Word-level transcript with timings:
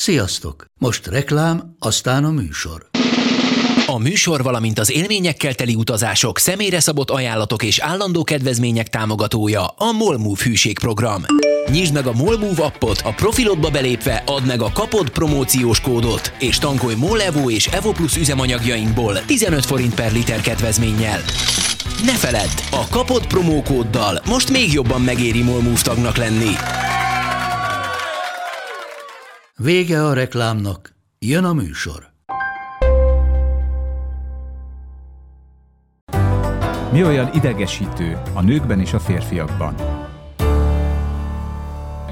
Sziasztok! 0.00 0.64
Most 0.78 1.06
reklám, 1.06 1.74
aztán 1.78 2.24
a 2.24 2.30
műsor. 2.30 2.86
A 3.86 3.98
műsor, 3.98 4.42
valamint 4.42 4.78
az 4.78 4.92
élményekkel 4.92 5.54
teli 5.54 5.74
utazások, 5.74 6.38
személyre 6.38 6.80
szabott 6.80 7.10
ajánlatok 7.10 7.62
és 7.62 7.78
állandó 7.78 8.22
kedvezmények 8.22 8.88
támogatója 8.88 9.66
a 9.66 9.92
Molmove 9.92 10.42
hűségprogram. 10.44 11.24
Nyisd 11.70 11.92
meg 11.92 12.06
a 12.06 12.12
Molmove 12.12 12.64
appot, 12.64 13.00
a 13.04 13.12
profilodba 13.12 13.70
belépve 13.70 14.22
add 14.26 14.42
meg 14.42 14.62
a 14.62 14.72
kapod 14.72 15.10
promóciós 15.10 15.80
kódot, 15.80 16.32
és 16.38 16.58
tankolj 16.58 16.94
Molevo 16.94 17.50
és 17.50 17.66
Evo 17.66 17.92
Plus 17.92 18.16
üzemanyagjainkból 18.16 19.24
15 19.24 19.64
forint 19.64 19.94
per 19.94 20.12
liter 20.12 20.40
kedvezménnyel. 20.40 21.20
Ne 22.04 22.16
feledd, 22.16 22.60
a 22.70 22.88
kapod 22.90 23.26
promókóddal 23.26 24.22
most 24.26 24.50
még 24.50 24.72
jobban 24.72 25.00
megéri 25.00 25.42
Molmove 25.42 25.80
tagnak 25.82 26.16
lenni. 26.16 26.52
Vége 29.62 30.04
a 30.04 30.12
reklámnak, 30.12 30.94
jön 31.18 31.44
a 31.44 31.52
műsor. 31.52 32.12
Mi 36.92 37.04
olyan 37.04 37.30
idegesítő 37.34 38.22
a 38.34 38.42
nőkben 38.42 38.80
és 38.80 38.92
a 38.92 38.98
férfiakban? 38.98 39.74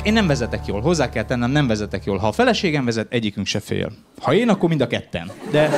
Én 0.02 0.12
nem 0.12 0.26
vezetek 0.26 0.66
jól, 0.66 0.80
hozzá 0.80 1.08
kell 1.08 1.24
tennem, 1.24 1.50
nem 1.50 1.66
vezetek 1.66 2.04
jól. 2.04 2.18
Ha 2.18 2.26
a 2.26 2.32
feleségem 2.32 2.84
vezet, 2.84 3.12
egyikünk 3.12 3.46
se 3.46 3.60
fél. 3.60 3.92
Ha 4.20 4.34
én, 4.34 4.48
akkor 4.48 4.68
mind 4.68 4.80
a 4.80 4.86
ketten. 4.86 5.30
De 5.50 5.70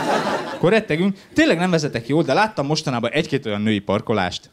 akkor 0.55 0.71
rettegünk. 0.71 1.19
Tényleg 1.35 1.59
nem 1.59 1.71
vezetek 1.71 2.09
jól, 2.09 2.23
de 2.23 2.33
láttam 2.33 2.67
mostanában 2.67 3.11
egy-két 3.11 3.47
olyan 3.47 3.61
női 3.61 3.79
parkolást. 3.79 4.51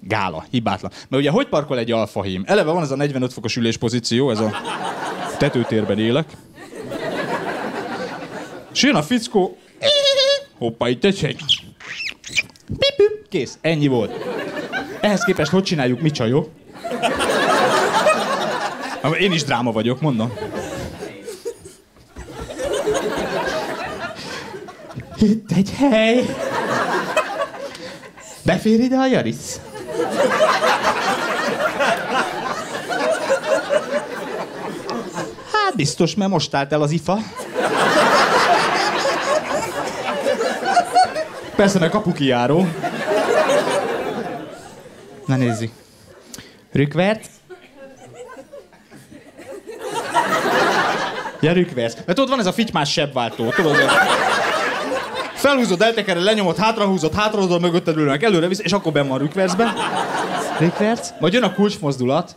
Gála, 0.00 0.44
hibátlan. 0.50 0.90
Mert 1.08 1.22
ugye 1.22 1.30
hogy 1.30 1.48
parkol 1.48 1.78
egy 1.78 1.92
alfahím? 1.92 2.42
Eleve 2.46 2.70
van 2.70 2.82
ez 2.82 2.90
a 2.90 2.96
45 2.96 3.32
fokos 3.32 3.56
üléspozíció, 3.56 4.30
ez 4.30 4.40
a 4.40 4.50
tetőtérben 5.36 5.98
élek. 5.98 6.28
És 8.72 8.82
jön 8.82 8.94
a 8.94 9.02
fickó, 9.02 9.56
hoppá, 10.58 10.88
itt 10.88 11.04
egy 11.04 11.36
Pipip, 12.66 13.28
kész, 13.28 13.58
ennyi 13.60 13.86
volt. 13.86 14.24
Ehhez 15.00 15.24
képest 15.24 15.50
hogy 15.50 15.62
csináljuk 15.62 16.00
mi 16.00 16.10
csajok? 16.10 16.48
Én 19.18 19.32
is 19.32 19.44
dráma 19.44 19.72
vagyok, 19.72 20.00
mondom. 20.00 20.32
Itt 25.20 25.52
egy 25.56 25.70
hely. 25.78 26.24
Befér 28.42 28.80
ide 28.80 28.96
a 28.96 29.06
Jaris? 29.06 29.36
Biztos, 35.76 36.14
mert 36.14 36.30
most 36.30 36.54
állt 36.54 36.72
el 36.72 36.82
az 36.82 36.90
ifa. 36.90 37.18
Persze, 41.56 41.78
mert 41.78 41.92
kapukijáró. 41.92 42.66
Na 45.26 45.36
nézzük. 45.36 45.72
Rükvert. 46.72 47.26
Ja, 51.40 51.52
rükverc. 51.52 51.96
Mert 52.06 52.18
ott 52.18 52.28
van 52.28 52.38
ez 52.38 52.46
a 52.46 52.52
fitymás 52.52 52.92
sebváltó, 52.92 53.50
tudod? 53.50 53.76
Felhúzod, 55.34 55.82
eltekered, 55.82 56.22
lenyomod, 56.22 56.56
hátrahúzod, 56.56 57.14
hátrahúzod, 57.14 57.60
mögötted 57.60 57.96
ülnek, 57.96 58.22
előre 58.22 58.48
visz, 58.48 58.58
és 58.58 58.72
akkor 58.72 58.92
benn 58.92 59.08
van 59.08 59.18
rükvercben. 59.18 59.74
Rükverc. 60.58 61.08
Majd 61.20 61.32
jön 61.32 61.42
a 61.42 61.54
kulcsmozdulat. 61.54 62.36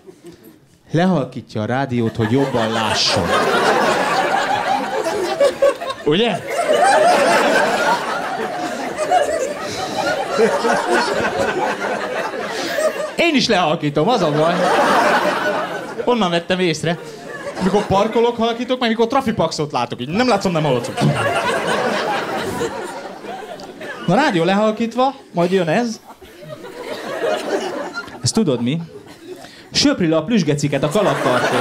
Lehalkítja 0.92 1.62
a 1.62 1.66
rádiót, 1.66 2.16
hogy 2.16 2.32
jobban 2.32 2.72
lásson. 2.72 3.28
Ugye? 6.06 6.40
Én 13.16 13.36
is 13.36 13.48
lehalkítom, 13.48 14.10
az 14.10 14.22
a 14.22 14.32
baj. 14.32 14.54
Onnan 16.06 16.30
vettem 16.30 16.60
észre. 16.60 17.00
Mikor 17.64 17.86
parkolok, 17.86 18.38
halkítok, 18.38 18.80
meg 18.80 18.90
mikor 18.90 19.08
trafipaxot 19.08 19.72
látok, 19.72 20.02
így 20.02 20.08
nem 20.08 20.28
látszom, 20.28 20.52
nem 20.52 20.64
hallottam. 20.64 21.12
Na, 24.08 24.16
rádió 24.16 24.44
lehalkítva, 24.44 25.16
majd 25.34 25.52
jön 25.52 25.68
ez. 25.68 26.00
Ezt 28.22 28.34
tudod 28.34 28.62
mi? 28.62 28.82
Söpri 29.72 30.08
le 30.08 30.18
a 30.18 30.24
plüsgeciket 30.24 30.84
a 30.84 30.90
kalaptartó. 30.90 31.58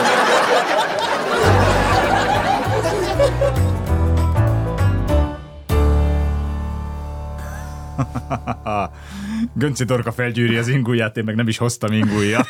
Gönci 9.54 9.84
Dorka 9.84 10.12
felgyűri 10.12 10.56
az 10.56 10.68
ingúját, 10.68 11.16
én 11.16 11.24
meg 11.24 11.34
nem 11.34 11.48
is 11.48 11.56
hoztam 11.56 11.92
ingújat. 11.92 12.48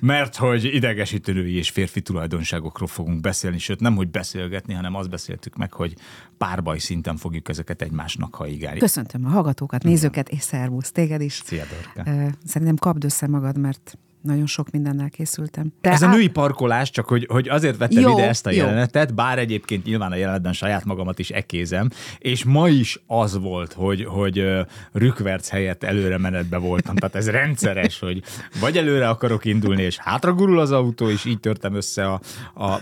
Mert 0.00 0.36
hogy 0.36 0.64
idegesítő 0.64 1.32
női 1.32 1.56
és 1.56 1.70
férfi 1.70 2.00
tulajdonságokról 2.02 2.88
fogunk 2.88 3.20
beszélni, 3.20 3.58
sőt 3.58 3.80
nem, 3.80 3.96
hogy 3.96 4.08
beszélgetni, 4.08 4.74
hanem 4.74 4.94
azt 4.94 5.10
beszéltük 5.10 5.56
meg, 5.56 5.72
hogy 5.72 5.94
párbaj 6.38 6.78
szinten 6.78 7.16
fogjuk 7.16 7.48
ezeket 7.48 7.82
egymásnak 7.82 8.34
haigálni. 8.34 8.78
Köszöntöm 8.78 9.24
a 9.24 9.28
hallgatókat, 9.28 9.82
nézőket, 9.82 10.28
és 10.28 10.42
szervusz 10.42 10.92
téged 10.92 11.20
is. 11.20 11.42
Szia, 11.44 11.64
Dorka. 11.94 12.10
Szerintem 12.44 12.76
kapd 12.76 13.04
össze 13.04 13.26
magad, 13.26 13.58
mert 13.58 13.98
nagyon 14.20 14.46
sok 14.46 14.70
mindennel 14.70 15.08
készültem. 15.08 15.72
De 15.80 15.90
Ez 15.90 16.02
a 16.02 16.08
női 16.08 16.28
parkolás, 16.28 16.90
csak 16.90 17.06
hogy, 17.06 17.26
hogy 17.30 17.48
azért 17.48 17.76
vettem 17.76 18.02
jó, 18.02 18.12
ide 18.12 18.28
ezt 18.28 18.46
a 18.46 18.50
jó. 18.50 18.56
jelenetet, 18.56 19.14
bár 19.14 19.38
egyébként 19.38 19.84
nyilván 19.84 20.12
a 20.12 20.16
jelenetben 20.16 20.52
saját 20.52 20.84
magamat 20.84 21.18
is 21.18 21.30
ekézem, 21.30 21.90
és 22.18 22.44
ma 22.44 22.68
is 22.68 23.00
az 23.06 23.38
volt, 23.38 23.72
hogy, 23.72 24.04
hogy 24.04 24.48
rükverc 24.92 25.48
helyett 25.48 25.82
előre 25.82 26.18
menetbe 26.18 26.56
voltam. 26.56 26.96
Tehát 26.96 27.14
ez 27.14 27.30
rendszeres, 27.30 27.98
hogy 27.98 28.22
vagy 28.60 28.76
előre 28.76 29.08
akarok 29.08 29.44
indulni, 29.44 29.82
és 29.82 29.96
hátra 29.98 30.32
gurul 30.32 30.60
az 30.60 30.72
autó, 30.72 31.08
és 31.08 31.24
így 31.24 31.40
törtem 31.40 31.74
össze 31.74 32.06
a, 32.06 32.20
a... 32.54 32.80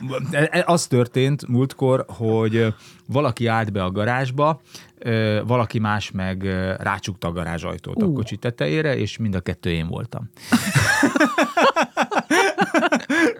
Az 0.64 0.86
történt 0.86 1.46
múltkor, 1.48 2.04
hogy 2.08 2.74
valaki 3.06 3.46
állt 3.46 3.72
be 3.72 3.82
a 3.82 3.90
garázsba, 3.90 4.60
valaki 5.46 5.78
más 5.78 6.10
meg 6.10 6.42
rácsukta 6.78 7.28
a 7.28 7.32
garázsajtót 7.32 8.02
uh. 8.02 8.08
a 8.08 8.12
kocsi 8.12 8.36
tetejére, 8.36 8.96
és 8.96 9.16
mind 9.16 9.34
a 9.34 9.40
kettő 9.40 9.70
én 9.70 9.86
voltam. 9.86 10.30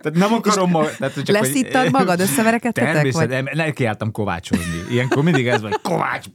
tehát 0.03 0.19
nem 0.19 0.33
akarom 0.33 0.71
ma... 0.71 0.85
Tehát 0.99 1.15
csak, 1.15 1.29
Leszíttad 1.29 1.83
hogy, 1.83 1.93
magad, 1.93 2.21
összeverekedtetek? 2.21 2.93
Természetesen, 2.93 3.45
vagy? 3.45 3.57
nekiálltam 3.57 4.11
kovácsolni. 4.11 4.65
Ilyenkor 4.91 5.23
mindig 5.23 5.47
ez 5.47 5.61
van, 5.61 5.73
Kovács, 5.83 6.27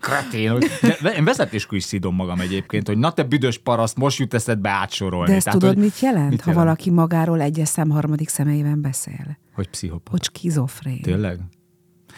kretén. 0.00 0.58
De 1.02 1.10
én 1.10 1.24
vezetéskor 1.24 1.76
is 1.76 1.84
szidom 1.84 2.14
magam 2.14 2.40
egyébként, 2.40 2.86
hogy 2.86 2.98
na 2.98 3.12
te 3.12 3.22
büdös 3.22 3.58
paraszt, 3.58 3.96
most 3.96 4.18
jut 4.18 4.34
eszedbe 4.34 4.70
átsorolni. 4.70 5.30
De 5.30 5.36
ezt 5.36 5.44
Tehát, 5.44 5.60
tudod, 5.60 5.74
hogy, 5.74 5.84
mit 5.84 6.00
jelent, 6.00 6.30
mit 6.30 6.40
ha 6.40 6.50
jelent? 6.50 6.66
valaki 6.66 6.90
magáról 6.90 7.40
egyes 7.40 7.68
szem 7.68 7.90
harmadik 7.90 8.28
személyében 8.28 8.80
beszél? 8.80 9.38
Hogy 9.54 9.68
pszichopata. 9.68 10.10
Hogy 10.10 10.22
skizofrén. 10.22 11.02
Tényleg? 11.02 11.40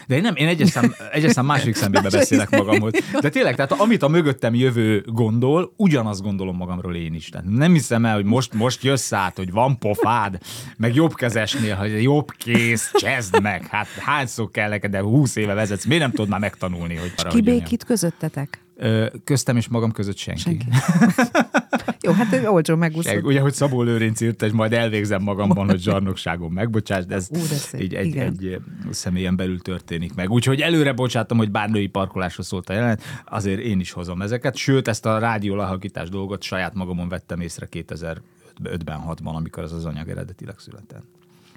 De 0.06 0.14
én 0.16 0.22
nem, 0.22 0.36
én 0.36 0.48
egyes 0.48 0.68
szám, 0.68 0.94
egyes 1.12 1.32
szám 1.32 1.46
második 1.46 1.74
szemébe 1.74 2.10
beszélek 2.10 2.50
magamhoz. 2.50 2.92
De 3.20 3.28
tényleg, 3.28 3.54
tehát 3.54 3.72
amit 3.72 4.02
a 4.02 4.08
mögöttem 4.08 4.54
jövő 4.54 5.04
gondol, 5.06 5.72
ugyanazt 5.76 6.22
gondolom 6.22 6.56
magamról 6.56 6.96
én 6.96 7.14
is. 7.14 7.28
Tehát 7.28 7.46
nem 7.48 7.72
hiszem 7.72 8.04
el, 8.04 8.14
hogy 8.14 8.24
most, 8.24 8.54
most 8.54 8.84
jössz 8.84 9.12
át, 9.12 9.36
hogy 9.36 9.50
van 9.50 9.78
pofád, 9.78 10.38
meg 10.76 10.94
jobb 10.94 11.14
kezesnél, 11.14 11.74
hogy 11.74 12.02
jobb 12.02 12.30
kész, 12.30 12.90
csezd 12.92 13.40
meg. 13.40 13.66
Hát 13.66 13.86
hányszor 13.86 14.50
kell 14.50 14.68
neked, 14.68 14.90
de 14.90 15.00
húsz 15.00 15.36
éve 15.36 15.54
vezetsz, 15.54 15.84
miért 15.84 16.02
nem 16.02 16.10
tudod 16.10 16.28
már 16.28 16.40
megtanulni, 16.40 16.94
hogy 16.94 17.12
arra, 17.16 17.28
Ki 17.28 17.40
békít 17.40 17.84
közöttetek? 17.84 18.58
Köztem 19.24 19.56
és 19.56 19.68
magam 19.68 19.92
között 19.92 20.16
senki. 20.16 20.40
senki. 20.40 20.66
Jó, 22.02 22.12
hát 22.12 22.32
ő 22.32 22.48
olcsó 22.48 22.76
megúszod. 22.76 23.24
Ugye, 23.24 23.40
hogy 23.40 23.52
Szabó 23.52 23.82
Lőrinc 23.82 24.20
írt, 24.20 24.42
és 24.42 24.52
majd 24.52 24.72
elvégzem 24.72 25.22
magamban, 25.22 25.66
hogy 25.66 25.80
zsarnokságom 25.80 26.52
megbocsáss, 26.52 27.04
de 27.04 27.14
ez 27.14 27.28
Ú, 27.30 27.38
de 27.72 27.82
így 27.82 27.94
egy, 27.94 28.16
egy 28.16 28.60
személyen 28.90 29.36
belül 29.36 29.60
történik 29.60 30.14
meg. 30.14 30.30
Úgyhogy 30.30 30.60
előre 30.60 30.92
bocsátom, 30.92 31.38
hogy 31.38 31.50
bár 31.50 31.70
női 31.70 31.86
parkolásra 31.86 32.42
szólt 32.42 32.68
a 32.68 32.72
jelenet, 32.72 33.02
azért 33.24 33.60
én 33.60 33.80
is 33.80 33.90
hozom 33.90 34.22
ezeket. 34.22 34.56
Sőt, 34.56 34.88
ezt 34.88 35.06
a 35.06 35.18
rádió 35.18 35.54
lehallgatás 35.54 36.08
dolgot 36.08 36.42
saját 36.42 36.74
magamon 36.74 37.08
vettem 37.08 37.40
észre 37.40 37.68
2005-ben, 37.72 39.00
6-ban, 39.08 39.34
amikor 39.34 39.62
az 39.62 39.72
az 39.72 39.84
anyag 39.84 40.08
eredetileg 40.08 40.58
született. 40.58 41.04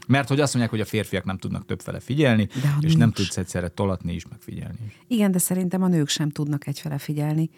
Mert 0.08 0.28
hogy 0.28 0.40
azt 0.40 0.54
mondják, 0.54 0.76
hogy 0.76 0.84
a 0.84 0.90
férfiak 0.90 1.24
nem 1.24 1.38
tudnak 1.38 1.66
többfele 1.66 2.00
figyelni, 2.00 2.48
és 2.52 2.62
nincs. 2.80 2.98
nem 2.98 3.12
tudsz 3.12 3.38
egyszerre 3.38 3.68
tolatni 3.68 4.14
is, 4.14 4.28
meg 4.28 4.40
figyelni 4.42 4.78
is. 4.88 5.00
Igen, 5.08 5.32
de 5.32 5.38
szerintem 5.38 5.84
a 5.84 5.88
nők 5.88 6.10
sem 6.10 6.30
tudnak 6.30 6.68
egyfele 6.68 6.98
figyelni. 6.98 7.50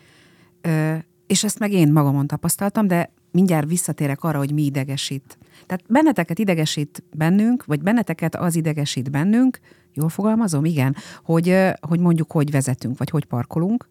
Ö, 0.61 0.95
és 1.27 1.43
ezt 1.43 1.59
meg 1.59 1.71
én 1.71 1.91
magamon 1.91 2.27
tapasztaltam, 2.27 2.87
de 2.87 3.11
mindjárt 3.31 3.67
visszatérek 3.67 4.23
arra, 4.23 4.37
hogy 4.37 4.51
mi 4.51 4.63
idegesít. 4.63 5.37
Tehát 5.65 5.83
benneteket 5.87 6.39
idegesít 6.39 7.03
bennünk, 7.13 7.65
vagy 7.65 7.81
benneteket 7.81 8.35
az 8.35 8.55
idegesít 8.55 9.11
bennünk, 9.11 9.59
jól 9.93 10.09
fogalmazom? 10.09 10.65
Igen, 10.65 10.95
hogy, 11.23 11.57
hogy 11.79 11.99
mondjuk 11.99 12.31
hogy 12.31 12.51
vezetünk, 12.51 12.97
vagy 12.97 13.09
hogy 13.09 13.25
parkolunk. 13.25 13.87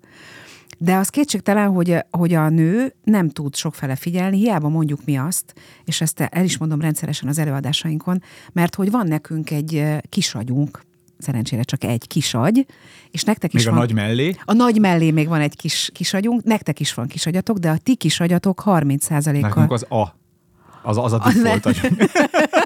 De 0.79 0.95
az 0.97 1.09
kétségtelen, 1.09 1.69
hogy, 1.69 1.97
hogy 2.11 2.35
a 2.35 2.49
nő 2.49 2.95
nem 3.05 3.29
tud 3.29 3.55
sokfele 3.55 3.97
figyelni, 3.97 4.39
hiába 4.39 4.69
mondjuk 4.69 5.05
mi 5.05 5.17
azt, 5.17 5.55
és 5.85 6.01
ezt 6.01 6.21
el 6.21 6.45
is 6.45 6.59
mondom 6.59 6.81
rendszeresen 6.81 7.29
az 7.29 7.39
előadásainkon, 7.39 8.23
mert 8.53 8.75
hogy 8.75 8.91
van 8.91 9.07
nekünk 9.07 9.51
egy 9.51 9.85
kisagyunk, 10.09 10.83
szerencsére 11.19 11.63
csak 11.63 11.85
egy 11.85 12.07
kisagy, 12.07 12.67
és 13.11 13.25
nektek 13.25 13.55
is 13.55 13.65
még 13.65 13.73
van... 13.73 13.83
a 13.83 13.85
nagy 13.85 13.95
mellé? 13.95 14.37
A 14.45 14.53
nagy 14.53 14.81
mellé 14.81 15.11
még 15.11 15.29
van 15.29 15.41
egy 15.41 15.57
kis 15.57 15.91
kisagyunk, 15.93 16.45
nektek 16.45 16.81
is 16.81 16.95
van 16.95 17.07
kisagyatok, 17.07 17.59
de 17.59 17.71
a 17.71 17.77
ti 17.77 17.95
kisagyatok 17.95 18.63
30%-kal... 18.67 19.41
Nekünk 19.41 19.73
az 19.73 19.87
a. 19.89 20.17
Az, 20.83 20.99
az 20.99 21.13
a 21.13 21.19
default 21.19 21.81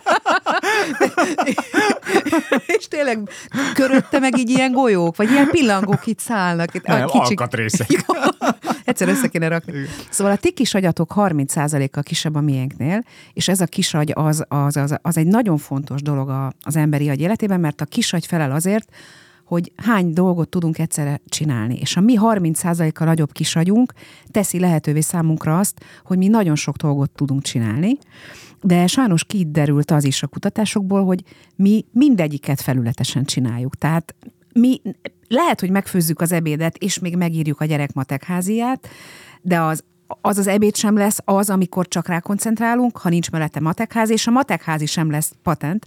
És 2.79 2.89
tényleg 2.89 3.29
körötte 3.75 4.19
meg 4.19 4.39
így 4.39 4.51
ilyen 4.51 4.73
golyók, 4.73 5.17
vagy 5.17 5.31
ilyen 5.31 5.49
pillangók 5.51 6.07
itt 6.07 6.19
szállnak. 6.19 6.75
Itt 6.75 6.87
Nem, 6.87 7.07
kicsik... 7.07 7.41
alkatrészek. 7.41 7.87
Egyszer 8.85 9.09
össze 9.09 9.29
kéne 9.29 9.49
rakni. 9.49 9.73
Szóval 10.11 10.33
a 10.33 10.37
ti 10.37 10.53
kisagyatok 10.53 11.13
30%-kal 11.17 12.03
kisebb 12.03 12.35
a 12.35 12.41
miénknél, 12.41 13.05
és 13.33 13.49
ez 13.49 13.61
a 13.61 13.67
kisagy 13.67 14.13
az, 14.15 14.45
az, 14.49 14.77
az, 14.77 14.95
az 15.03 15.17
egy 15.17 15.27
nagyon 15.27 15.59
fontos 15.59 16.03
dolog 16.03 16.53
az 16.63 16.77
emberi 16.77 17.09
agy 17.09 17.21
életében, 17.21 17.61
mert 17.61 17.81
a 17.81 17.85
kisagy 17.85 18.27
felel 18.27 18.51
azért, 18.51 18.89
hogy 19.49 19.73
hány 19.77 20.13
dolgot 20.13 20.49
tudunk 20.49 20.79
egyszerre 20.79 21.21
csinálni. 21.29 21.79
És 21.81 21.97
a 21.97 22.01
mi 22.01 22.17
30%-kal 22.21 23.07
nagyobb 23.07 23.33
kisagyunk 23.33 23.93
teszi 24.31 24.59
lehetővé 24.59 25.01
számunkra 25.01 25.59
azt, 25.59 25.81
hogy 26.05 26.19
mi 26.19 26.29
nagyon 26.29 26.57
sok 26.57 26.77
dolgot 26.77 27.11
tudunk 27.11 27.43
csinálni, 27.43 27.99
de 28.61 28.87
sajnos 28.87 29.25
kiderült 29.25 29.91
az 29.91 30.05
is 30.05 30.23
a 30.23 30.27
kutatásokból, 30.27 31.05
hogy 31.05 31.23
mi 31.57 31.85
mindegyiket 31.93 32.61
felületesen 32.61 33.25
csináljuk. 33.25 33.77
Tehát 33.77 34.15
mi 34.53 34.81
lehet, 35.29 35.61
hogy 35.61 35.71
megfőzzük 35.71 36.21
az 36.21 36.33
ebédet, 36.33 36.77
és 36.77 36.99
még 36.99 37.17
megírjuk 37.17 37.61
a 37.61 37.65
gyerek 37.65 37.93
matekháziát, 37.93 38.89
de 39.43 39.61
az 39.61 39.85
az 40.21 40.39
az 40.39 40.47
ebéd 40.47 40.77
sem 40.77 40.97
lesz 40.97 41.19
az, 41.25 41.51
amikor 41.51 41.89
csak 41.89 42.09
rá 42.09 42.21
koncentrálunk, 42.21 42.99
ha 42.99 43.09
nincs 43.09 43.31
mellette 43.31 43.61
matekház, 43.61 44.11
és 44.11 44.27
a 44.27 44.31
matekházi 44.31 44.87
sem 44.87 45.11
lesz 45.11 45.33
patent. 45.43 45.87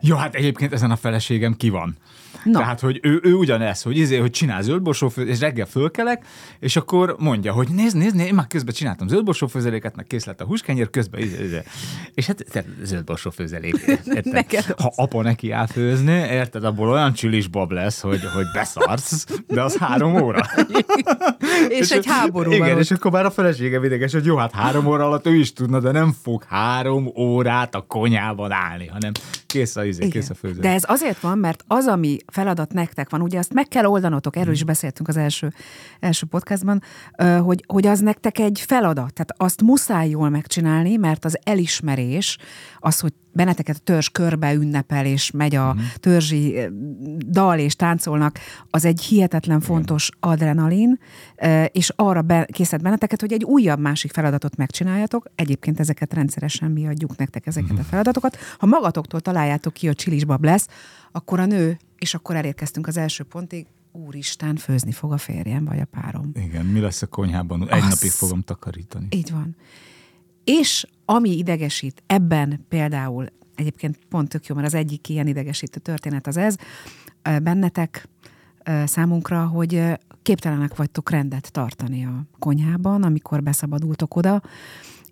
Jó, 0.00 0.16
hát 0.16 0.34
egyébként 0.34 0.72
ezen 0.72 0.90
a 0.90 0.96
feleségem 0.96 1.54
ki 1.54 1.68
van. 1.68 1.96
Na. 2.44 2.58
Tehát, 2.58 2.80
hogy 2.80 3.00
ő, 3.02 3.20
ő 3.22 3.34
ugyanez, 3.34 3.82
hogy, 3.82 3.96
izé, 3.96 4.16
hogy 4.16 4.30
csinál 4.30 4.62
zöldborsófőzéket, 4.62 5.34
és 5.34 5.40
reggel 5.40 5.66
fölkelek, 5.66 6.26
és 6.58 6.76
akkor 6.76 7.16
mondja, 7.18 7.52
hogy 7.52 7.68
nézd, 7.68 7.96
nézd, 7.96 8.14
nézd 8.14 8.26
én 8.28 8.34
már 8.34 8.46
közben 8.46 8.74
csináltam 8.74 9.08
zöldborsófőzeléket, 9.08 9.96
meg 9.96 10.06
kész 10.06 10.24
lett 10.24 10.40
a 10.40 10.44
húskenyér, 10.44 10.90
közben 10.90 11.20
izé, 11.20 11.44
izé. 11.44 11.62
És 12.14 12.26
hát 12.26 12.44
zöldborsófőzelék. 12.82 13.76
Ha 14.76 14.92
apa 14.96 15.22
neki 15.22 15.52
elfőzni, 15.52 16.12
érted, 16.12 16.64
abból 16.64 16.88
olyan 16.88 17.14
bab 17.50 17.70
lesz, 17.70 18.00
hogy, 18.00 18.20
hogy 18.34 18.46
beszarsz, 18.52 19.26
de 19.46 19.62
az 19.62 19.76
három 19.76 20.22
óra. 20.22 20.46
és, 21.68 21.78
és 21.80 21.90
egy 21.90 22.06
háború. 22.06 22.52
Igen, 22.52 22.68
van 22.68 22.78
és 22.78 22.90
akkor 22.90 23.10
már 23.10 23.24
a 23.24 23.30
felesége 23.30 23.80
ideges, 23.84 24.12
hogy 24.12 24.24
jó, 24.24 24.36
hát 24.36 24.52
három 24.52 24.86
óra 24.86 25.04
alatt 25.04 25.26
ő 25.26 25.34
is 25.34 25.52
tudna, 25.52 25.80
de 25.80 25.90
nem 25.90 26.14
fog 26.22 26.44
három 26.48 27.12
órát 27.16 27.74
a 27.74 27.80
konyában 27.80 28.52
állni, 28.52 28.86
hanem 28.86 29.12
kész 29.46 29.76
a, 29.76 29.84
izé, 29.84 30.08
kész 30.08 30.30
a 30.30 30.34
főzés. 30.34 30.58
De 30.58 30.72
ez 30.72 30.82
azért 30.86 31.20
van, 31.20 31.38
mert 31.38 31.64
az, 31.66 31.86
ami 31.86 32.17
feladat 32.26 32.72
nektek 32.72 33.10
van, 33.10 33.20
ugye 33.20 33.38
azt 33.38 33.52
meg 33.52 33.68
kell 33.68 33.84
oldanotok, 33.84 34.36
erről 34.36 34.52
is 34.52 34.64
beszéltünk 34.64 35.08
az 35.08 35.16
első, 35.16 35.52
első 36.00 36.26
podcastban, 36.26 36.82
hogy, 37.42 37.64
hogy 37.66 37.86
az 37.86 38.00
nektek 38.00 38.38
egy 38.38 38.64
feladat, 38.66 39.12
tehát 39.12 39.34
azt 39.36 39.62
muszáj 39.62 40.08
jól 40.08 40.28
megcsinálni, 40.28 40.96
mert 40.96 41.24
az 41.24 41.38
elismerés, 41.42 42.38
az, 42.78 43.00
hogy 43.00 43.12
benneteket 43.32 43.76
a 43.76 43.84
törzs 43.84 44.08
körbe 44.08 44.52
ünnepel, 44.52 45.06
és 45.06 45.30
megy 45.30 45.54
a 45.54 45.68
uh-huh. 45.68 45.82
törzsi 45.94 46.58
dal, 47.28 47.58
és 47.58 47.76
táncolnak, 47.76 48.38
az 48.70 48.84
egy 48.84 49.00
hihetetlen 49.00 49.60
fontos 49.60 50.10
adrenalin, 50.20 50.98
és 51.66 51.92
arra 51.96 52.22
be, 52.22 52.48
készít 52.52 52.82
benneteket, 52.82 53.20
hogy 53.20 53.32
egy 53.32 53.44
újabb 53.44 53.80
másik 53.80 54.12
feladatot 54.12 54.56
megcsináljatok. 54.56 55.26
Egyébként 55.34 55.80
ezeket 55.80 56.14
rendszeresen 56.14 56.70
mi 56.70 56.86
adjuk 56.86 57.16
nektek 57.16 57.46
ezeket 57.46 57.78
a 57.78 57.82
feladatokat. 57.82 58.36
Ha 58.58 58.66
magatoktól 58.66 59.20
találjátok 59.20 59.72
ki, 59.72 59.86
hogy 59.86 59.96
csilisbab 59.96 60.44
lesz, 60.44 60.66
akkor 61.12 61.40
a 61.40 61.46
nő, 61.46 61.78
és 61.98 62.14
akkor 62.14 62.36
elérkeztünk 62.36 62.86
az 62.86 62.96
első 62.96 63.24
pontig, 63.24 63.66
úristen, 63.92 64.56
főzni 64.56 64.92
fog 64.92 65.12
a 65.12 65.18
férjem, 65.18 65.64
vagy 65.64 65.80
a 65.80 65.84
párom. 65.84 66.30
Igen, 66.34 66.66
mi 66.66 66.80
lesz 66.80 67.02
a 67.02 67.06
konyhában? 67.06 67.68
Egy 67.68 67.82
Az... 67.82 67.88
napig 67.88 68.10
fogom 68.10 68.42
takarítani. 68.42 69.06
Így 69.10 69.30
van. 69.30 69.56
És 70.44 70.86
ami 71.04 71.36
idegesít 71.36 72.02
ebben 72.06 72.64
például, 72.68 73.26
egyébként 73.54 73.98
pont 74.08 74.28
tök 74.28 74.46
jó, 74.46 74.54
mert 74.54 74.66
az 74.66 74.74
egyik 74.74 75.08
ilyen 75.08 75.26
idegesítő 75.26 75.80
történet 75.80 76.26
az 76.26 76.36
ez, 76.36 76.56
bennetek 77.22 78.08
számunkra, 78.84 79.46
hogy 79.46 79.82
képtelenek 80.22 80.76
vagytok 80.76 81.10
rendet 81.10 81.52
tartani 81.52 82.04
a 82.04 82.26
konyhában, 82.38 83.02
amikor 83.02 83.42
beszabadultok 83.42 84.16
oda, 84.16 84.42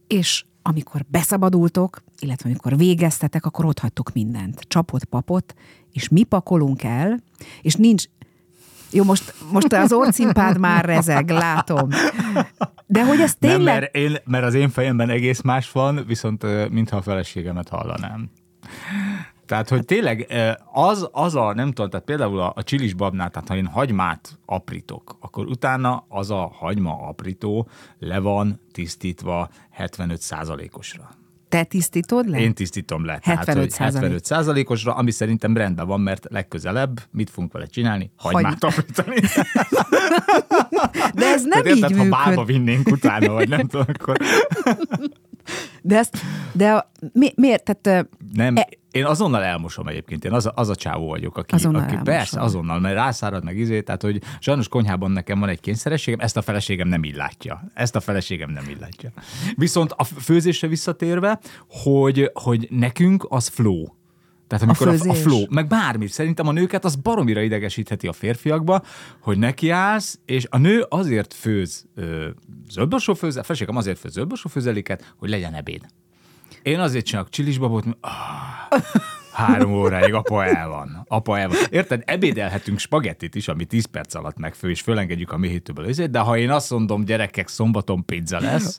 és 0.06 0.44
amikor 0.62 1.04
beszabadultok, 1.08 2.02
illetve 2.18 2.48
amikor 2.48 2.76
végeztetek, 2.76 3.44
akkor 3.44 3.64
ott 3.64 3.78
hagytok 3.78 4.12
mindent. 4.12 4.60
Csapot, 4.60 5.04
papot, 5.04 5.54
és 5.96 6.08
mi 6.08 6.22
pakolunk 6.22 6.82
el, 6.82 7.18
és 7.62 7.74
nincs, 7.74 8.04
jó, 8.90 9.04
most, 9.04 9.34
most 9.52 9.72
az 9.72 9.92
orcimpád 9.92 10.58
már 10.58 10.84
rezeg, 10.84 11.30
látom. 11.30 11.88
De 12.86 13.04
hogy 13.04 13.20
ez 13.20 13.34
tényleg... 13.34 13.64
Nem, 13.64 13.74
mert, 13.74 13.94
én, 13.94 14.16
mert 14.24 14.44
az 14.44 14.54
én 14.54 14.68
fejemben 14.68 15.10
egész 15.10 15.40
más 15.40 15.72
van, 15.72 16.04
viszont 16.06 16.70
mintha 16.70 16.96
a 16.96 17.02
feleségemet 17.02 17.68
hallanám. 17.68 18.30
Tehát, 19.46 19.68
hogy 19.68 19.84
tényleg 19.84 20.32
az, 20.72 21.08
az 21.12 21.34
a, 21.34 21.54
nem 21.54 21.72
tudom, 21.72 21.90
tehát 21.90 22.06
például 22.06 22.40
a, 22.40 22.52
a 22.56 22.62
csilis 22.62 22.94
babnál, 22.94 23.30
tehát 23.30 23.48
ha 23.48 23.56
én 23.56 23.66
hagymát 23.66 24.38
aprítok, 24.46 25.16
akkor 25.20 25.46
utána 25.46 26.04
az 26.08 26.30
a 26.30 26.50
hagyma 26.54 27.08
aprító 27.08 27.68
le 27.98 28.18
van 28.18 28.60
tisztítva 28.72 29.48
75 29.70 30.20
osra 30.72 31.10
te 31.48 31.64
tisztítod 31.64 32.28
le? 32.28 32.38
Én 32.38 32.54
tisztítom 32.54 33.04
le. 33.04 33.18
75 33.22 33.76
tehát, 33.76 33.92
75 33.92 34.24
százalékosra, 34.24 34.94
ami 34.94 35.10
szerintem 35.10 35.56
rendben 35.56 35.86
van, 35.86 36.00
mert 36.00 36.26
legközelebb 36.30 37.00
mit 37.10 37.30
fogunk 37.30 37.52
vele 37.52 37.66
csinálni? 37.66 38.10
Hagymát 38.16 38.64
aprítani. 38.64 39.16
De 41.14 41.26
ez 41.26 41.42
nem 41.42 41.62
tehát, 41.62 41.66
így 41.66 41.76
érted, 41.76 41.90
működ. 41.90 42.12
ha 42.12 42.24
bálba 42.24 42.44
vinnénk 42.44 42.90
utána, 42.90 43.32
vagy 43.32 43.48
nem 43.48 43.66
tudom, 43.66 43.86
akkor... 43.88 44.16
De 45.86 45.98
ezt, 45.98 46.16
de 46.52 46.72
a, 46.72 46.90
mi, 47.12 47.32
miért? 47.34 47.74
Tehát, 47.74 48.08
nem, 48.32 48.56
e, 48.56 48.68
én 48.90 49.04
azonnal 49.04 49.42
elmosom 49.42 49.86
egyébként, 49.86 50.24
én 50.24 50.32
az 50.32 50.46
a, 50.46 50.52
az 50.54 50.68
a 50.68 50.74
csávó 50.74 51.08
vagyok, 51.08 51.36
aki, 51.36 51.54
azonnal 51.54 51.82
aki 51.82 51.96
persze, 52.04 52.40
azonnal, 52.40 52.80
mert 52.80 52.94
rászárad 52.94 53.44
meg 53.44 53.56
izé, 53.56 53.80
tehát 53.80 54.02
hogy 54.02 54.22
sajnos 54.38 54.68
konyhában 54.68 55.10
nekem 55.10 55.40
van 55.40 55.48
egy 55.48 55.60
kényszerességem, 55.60 56.20
ezt 56.20 56.36
a 56.36 56.42
feleségem 56.42 56.88
nem 56.88 57.04
illátja. 57.04 57.64
Ezt 57.74 57.96
a 57.96 58.00
feleségem 58.00 58.50
nem 58.50 58.64
illátja. 58.68 59.10
Viszont 59.54 59.92
a 59.96 60.04
főzésre 60.04 60.68
visszatérve, 60.68 61.40
hogy, 61.68 62.30
hogy 62.34 62.68
nekünk 62.70 63.26
az 63.28 63.46
flow. 63.48 63.84
Tehát 64.46 64.64
amikor 64.64 64.88
a, 64.88 64.90
a, 64.90 65.10
a 65.10 65.14
flow, 65.14 65.44
meg 65.50 65.66
bármi, 65.66 66.06
szerintem 66.06 66.46
a 66.48 66.52
nőket 66.52 66.84
az 66.84 66.94
baromira 66.94 67.40
idegesítheti 67.40 68.06
a 68.06 68.12
férfiakba, 68.12 68.82
hogy 69.20 69.38
nekiállsz, 69.38 70.18
és 70.24 70.46
a 70.50 70.58
nő 70.58 70.86
azért 70.88 71.34
főz 71.34 71.86
zöldborsó 72.70 73.14
főzel, 73.14 73.42
feleségem 73.42 73.76
azért 73.76 73.98
főz 73.98 74.12
zöldborsó 74.12 74.48
főzeléket, 74.48 75.14
hogy 75.16 75.28
legyen 75.28 75.54
ebéd. 75.54 75.86
Én 76.62 76.80
azért 76.80 77.04
csinálok 77.04 77.28
csilisbabot, 77.28 77.84
ah, 78.00 78.80
három 79.32 79.72
óráig 79.72 80.14
apa 80.14 80.44
el 80.44 80.68
van. 80.68 81.04
Apa 81.08 81.38
el 81.38 81.48
van. 81.48 81.56
Érted? 81.70 82.02
Ebédelhetünk 82.04 82.78
spagettit 82.78 83.34
is, 83.34 83.48
ami 83.48 83.64
10 83.64 83.84
perc 83.84 84.14
alatt 84.14 84.36
megfő, 84.36 84.70
és 84.70 84.80
fölengedjük 84.80 85.32
a 85.32 85.36
méhítőből. 85.36 85.90
De 85.90 86.18
ha 86.18 86.36
én 86.36 86.50
azt 86.50 86.70
mondom, 86.70 87.04
gyerekek, 87.04 87.48
szombaton 87.48 88.04
pizza 88.04 88.40
lesz, 88.40 88.78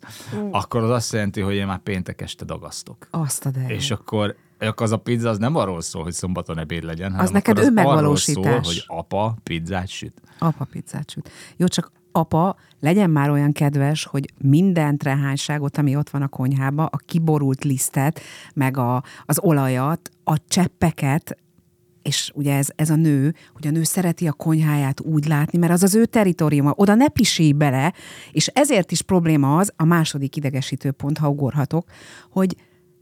akkor 0.52 0.84
az 0.84 0.90
azt 0.90 1.14
jelenti, 1.14 1.42
hogy 1.42 1.56
én 1.56 1.66
már 1.66 1.80
péntek 1.80 2.22
este 2.22 2.46
dagasztok. 2.46 3.08
Azt 3.12 3.46
a. 3.46 3.50
És 3.68 3.92
akkor 3.92 4.36
az 4.76 4.92
a 4.92 4.98
pizza 4.98 5.30
az 5.30 5.38
nem 5.38 5.56
arról 5.56 5.82
szól, 5.82 6.04
hogy 6.04 6.14
szombaton 6.14 6.60
ebéd 6.60 6.84
legyen, 6.84 7.10
hanem 7.10 7.26
az 7.26 7.32
neked 7.32 7.58
az 7.58 7.72
arról 7.76 8.16
szól, 8.16 8.60
hogy 8.60 8.84
apa 8.88 9.38
pizzát 9.44 9.88
süt. 9.88 10.22
Apa 10.40 10.68
pizzát 10.72 11.10
süt. 11.10 11.30
Jó, 11.58 11.68
csak 11.68 11.92
apa, 12.12 12.56
legyen 12.80 13.10
már 13.10 13.30
olyan 13.30 13.52
kedves, 13.52 14.06
hogy 14.06 14.34
minden 14.38 14.98
trehányságot, 14.98 15.78
ami 15.78 15.96
ott 15.96 16.10
van 16.10 16.22
a 16.22 16.28
konyhába, 16.28 16.86
a 16.86 16.98
kiborult 17.06 17.64
lisztet, 17.64 18.20
meg 18.54 18.78
a, 18.78 19.04
az 19.26 19.40
olajat, 19.40 20.10
a 20.24 20.38
cseppeket, 20.48 21.38
és 22.02 22.32
ugye 22.34 22.56
ez, 22.56 22.68
ez 22.76 22.90
a 22.90 22.96
nő, 22.96 23.34
hogy 23.54 23.68
a 23.68 23.72
nő 23.72 23.84
szereti 23.84 24.28
a 24.28 24.32
konyháját 24.32 25.02
úgy 25.02 25.28
látni, 25.28 25.58
mert 25.58 25.72
az 25.72 25.84
az 25.84 25.96
ő 25.96 26.06
teritoriuma, 26.06 26.74
oda 26.76 26.96
ne 26.96 27.08
pisíj 27.08 27.52
bele, 27.52 27.94
és 28.32 28.48
ezért 28.48 28.92
is 28.92 29.02
probléma 29.02 29.58
az, 29.58 29.74
a 29.76 29.86
második 29.86 30.36
idegesítő 30.36 30.92
pont, 30.92 31.18
ha 31.18 31.30
ugorhatok, 31.30 31.90
hogy 32.32 32.56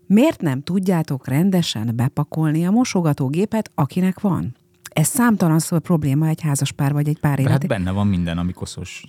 miért 0.07 0.41
nem 0.41 0.61
tudjátok 0.61 1.27
rendesen 1.27 1.91
bepakolni 1.95 2.65
a 2.65 2.71
mosogatógépet, 2.71 3.71
akinek 3.75 4.19
van? 4.19 4.55
Ez 4.89 5.07
számtalan 5.07 5.59
szó 5.59 5.79
probléma 5.79 6.27
egy 6.27 6.41
házaspár 6.41 6.93
vagy 6.93 7.07
egy 7.07 7.19
pár 7.19 7.39
élet. 7.39 7.51
Hát 7.51 7.67
benne 7.67 7.91
van 7.91 8.07
minden, 8.07 8.37
ami 8.37 8.53
koszos. 8.53 9.03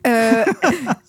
Ö, 0.00 0.10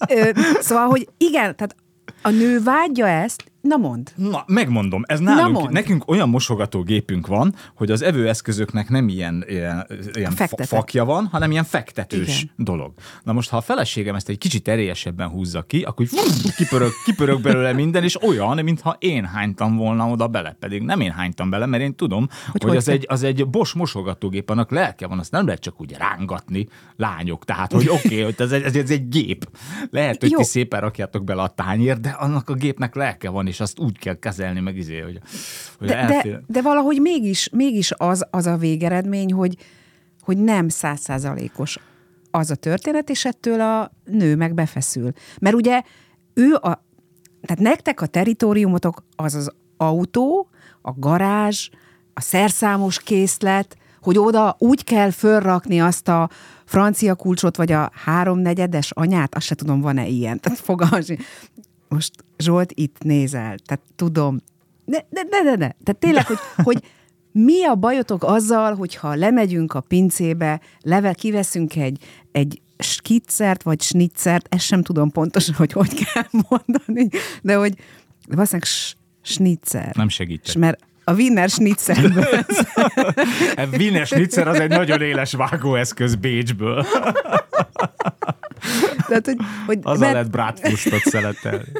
ö, 0.09 0.29
szóval, 0.59 0.87
hogy 0.87 1.09
igen, 1.17 1.55
tehát 1.55 1.75
a 2.21 2.29
nő 2.29 2.63
vágyja 2.63 3.07
ezt, 3.07 3.51
Na 3.67 3.77
mond. 3.77 4.11
Na, 4.15 4.43
megmondom, 4.47 5.03
ez 5.05 5.19
nálunk, 5.19 5.69
nekünk 5.69 6.07
olyan 6.07 6.29
mosogatógépünk 6.29 7.27
van, 7.27 7.55
hogy 7.75 7.91
az 7.91 8.01
evőeszközöknek 8.01 8.89
nem 8.89 9.07
ilyen, 9.07 9.45
ilyen, 9.47 9.87
ilyen 10.13 10.31
fa- 10.31 10.65
fakja 10.65 11.05
van, 11.05 11.25
hanem 11.25 11.51
ilyen 11.51 11.63
fektetős 11.63 12.41
Igen. 12.41 12.53
dolog. 12.55 12.93
Na 13.23 13.33
most, 13.33 13.49
ha 13.49 13.57
a 13.57 13.61
feleségem 13.61 14.15
ezt 14.15 14.29
egy 14.29 14.37
kicsit 14.37 14.67
erélyesebben 14.67 15.27
húzza 15.27 15.61
ki, 15.61 15.81
akkor 15.81 16.07
fú, 16.07 16.49
kipörög, 16.57 16.91
kipörög 17.05 17.41
belőle 17.41 17.73
minden, 17.73 18.03
és 18.03 18.21
olyan, 18.21 18.63
mintha 18.63 18.95
én 18.99 19.25
hánytam 19.25 19.75
volna 19.75 20.07
oda 20.07 20.27
bele, 20.27 20.55
pedig 20.59 20.81
nem 20.81 20.99
én 20.99 21.11
hánytam 21.11 21.49
bele, 21.49 21.65
mert 21.65 21.83
én 21.83 21.95
tudom, 21.95 22.27
hogy, 22.27 22.61
hogy, 22.61 22.69
hogy 22.69 22.77
az, 22.77 22.87
egy, 22.87 23.05
az 23.09 23.23
egy 23.23 23.47
Bosch 23.47 23.75
mosogatógép, 23.75 24.49
annak 24.49 24.71
lelke 24.71 25.07
van, 25.07 25.19
azt 25.19 25.31
nem 25.31 25.45
lehet 25.45 25.61
csak 25.61 25.81
úgy 25.81 25.95
rángatni 25.97 26.67
lányok. 26.95 27.45
Tehát, 27.45 27.71
hogy 27.71 27.87
oké, 27.89 28.07
okay, 28.07 28.21
hogy 28.27 28.35
ez, 28.37 28.51
egy, 28.51 28.77
ez 28.77 28.89
egy 28.89 29.09
gép. 29.09 29.49
Lehet, 29.91 30.21
hogy 30.21 30.31
Jó. 30.31 30.37
ti 30.37 30.43
szépen 30.43 30.81
rakjátok 30.81 31.23
bele 31.23 31.41
a 31.41 31.47
tányért, 31.47 32.01
de 32.01 32.09
annak 32.09 32.49
a 32.49 32.53
gépnek 32.53 32.95
lelke 32.95 33.29
van, 33.29 33.47
és 33.47 33.56
azt 33.59 33.79
úgy 33.79 33.97
kell 33.97 34.19
kezelni, 34.19 34.59
meg 34.59 34.77
izé, 34.77 34.99
hogy, 34.99 35.19
hogy 35.79 35.87
de, 35.87 36.21
de, 36.23 36.41
de, 36.47 36.61
valahogy 36.61 37.01
mégis, 37.01 37.49
mégis 37.49 37.91
az, 37.97 38.25
az 38.29 38.45
a 38.45 38.57
végeredmény, 38.57 39.33
hogy, 39.33 39.55
hogy 40.21 40.37
nem 40.37 40.69
százszázalékos 40.69 41.77
az 42.31 42.51
a 42.51 42.55
történet, 42.55 43.09
és 43.09 43.25
ettől 43.25 43.61
a 43.61 43.91
nő 44.05 44.35
meg 44.35 44.53
befeszül. 44.53 45.11
Mert 45.39 45.55
ugye 45.55 45.81
ő 46.33 46.53
a, 46.53 46.85
tehát 47.41 47.59
nektek 47.59 48.01
a 48.01 48.05
teritoriumotok 48.05 49.03
az 49.15 49.35
az 49.35 49.51
autó, 49.77 50.49
a 50.81 50.91
garázs, 50.95 51.69
a 52.13 52.21
szerszámos 52.21 53.03
készlet, 53.03 53.77
hogy 54.01 54.17
oda 54.17 54.55
úgy 54.59 54.83
kell 54.83 55.11
fölrakni 55.11 55.81
azt 55.81 56.07
a 56.07 56.29
francia 56.65 57.15
kulcsot, 57.15 57.57
vagy 57.57 57.71
a 57.71 57.91
háromnegyedes 57.93 58.91
anyát, 58.91 59.35
azt 59.35 59.45
se 59.45 59.55
tudom, 59.55 59.81
van-e 59.81 60.07
ilyen. 60.07 60.39
Tehát 60.39 60.59
fogalmas. 60.59 61.05
Most 61.87 62.11
Zsolt 62.37 62.71
itt 62.73 62.97
nézel, 63.03 63.57
tehát 63.57 63.83
tudom. 63.95 64.39
De, 64.85 65.05
de, 65.09 65.23
de, 65.23 65.43
de, 65.43 65.55
de. 65.55 65.75
Tehát 65.83 65.97
tényleg, 65.99 66.25
hogy, 66.25 66.37
hogy 66.67 66.83
mi 67.31 67.65
a 67.65 67.75
bajotok 67.75 68.23
azzal, 68.23 68.75
hogyha 68.75 69.15
lemegyünk 69.15 69.73
a 69.73 69.81
pincébe, 69.81 70.61
leve, 70.81 71.13
kiveszünk 71.13 71.75
egy, 71.75 72.03
egy 72.31 72.61
skitzert, 72.77 73.63
vagy 73.63 73.81
snitzert, 73.81 74.55
ezt 74.55 74.65
sem 74.65 74.83
tudom 74.83 75.11
pontosan, 75.11 75.55
hogy 75.55 75.71
hogy 75.71 76.05
kell 76.05 76.25
mondani, 76.49 77.09
de 77.41 77.55
hogy 77.55 77.73
valószínűleg 78.27 78.69
schnitzer. 79.21 79.95
Nem 79.95 80.09
segítek. 80.09 80.55
Mert 80.55 80.79
a 81.03 81.13
Wiener 81.13 81.49
Schnitzerből. 81.49 82.23
a 83.55 83.67
Wiener 83.77 84.05
Schnitzer 84.05 84.47
az 84.47 84.59
egy 84.59 84.69
nagyon 84.69 85.01
éles 85.01 85.33
vágóeszköz 85.33 86.15
Bécsből. 86.15 86.85
Tehát, 89.07 89.25
hogy, 89.25 89.37
hogy 89.65 89.79
Azzal 89.81 89.99
mert... 89.99 90.11
lehet 90.11 90.31
bratwurstot 90.31 90.99
szeletelni. 90.99 91.71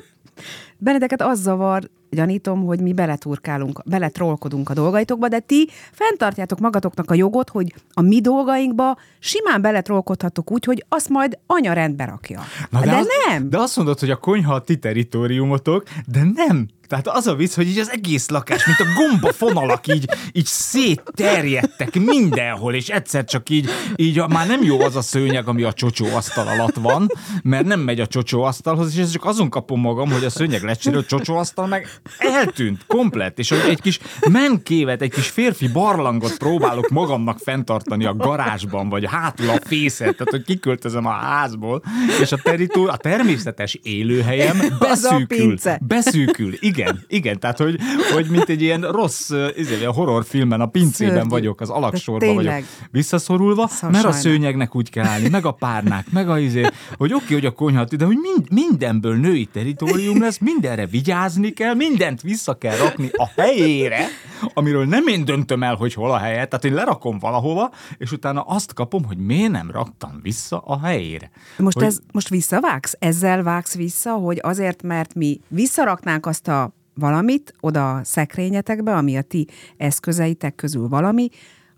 Benedeket 0.78 1.22
az 1.22 1.42
zavar, 1.42 1.90
gyanítom, 2.10 2.66
hogy 2.66 2.82
mi 2.82 2.94
beleturkálunk, 2.94 3.82
beletrolkodunk 3.86 4.70
a 4.70 4.74
dolgaitokba, 4.74 5.28
de 5.28 5.40
ti 5.40 5.70
fenntartjátok 5.92 6.60
magatoknak 6.60 7.12
a 7.12 7.14
jogot, 7.14 7.50
hogy 7.50 7.74
a 7.94 8.02
mi 8.02 8.22
dolgainkba 8.22 8.98
simán 9.20 9.62
beletrolkodhatok 9.62 10.52
úgy, 10.52 10.66
hogy 10.66 10.86
azt 10.90 11.10
majd 11.10 11.38
anya 11.46 11.74
rendbe 11.74 12.06
rakja. 12.06 12.42
Na 12.70 12.80
de, 12.80 12.86
de 12.86 12.96
az, 12.96 13.08
nem! 13.28 13.50
De 13.50 13.58
azt 13.58 13.76
mondod, 13.76 14.00
hogy 14.00 14.10
a 14.10 14.16
konyha 14.16 14.54
a 14.54 14.62
ti 14.62 14.78
teritoriumotok, 14.78 15.84
de 16.06 16.24
nem, 16.34 16.68
tehát 16.88 17.08
az 17.08 17.28
a 17.28 17.36
vicc, 17.36 17.56
hogy 17.56 17.68
így 17.68 17.80
az 17.80 17.92
egész 17.92 18.30
lakás, 18.30 18.66
mint 18.66 18.80
a 18.80 18.86
gomba 18.96 19.34
fonalak 19.34 19.88
így, 19.88 20.10
így 20.32 20.46
szétterjedtek 20.46 22.00
mindenhol, 22.00 22.74
és 22.74 22.88
egyszer 22.88 23.24
csak 23.24 23.50
így, 23.50 23.70
így 23.96 24.24
már 24.28 24.48
nem 24.48 24.64
jó 24.64 24.82
az 24.82 24.96
a 24.96 25.02
szőnyeg, 25.02 25.48
ami 25.48 25.64
a 25.64 25.74
csocsó 25.74 26.06
asztal 26.06 26.48
alatt 26.48 26.76
van, 26.76 27.08
mert 27.44 27.66
nem 27.66 27.80
megy 27.80 28.00
a 28.00 28.08
csocsó 28.08 28.44
asztalhoz, 28.44 28.94
és 28.94 29.02
ez 29.02 29.12
csak 29.12 29.26
azon 29.26 29.50
kapom 29.50 29.80
magam, 29.80 30.12
hogy 30.12 30.24
a 30.24 30.30
szőnyeg 30.30 30.64
lecsérő, 30.64 30.98
a 30.98 31.04
csocsó 31.04 31.36
asztal 31.36 31.68
meg 31.68 31.97
eltűnt 32.18 32.86
komplett, 32.88 33.40
és 33.40 33.50
hogy 33.50 33.70
egy 33.70 33.82
kis 33.82 34.00
menkévet, 34.30 35.02
egy 35.02 35.12
kis 35.12 35.30
férfi 35.30 35.68
barlangot 35.68 36.38
próbálok 36.38 36.90
magamnak 36.90 37.38
fenntartani 37.40 38.06
a 38.06 38.16
garázsban, 38.16 38.90
vagy 38.90 39.06
hátul 39.06 39.50
a 39.50 39.60
fészet, 39.64 40.16
tehát 40.16 40.30
hogy 40.30 40.44
kiköltözöm 40.44 41.06
a 41.06 41.12
házból, 41.12 41.84
és 42.22 42.32
a, 42.32 42.38
teritó, 42.44 42.88
a 42.88 42.98
természetes 42.98 43.80
élőhelyem 43.84 44.58
beszűkül. 44.80 45.56
Beszűkül, 45.82 46.54
igen 46.60 47.06
igen, 47.18 47.40
tehát 47.40 47.58
hogy, 47.58 47.80
hogy 48.14 48.28
mint 48.30 48.50
egy 48.50 48.62
ilyen 48.62 48.82
rossz 48.82 49.32
izé, 49.56 49.86
a 49.86 49.92
horrorfilmen, 49.92 50.62
a 50.62 50.66
pincében 50.66 51.14
Szörnyű. 51.14 51.30
vagyok, 51.30 51.62
az 51.62 51.70
alaksorban 51.70 52.36
vagyok 52.36 52.54
visszaszorulva, 52.92 53.68
szóval 53.68 53.90
mert 53.90 54.06
a 54.06 54.12
szőnyegnek 54.12 54.76
úgy 54.76 54.90
kell 54.90 55.06
állni, 55.06 55.30
meg 55.30 55.46
a 55.46 55.52
párnák, 55.52 56.06
meg 56.12 56.30
a 56.30 56.40
izé, 56.40 56.66
hogy 56.98 57.14
oké, 57.14 57.24
okay, 57.24 57.36
hogy 57.36 57.46
a 57.46 57.52
konyha, 57.52 57.84
de 57.84 58.06
hogy 58.06 58.18
mind, 58.22 58.52
mindenből 58.52 59.16
női 59.16 59.46
teritorium 59.46 60.22
lesz, 60.22 60.38
mindenre 60.38 60.86
vigyázni 60.86 61.50
kell, 61.50 61.74
mindent 61.88 62.22
vissza 62.22 62.54
kell 62.54 62.78
rakni 62.78 63.10
a 63.12 63.30
helyére, 63.36 64.06
amiről 64.54 64.86
nem 64.86 65.08
én 65.08 65.26
döntöm 65.26 65.64
el, 65.64 65.76
hogy 65.76 65.94
hol 65.94 66.12
a 66.12 66.18
helye, 66.18 66.46
tehát 66.46 66.66
én 66.66 66.74
lerakom 66.74 67.20
valahova, 67.20 67.72
és 67.98 68.12
utána 68.12 68.42
azt 68.42 68.74
kapom, 68.74 69.06
hogy 69.06 69.18
miért 69.18 69.52
nem 69.52 69.72
raktam 69.72 70.20
vissza 70.22 70.58
a 70.58 70.80
helyére. 70.86 71.30
Most, 71.58 71.78
hogy... 71.78 71.86
ez, 71.86 72.00
most 72.12 72.30
visszavágsz? 72.30 72.96
Ezzel 73.00 73.44
vágsz 73.44 73.76
vissza, 73.76 74.12
hogy 74.12 74.40
azért, 74.42 74.84
mert 74.84 75.14
mi 75.14 75.40
visszaraknánk 75.48 76.26
azt 76.26 76.48
a 76.48 76.76
valamit 76.94 77.54
oda 77.60 77.96
a 77.96 78.04
szekrényetekbe, 78.04 78.96
ami 78.96 79.18
a 79.18 79.22
ti 79.22 79.48
eszközeitek 79.78 80.56
közül 80.56 80.88
valami, 80.88 81.30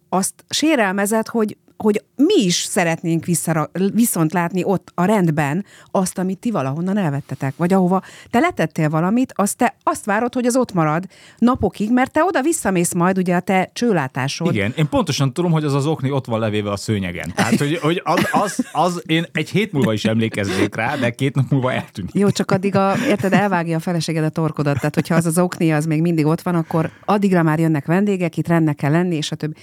azt 0.09 0.33
sérelmezett, 0.49 1.27
hogy 1.27 1.57
hogy 1.83 2.03
mi 2.15 2.43
is 2.43 2.55
szeretnénk 2.55 3.25
vissza, 3.25 3.69
viszont 3.93 4.33
látni 4.33 4.63
ott 4.63 4.91
a 4.95 5.05
rendben 5.05 5.65
azt, 5.91 6.17
amit 6.17 6.37
ti 6.37 6.51
valahonnan 6.51 6.97
elvettetek, 6.97 7.53
vagy 7.57 7.73
ahova 7.73 8.01
te 8.29 8.39
letettél 8.39 8.89
valamit, 8.89 9.33
azt 9.35 9.57
te 9.57 9.75
azt 9.83 10.05
várod, 10.05 10.33
hogy 10.33 10.45
az 10.45 10.55
ott 10.55 10.73
marad 10.73 11.05
napokig, 11.37 11.91
mert 11.91 12.11
te 12.11 12.23
oda 12.23 12.41
visszamész 12.41 12.93
majd 12.93 13.17
ugye 13.17 13.35
a 13.35 13.39
te 13.39 13.69
csőlátásod. 13.73 14.53
Igen, 14.53 14.73
én 14.77 14.89
pontosan 14.89 15.33
tudom, 15.33 15.51
hogy 15.51 15.63
az 15.63 15.73
az 15.73 15.85
okni 15.85 16.11
ott 16.11 16.25
van 16.25 16.39
levéve 16.39 16.71
a 16.71 16.75
szőnyegen. 16.75 17.31
Tehát, 17.35 17.57
hogy, 17.57 17.77
hogy 17.77 18.01
az, 18.03 18.27
az, 18.31 18.67
az, 18.71 19.03
én 19.05 19.25
egy 19.31 19.49
hét 19.49 19.71
múlva 19.71 19.93
is 19.93 20.05
emlékeznék 20.05 20.75
rá, 20.75 20.95
de 20.95 21.09
két 21.09 21.35
nap 21.35 21.49
múlva 21.49 21.73
eltűnik. 21.73 22.13
Jó, 22.13 22.29
csak 22.29 22.51
addig 22.51 22.75
a, 22.75 22.93
érted, 23.07 23.33
elvágja 23.33 23.77
a 23.77 23.79
feleséged 23.79 24.23
a 24.23 24.29
torkodat, 24.29 24.75
tehát 24.75 24.95
hogyha 24.95 25.15
az 25.15 25.25
az 25.25 25.37
okni 25.37 25.71
az 25.71 25.85
még 25.85 26.01
mindig 26.01 26.25
ott 26.25 26.41
van, 26.41 26.55
akkor 26.55 26.91
addigra 27.05 27.43
már 27.43 27.59
jönnek 27.59 27.85
vendégek, 27.85 28.37
itt 28.37 28.47
rendnek 28.47 28.75
kell 28.75 28.91
lenni, 28.91 29.15
és 29.15 29.31
a 29.31 29.35
többi. 29.35 29.55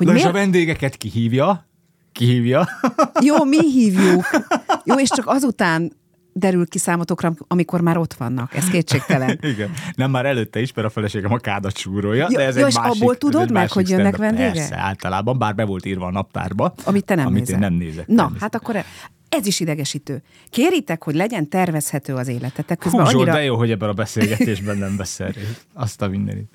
Hogy 0.00 0.08
Na 0.08 0.14
miért... 0.14 0.28
és 0.28 0.34
a 0.34 0.38
vendégeket 0.38 0.96
kihívja? 0.96 1.66
Kihívja? 2.12 2.68
Jó, 3.26 3.44
mi 3.44 3.70
hívjuk. 3.70 4.30
Jó, 4.84 4.98
és 4.98 5.08
csak 5.08 5.26
azután 5.26 5.92
derül 6.32 6.66
ki 6.68 6.78
számotokra, 6.78 7.32
amikor 7.48 7.80
már 7.80 7.96
ott 7.96 8.14
vannak. 8.14 8.54
Ez 8.54 8.64
kétségtelen. 8.64 9.38
Igen. 9.52 9.70
Nem 9.94 10.10
már 10.10 10.26
előtte 10.26 10.60
is, 10.60 10.72
mert 10.72 10.86
a 10.86 10.90
feleségem 10.90 11.32
a 11.32 11.36
kádat 11.38 11.76
súrolja, 11.76 12.26
jó, 12.30 12.36
de 12.36 12.44
ez 12.44 12.56
jó, 12.56 12.62
egy 12.62 12.68
és 12.68 12.76
másik, 12.76 13.02
abból 13.02 13.16
tudod 13.16 13.50
meg, 13.50 13.72
hogy 13.72 13.88
jönnek 13.88 14.16
vendégek? 14.16 14.52
Persze, 14.52 14.76
általában, 14.76 15.38
bár 15.38 15.54
be 15.54 15.64
volt 15.64 15.86
írva 15.86 16.06
a 16.06 16.10
naptárba. 16.10 16.74
Amit 16.84 17.04
te 17.04 17.14
nem 17.14 17.26
amit 17.26 17.38
nézel. 17.38 17.54
én 17.54 17.60
nem 17.60 17.72
nézek. 17.72 18.06
Na, 18.06 18.32
hát 18.40 18.54
akkor 18.54 18.84
ez 19.28 19.46
is 19.46 19.60
idegesítő. 19.60 20.22
Kéritek, 20.50 21.04
hogy 21.04 21.14
legyen 21.14 21.48
tervezhető 21.48 22.14
az 22.14 22.28
életetek. 22.28 22.78
Közben 22.78 23.00
Hú, 23.00 23.08
annyira... 23.08 23.32
de 23.32 23.42
jó, 23.42 23.56
hogy 23.56 23.70
ebben 23.70 23.88
a 23.88 23.92
beszélgetésben 23.92 24.78
nem 24.78 24.96
beszél. 24.96 25.32
Azt 25.72 26.02
a 26.02 26.08
mindenit. 26.08 26.48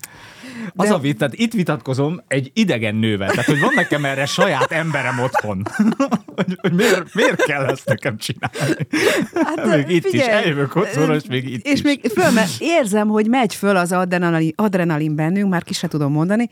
Az 0.75 0.89
a 0.89 0.97
vit, 0.97 1.17
tehát 1.17 1.33
itt 1.33 1.53
vitatkozom 1.53 2.21
egy 2.27 2.51
idegen 2.53 2.95
nővel, 2.95 3.29
tehát 3.29 3.45
hogy 3.45 3.59
van 3.59 3.74
nekem 3.75 4.05
erre 4.05 4.25
saját 4.25 4.71
emberem 4.71 5.19
otthon. 5.19 5.63
hogy, 6.35 6.57
hogy 6.62 6.74
miért, 6.74 7.13
miért 7.13 7.43
kell 7.43 7.65
ezt 7.65 7.85
nekem 7.85 8.17
csinálni? 8.17 8.88
Hát, 9.33 9.65
még 9.65 9.89
itt 9.89 10.09
figyelj, 10.09 10.29
is, 10.29 10.43
eljövök 10.43 10.75
otthon, 10.75 11.13
és 11.15 11.24
még 11.27 11.50
itt 11.50 11.65
És 11.65 11.74
is. 11.74 11.81
még 11.81 12.12
föl, 12.13 12.31
mert 12.31 12.51
érzem, 12.59 13.07
hogy 13.07 13.27
megy 13.27 13.55
föl 13.55 13.75
az 13.75 13.91
adrenalin, 13.91 14.53
adrenalin 14.55 15.15
bennünk, 15.15 15.50
már 15.50 15.63
ki 15.63 15.74
se 15.74 15.88
tudom 15.88 16.12
mondani, 16.12 16.50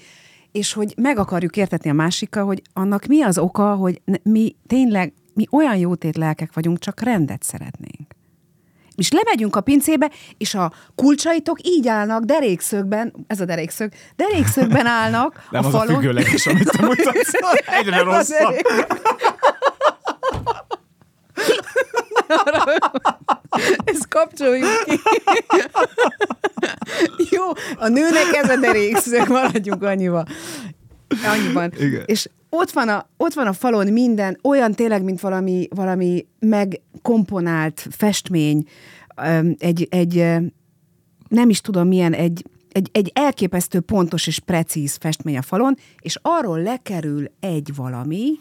és 0.52 0.74
hogy 0.74 0.94
meg 0.98 1.18
akarjuk 1.18 1.58
értetni 1.58 1.90
a 1.90 1.94
másikkal, 1.94 2.46
hogy 2.46 2.62
annak 2.74 3.06
mi 3.06 3.22
az 3.22 3.38
oka, 3.38 3.76
hogy 3.76 4.02
mi 4.24 4.56
tényleg, 4.68 5.14
mi 5.34 5.48
olyan 5.52 5.78
jótét 5.78 6.18
lelkek 6.18 6.54
vagyunk, 6.54 6.80
csak 6.80 7.02
rendet 7.02 7.44
szeretnénk. 7.44 8.13
És 8.96 9.12
lemegyünk 9.12 9.56
a 9.56 9.62
pincébe, 9.62 10.12
és 10.38 10.54
a 10.54 10.72
kulcsaitok 10.96 11.58
így 11.68 11.88
állnak 11.88 12.24
derékszögben, 12.24 13.14
ez 13.28 13.40
a 13.40 13.46
derékszög, 13.46 13.92
derékszögben 14.16 14.86
állnak 14.86 15.48
Nem 15.52 15.64
a 15.64 15.68
az 15.68 15.74
falon. 15.74 15.88
a 15.88 15.94
függőleges, 15.94 16.48
amit 16.48 16.70
te 16.72 16.86
mutatsz. 16.86 17.32
Egyre 17.66 18.02
rosszabb. 18.02 18.56
Ezt 23.84 24.08
kapcsoljuk 24.08 24.84
ki. 24.86 25.00
Jó, 27.30 27.44
a 27.78 27.88
nőnek 27.88 28.34
ez 28.34 28.50
a 28.50 28.56
derékszög, 28.56 29.28
maradjunk 29.28 29.84
annyival. 29.84 30.26
Annyiban. 31.26 31.74
Igen. 31.80 32.04
És 32.06 32.28
ott 32.56 32.72
van, 32.72 32.90
a, 32.90 33.10
ott 33.18 33.34
van 33.34 33.48
a 33.48 33.54
falon 33.54 33.88
minden, 33.88 34.38
olyan 34.44 34.72
tényleg, 34.72 35.04
mint 35.04 35.20
valami, 35.20 35.68
valami 35.70 36.26
megkomponált 36.40 37.88
festmény, 37.92 38.68
egy, 39.58 39.88
egy 39.90 40.16
nem 41.28 41.50
is 41.50 41.62
tudom 41.62 41.88
milyen, 41.88 42.14
egy, 42.14 42.46
egy, 42.72 42.90
egy 42.92 43.12
elképesztő 43.16 43.80
pontos 43.80 44.28
és 44.28 44.40
precíz 44.40 44.96
festmény 44.96 45.38
a 45.38 45.42
falon, 45.42 45.78
és 46.00 46.18
arról 46.22 46.62
lekerül 46.62 47.26
egy 47.40 47.76
valami, 47.76 48.32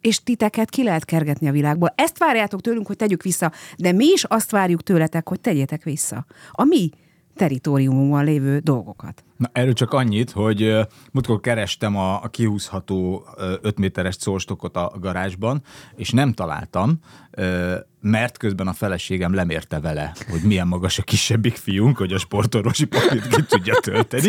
és 0.00 0.22
titeket 0.22 0.70
ki 0.70 0.82
lehet 0.82 1.04
kergetni 1.04 1.48
a 1.48 1.52
világból. 1.52 1.92
Ezt 1.96 2.18
várjátok 2.18 2.60
tőlünk, 2.60 2.86
hogy 2.86 2.96
tegyük 2.96 3.22
vissza, 3.22 3.52
de 3.76 3.92
mi 3.92 4.06
is 4.06 4.24
azt 4.24 4.50
várjuk 4.50 4.82
tőletek, 4.82 5.28
hogy 5.28 5.40
tegyétek 5.40 5.82
vissza. 5.82 6.26
A 6.50 6.64
mi 6.64 6.90
teritoriumon 7.34 8.24
lévő 8.24 8.58
dolgokat. 8.58 9.25
Na, 9.36 9.50
erről 9.52 9.72
csak 9.72 9.92
annyit, 9.92 10.30
hogy 10.30 10.62
uh, 10.62 10.80
múltkor 11.12 11.40
kerestem 11.40 11.96
a, 11.96 12.22
a 12.22 12.28
kihúzható 12.28 13.26
uh, 13.36 13.52
5 13.62 13.78
méteres 13.78 14.14
szólstokot 14.18 14.76
a 14.76 14.92
garázsban, 15.00 15.62
és 15.96 16.10
nem 16.10 16.32
találtam, 16.32 17.00
uh, 17.38 17.74
mert 18.00 18.36
közben 18.36 18.66
a 18.66 18.72
feleségem 18.72 19.34
lemérte 19.34 19.80
vele, 19.80 20.12
hogy 20.30 20.40
milyen 20.42 20.66
magas 20.66 20.98
a 20.98 21.02
kisebbik 21.02 21.56
fiunk, 21.56 21.96
hogy 21.96 22.12
a 22.12 22.18
sportorvosi 22.18 22.84
papírt 22.84 23.28
ki 23.28 23.42
tudja 23.42 23.74
tölteni. 23.74 24.28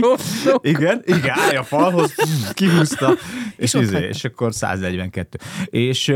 igen, 0.62 1.02
igen, 1.06 1.40
állj 1.40 1.56
a 1.56 1.64
falhoz, 1.64 2.16
kihúzta, 2.54 3.14
és, 3.56 3.74
és, 3.74 3.82
izé, 3.82 4.08
és 4.08 4.24
akkor 4.24 4.54
142. 4.54 5.38
És 5.66 6.14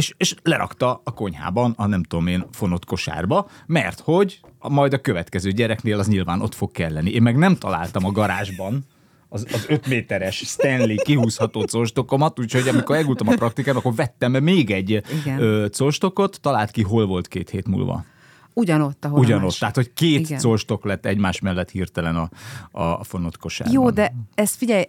és, 0.00 0.14
és 0.16 0.34
lerakta 0.42 1.00
a 1.04 1.14
konyhában, 1.14 1.74
a 1.76 1.86
nem 1.86 2.02
tudom 2.02 2.26
én, 2.26 2.44
fonott 2.52 2.84
kosárba, 2.84 3.48
mert 3.66 4.00
hogy 4.00 4.40
majd 4.58 4.92
a 4.92 5.00
következő 5.00 5.50
gyereknél 5.50 5.98
az 5.98 6.08
nyilván 6.08 6.40
ott 6.40 6.54
fog 6.54 6.70
kelleni. 6.72 7.10
Én 7.10 7.22
meg 7.22 7.36
nem 7.36 7.56
találtam 7.56 8.04
a 8.04 8.10
garázsban 8.10 8.84
az, 9.28 9.46
az 9.52 9.64
öt 9.68 9.86
méteres 9.86 10.36
Stanley 10.36 10.96
kihúzható 10.96 11.64
colstokomat, 11.70 12.38
úgyhogy 12.38 12.68
amikor 12.68 12.96
elgultam 12.96 13.28
a 13.28 13.34
praktikán, 13.34 13.76
akkor 13.76 13.94
vettem 13.94 14.32
még 14.32 14.70
egy 14.70 15.02
ö, 15.38 15.66
talált 16.40 16.70
ki, 16.70 16.82
hol 16.82 17.06
volt 17.06 17.28
két 17.28 17.50
hét 17.50 17.68
múlva. 17.68 18.04
Ugyanott, 18.52 19.04
ahol 19.04 19.18
Ugyanott, 19.18 19.58
tehát 19.58 19.74
hogy 19.74 19.92
két 19.92 20.20
Igen. 20.20 20.40
colstok 20.40 20.84
lett 20.84 21.06
egymás 21.06 21.40
mellett 21.40 21.70
hirtelen 21.70 22.16
a, 22.16 22.28
a 22.70 23.04
fonott 23.04 23.36
kosárban. 23.36 23.74
Jó, 23.74 23.90
de 23.90 24.14
ezt 24.34 24.56
figyelj, 24.56 24.84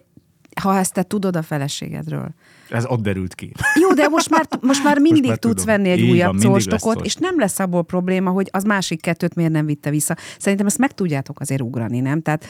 ha 0.60 0.78
ezt 0.78 0.92
te 0.92 1.02
tudod 1.02 1.36
a 1.36 1.42
feleségedről. 1.42 2.28
Ez 2.68 2.84
ott 2.86 3.02
derült 3.02 3.34
ki. 3.34 3.52
Jó, 3.80 3.92
de 3.92 4.08
most 4.08 4.30
már, 4.30 4.48
most 4.60 4.84
már 4.84 4.98
mindig 4.98 5.24
most 5.24 5.28
már 5.28 5.38
tudsz 5.38 5.62
tudom. 5.62 5.76
venni 5.76 5.90
egy 5.90 5.98
Így 5.98 6.10
újabb 6.10 6.42
colstokot, 6.42 7.04
és 7.04 7.14
nem 7.14 7.38
lesz 7.38 7.58
abból 7.58 7.82
probléma, 7.82 8.30
hogy 8.30 8.48
az 8.50 8.64
másik 8.64 9.00
kettőt 9.00 9.34
miért 9.34 9.52
nem 9.52 9.66
vitte 9.66 9.90
vissza. 9.90 10.16
Szerintem 10.38 10.66
ezt 10.66 10.78
meg 10.78 10.92
tudjátok 10.92 11.40
azért 11.40 11.60
ugrani, 11.60 12.00
nem? 12.00 12.22
Tehát 12.22 12.44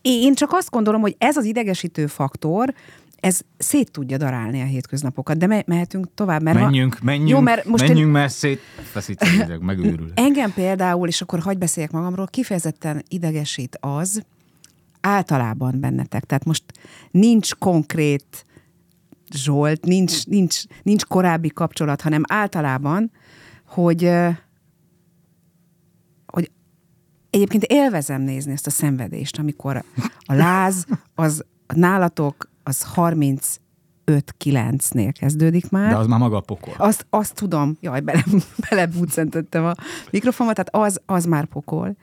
én 0.00 0.34
csak 0.34 0.52
azt 0.52 0.70
gondolom, 0.70 1.00
hogy 1.00 1.14
ez 1.18 1.36
az 1.36 1.44
idegesítő 1.44 2.06
faktor, 2.06 2.74
ez 3.20 3.40
szét 3.58 3.90
tudja 3.90 4.16
darálni 4.16 4.60
a 4.60 4.64
hétköznapokat, 4.64 5.36
de 5.36 5.46
me- 5.46 5.66
mehetünk 5.66 6.06
tovább. 6.14 6.42
Mert 6.42 6.58
menjünk, 6.58 6.94
ha... 6.94 7.00
menjünk, 7.04 7.28
Jó, 7.28 7.40
mert 7.40 7.64
most 7.64 7.86
menjünk, 7.86 8.06
én... 8.06 8.12
mert 8.12 8.32
szétfeszítsük, 8.32 9.60
megőrül. 9.60 10.10
Engem 10.14 10.52
például, 10.52 11.08
és 11.08 11.20
akkor 11.20 11.38
hagyj 11.38 11.58
beszéljek 11.58 11.92
magamról, 11.92 12.26
kifejezetten 12.26 13.02
idegesít 13.08 13.78
az, 13.80 14.22
általában 15.02 15.80
bennetek. 15.80 16.24
Tehát 16.24 16.44
most 16.44 16.64
nincs 17.10 17.54
konkrét 17.54 18.44
Zsolt, 19.34 19.84
nincs, 19.84 20.26
nincs, 20.26 20.62
nincs 20.82 21.04
korábbi 21.04 21.48
kapcsolat, 21.48 22.00
hanem 22.00 22.22
általában, 22.28 23.10
hogy, 23.66 24.10
hogy 26.26 26.50
egyébként 27.30 27.64
élvezem 27.64 28.22
nézni 28.22 28.52
ezt 28.52 28.66
a 28.66 28.70
szenvedést, 28.70 29.38
amikor 29.38 29.84
a 30.18 30.34
láz 30.34 30.86
az 31.14 31.44
nálatok 31.74 32.50
az 32.62 32.82
35 32.82 33.58
9-nél 34.44 35.12
kezdődik 35.18 35.70
már. 35.70 35.90
De 35.90 35.96
az 35.96 36.06
már 36.06 36.18
maga 36.18 36.36
a 36.36 36.40
pokol. 36.40 36.74
Azt, 36.76 37.06
azt 37.10 37.34
tudom, 37.34 37.76
jaj, 37.80 38.00
bele, 38.00 38.24
belebúcentettem 38.70 39.64
a 39.64 39.72
mikrofonba, 40.10 40.52
tehát 40.52 40.86
az, 40.86 41.00
az 41.06 41.24
már 41.24 41.44
pokol 41.44 41.96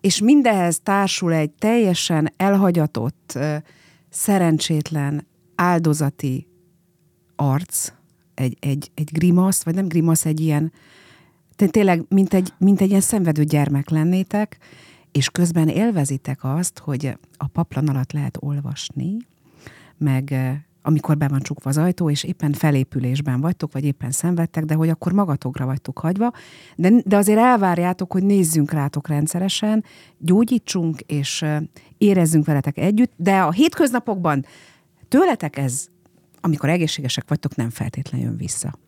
és 0.00 0.20
mindehez 0.20 0.80
társul 0.80 1.32
egy 1.32 1.50
teljesen 1.50 2.32
elhagyatott, 2.36 3.38
szerencsétlen, 4.08 5.26
áldozati 5.54 6.46
arc, 7.36 7.92
egy, 8.34 8.56
egy, 8.60 8.90
egy 8.94 9.10
grimasz, 9.12 9.64
vagy 9.64 9.74
nem 9.74 9.88
grimasz, 9.88 10.24
egy 10.24 10.40
ilyen, 10.40 10.72
tényleg, 11.56 12.04
mint 12.08 12.34
egy, 12.34 12.52
mint 12.58 12.80
egy 12.80 12.88
ilyen 12.88 13.00
szenvedő 13.00 13.44
gyermek 13.44 13.88
lennétek, 13.88 14.58
és 15.12 15.30
közben 15.30 15.68
élvezitek 15.68 16.44
azt, 16.44 16.78
hogy 16.78 17.18
a 17.36 17.46
paplan 17.46 17.88
alatt 17.88 18.12
lehet 18.12 18.36
olvasni, 18.40 19.16
meg 19.96 20.34
amikor 20.88 21.16
be 21.16 21.28
van 21.28 21.40
csukva 21.40 21.70
az 21.70 21.78
ajtó, 21.78 22.10
és 22.10 22.24
éppen 22.24 22.52
felépülésben 22.52 23.40
vagytok, 23.40 23.72
vagy 23.72 23.84
éppen 23.84 24.10
szenvedtek, 24.10 24.64
de 24.64 24.74
hogy 24.74 24.88
akkor 24.88 25.12
magatokra 25.12 25.64
vagytok 25.64 25.98
hagyva, 25.98 26.32
de, 26.76 26.90
de 27.04 27.16
azért 27.16 27.38
elvárjátok, 27.38 28.12
hogy 28.12 28.22
nézzünk 28.22 28.70
rátok 28.70 29.08
rendszeresen, 29.08 29.84
gyógyítsunk, 30.18 31.00
és 31.00 31.44
érezzünk 31.98 32.46
veletek 32.46 32.78
együtt, 32.78 33.12
de 33.16 33.38
a 33.38 33.50
hétköznapokban 33.50 34.44
tőletek 35.08 35.56
ez, 35.56 35.86
amikor 36.40 36.68
egészségesek 36.68 37.28
vagytok, 37.28 37.54
nem 37.54 37.70
feltétlenül 37.70 38.26
jön 38.26 38.36
vissza. 38.36 38.78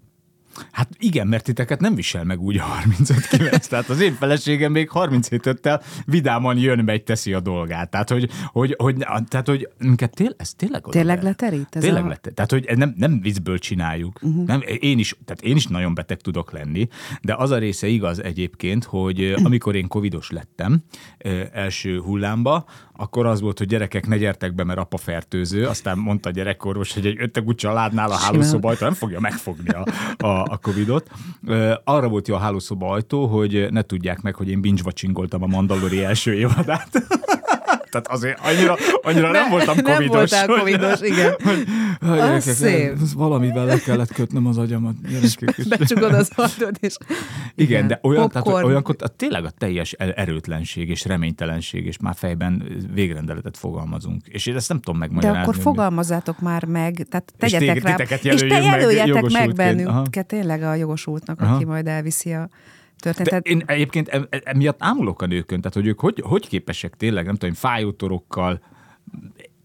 Hát 0.70 0.88
igen, 0.98 1.26
mert 1.26 1.44
titeket 1.44 1.80
nem 1.80 1.94
visel 1.94 2.24
meg 2.24 2.40
úgy 2.40 2.56
a 2.56 2.62
35 2.62 3.68
Tehát 3.68 3.88
az 3.88 4.00
én 4.00 4.14
feleségem 4.14 4.72
még 4.72 4.90
37 4.90 5.46
öttel 5.46 5.82
vidáman 6.04 6.58
jön, 6.58 6.84
megy, 6.84 7.02
teszi 7.02 7.32
a 7.32 7.40
dolgát. 7.40 7.90
Tehát, 7.90 8.10
hogy, 8.10 8.30
hogy, 8.46 8.74
hogy, 8.78 8.96
tehát, 9.28 9.46
hogy 9.46 9.68
minket 9.78 10.14
tél, 10.14 10.34
ez 10.36 10.54
tényleg 10.54 10.86
oda 10.86 10.98
Tényleg 10.98 11.22
leterít? 11.22 11.76
Ez 11.76 11.82
tényleg 11.82 12.04
a... 12.04 12.08
leterít. 12.08 12.34
Tehát, 12.34 12.50
hogy 12.50 12.78
nem, 12.78 12.94
nem 12.96 13.20
viccből 13.20 13.58
csináljuk. 13.58 14.18
Uh-huh. 14.22 14.46
Nem, 14.46 14.62
én, 14.80 14.98
is, 14.98 15.16
tehát 15.24 15.42
én 15.42 15.56
is 15.56 15.66
nagyon 15.66 15.94
beteg 15.94 16.20
tudok 16.20 16.52
lenni, 16.52 16.88
de 17.22 17.34
az 17.34 17.50
a 17.50 17.58
része 17.58 17.86
igaz 17.86 18.22
egyébként, 18.22 18.84
hogy 18.84 19.34
amikor 19.44 19.74
én 19.74 19.88
covidos 19.88 20.30
lettem 20.30 20.82
első 21.52 22.00
hullámba, 22.00 22.64
akkor 23.00 23.26
az 23.26 23.40
volt, 23.40 23.58
hogy 23.58 23.66
gyerekek 23.66 24.06
ne 24.06 24.16
gyertek 24.16 24.54
be, 24.54 24.64
mert 24.64 24.78
apa 24.78 24.96
fertőző. 24.96 25.66
Aztán 25.66 25.98
mondta 25.98 26.28
a 26.28 26.32
gyerekorvos, 26.32 26.94
hogy 26.94 27.06
egy 27.06 27.16
öttegú 27.20 27.54
családnál 27.54 28.10
a 28.10 28.16
hálószoba 28.16 28.74
nem 28.80 28.92
fogja 28.92 29.20
megfogni 29.20 29.68
a, 29.68 29.86
a, 30.16 30.49
a 30.50 30.58
Covidot. 30.58 31.10
Arra 31.84 32.08
volt 32.08 32.28
jó 32.28 32.34
a 32.34 32.38
hálószoba 32.38 32.90
ajtó, 32.90 33.26
hogy 33.26 33.66
ne 33.70 33.82
tudják 33.82 34.20
meg, 34.20 34.34
hogy 34.34 34.48
én 34.48 34.60
binge 34.60 34.82
a 35.42 35.46
Mandalori 35.46 36.04
első 36.04 36.34
évadát. 36.34 36.88
Tehát 37.90 38.08
azért 38.08 38.40
annyira, 38.42 38.76
annyira 39.02 39.30
ne, 39.30 39.38
nem 39.38 39.50
voltam 39.50 39.76
covidos. 39.82 40.30
Nem 40.30 40.46
voltál 40.46 40.46
covidos, 40.46 41.00
igen. 41.00 41.34
Hogy, 41.44 42.16
gyerekek, 42.16 42.40
szép. 42.40 42.96
Valamivel 43.14 43.64
le 43.64 43.78
kellett 43.78 44.12
kötnöm 44.12 44.46
az 44.46 44.58
agyamat. 44.58 44.94
Becsukod 45.68 46.14
az 46.14 46.30
ajtót, 46.34 46.78
és... 46.80 46.96
Igen, 47.54 47.68
igen 47.70 47.86
de 47.86 47.98
olyan, 48.02 48.28
tehát, 48.28 48.46
olyankor 48.46 48.96
tényleg 49.16 49.44
a 49.44 49.50
teljes 49.50 49.92
erőtlenség 49.92 50.88
és 50.88 51.04
reménytelenség, 51.04 51.86
és 51.86 51.98
már 51.98 52.14
fejben 52.16 52.64
végrendeletet 52.94 53.56
fogalmazunk. 53.56 54.26
És 54.26 54.46
én 54.46 54.56
ezt 54.56 54.68
nem 54.68 54.80
tudom 54.80 54.98
megmagyarázni. 54.98 55.42
De 55.42 55.48
akkor 55.48 55.62
fogalmazzátok 55.62 56.40
már 56.40 56.64
meg, 56.64 57.06
tehát 57.10 57.32
tegyetek 57.38 57.76
és 57.76 57.82
rá. 57.82 58.32
És 58.32 58.40
te 58.40 58.60
jelöljetek 58.60 59.22
meg, 59.22 59.32
meg 59.32 59.54
bennünket 59.54 60.26
tényleg 60.26 60.62
a 60.62 60.74
jogosultnak, 60.74 61.40
Aha. 61.40 61.54
aki 61.54 61.64
majd 61.64 61.86
elviszi 61.86 62.32
a 62.32 62.48
történetet. 63.00 63.42
De 63.42 63.50
én 63.50 63.62
egyébként 63.66 64.28
emiatt 64.44 64.82
ámulok 64.82 65.22
a 65.22 65.26
nőkön, 65.26 65.60
tehát 65.60 65.74
hogy 65.74 65.86
ők 65.86 66.00
hogy, 66.00 66.22
hogy 66.26 66.48
képesek 66.48 66.96
tényleg, 66.96 67.24
nem 67.24 67.34
tudom, 67.34 67.54
fájótorokkal 67.54 68.60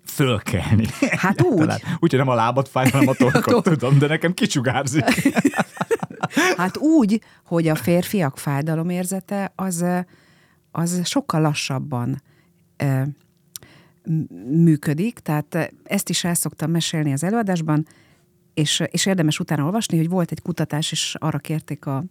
fölkelni. 0.05 0.85
Hát 1.17 1.41
úgy. 1.51 1.73
Úgyhogy 1.99 2.19
nem 2.19 2.29
a 2.29 2.33
lábat 2.33 2.67
fáj, 2.67 2.89
hanem 2.89 3.07
a 3.07 3.13
torkot, 3.23 3.63
tudom, 3.63 3.97
de 3.97 4.07
nekem 4.07 4.33
kicsugárzik. 4.33 5.03
Hát 6.57 6.77
úgy, 6.77 7.21
hogy 7.45 7.67
a 7.67 7.75
férfiak 7.75 8.37
fájdalomérzete 8.37 9.51
az, 9.55 9.85
az 10.71 11.01
sokkal 11.03 11.41
lassabban 11.41 12.21
működik, 14.49 15.19
tehát 15.19 15.73
ezt 15.83 16.09
is 16.09 16.23
el 16.23 16.33
szoktam 16.33 16.71
mesélni 16.71 17.11
az 17.11 17.23
előadásban, 17.23 17.87
és, 18.53 18.83
és 18.91 19.05
érdemes 19.05 19.39
utána 19.39 19.63
olvasni, 19.63 19.97
hogy 19.97 20.09
volt 20.09 20.31
egy 20.31 20.41
kutatás, 20.41 20.91
és 20.91 21.15
arra 21.19 21.37
kérték 21.37 21.85
a, 21.85 22.03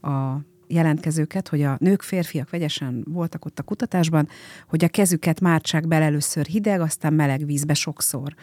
a 0.00 0.40
jelentkezőket, 0.66 1.48
hogy 1.48 1.62
a 1.62 1.76
nők, 1.80 2.02
férfiak 2.02 2.50
vegyesen 2.50 3.04
voltak 3.08 3.44
ott 3.44 3.58
a 3.58 3.62
kutatásban, 3.62 4.28
hogy 4.68 4.84
a 4.84 4.88
kezüket 4.88 5.40
mártsák 5.40 5.88
bele 5.88 6.04
először 6.04 6.46
hideg, 6.46 6.80
aztán 6.80 7.12
meleg 7.12 7.46
vízbe 7.46 7.74
sokszor. 7.74 8.34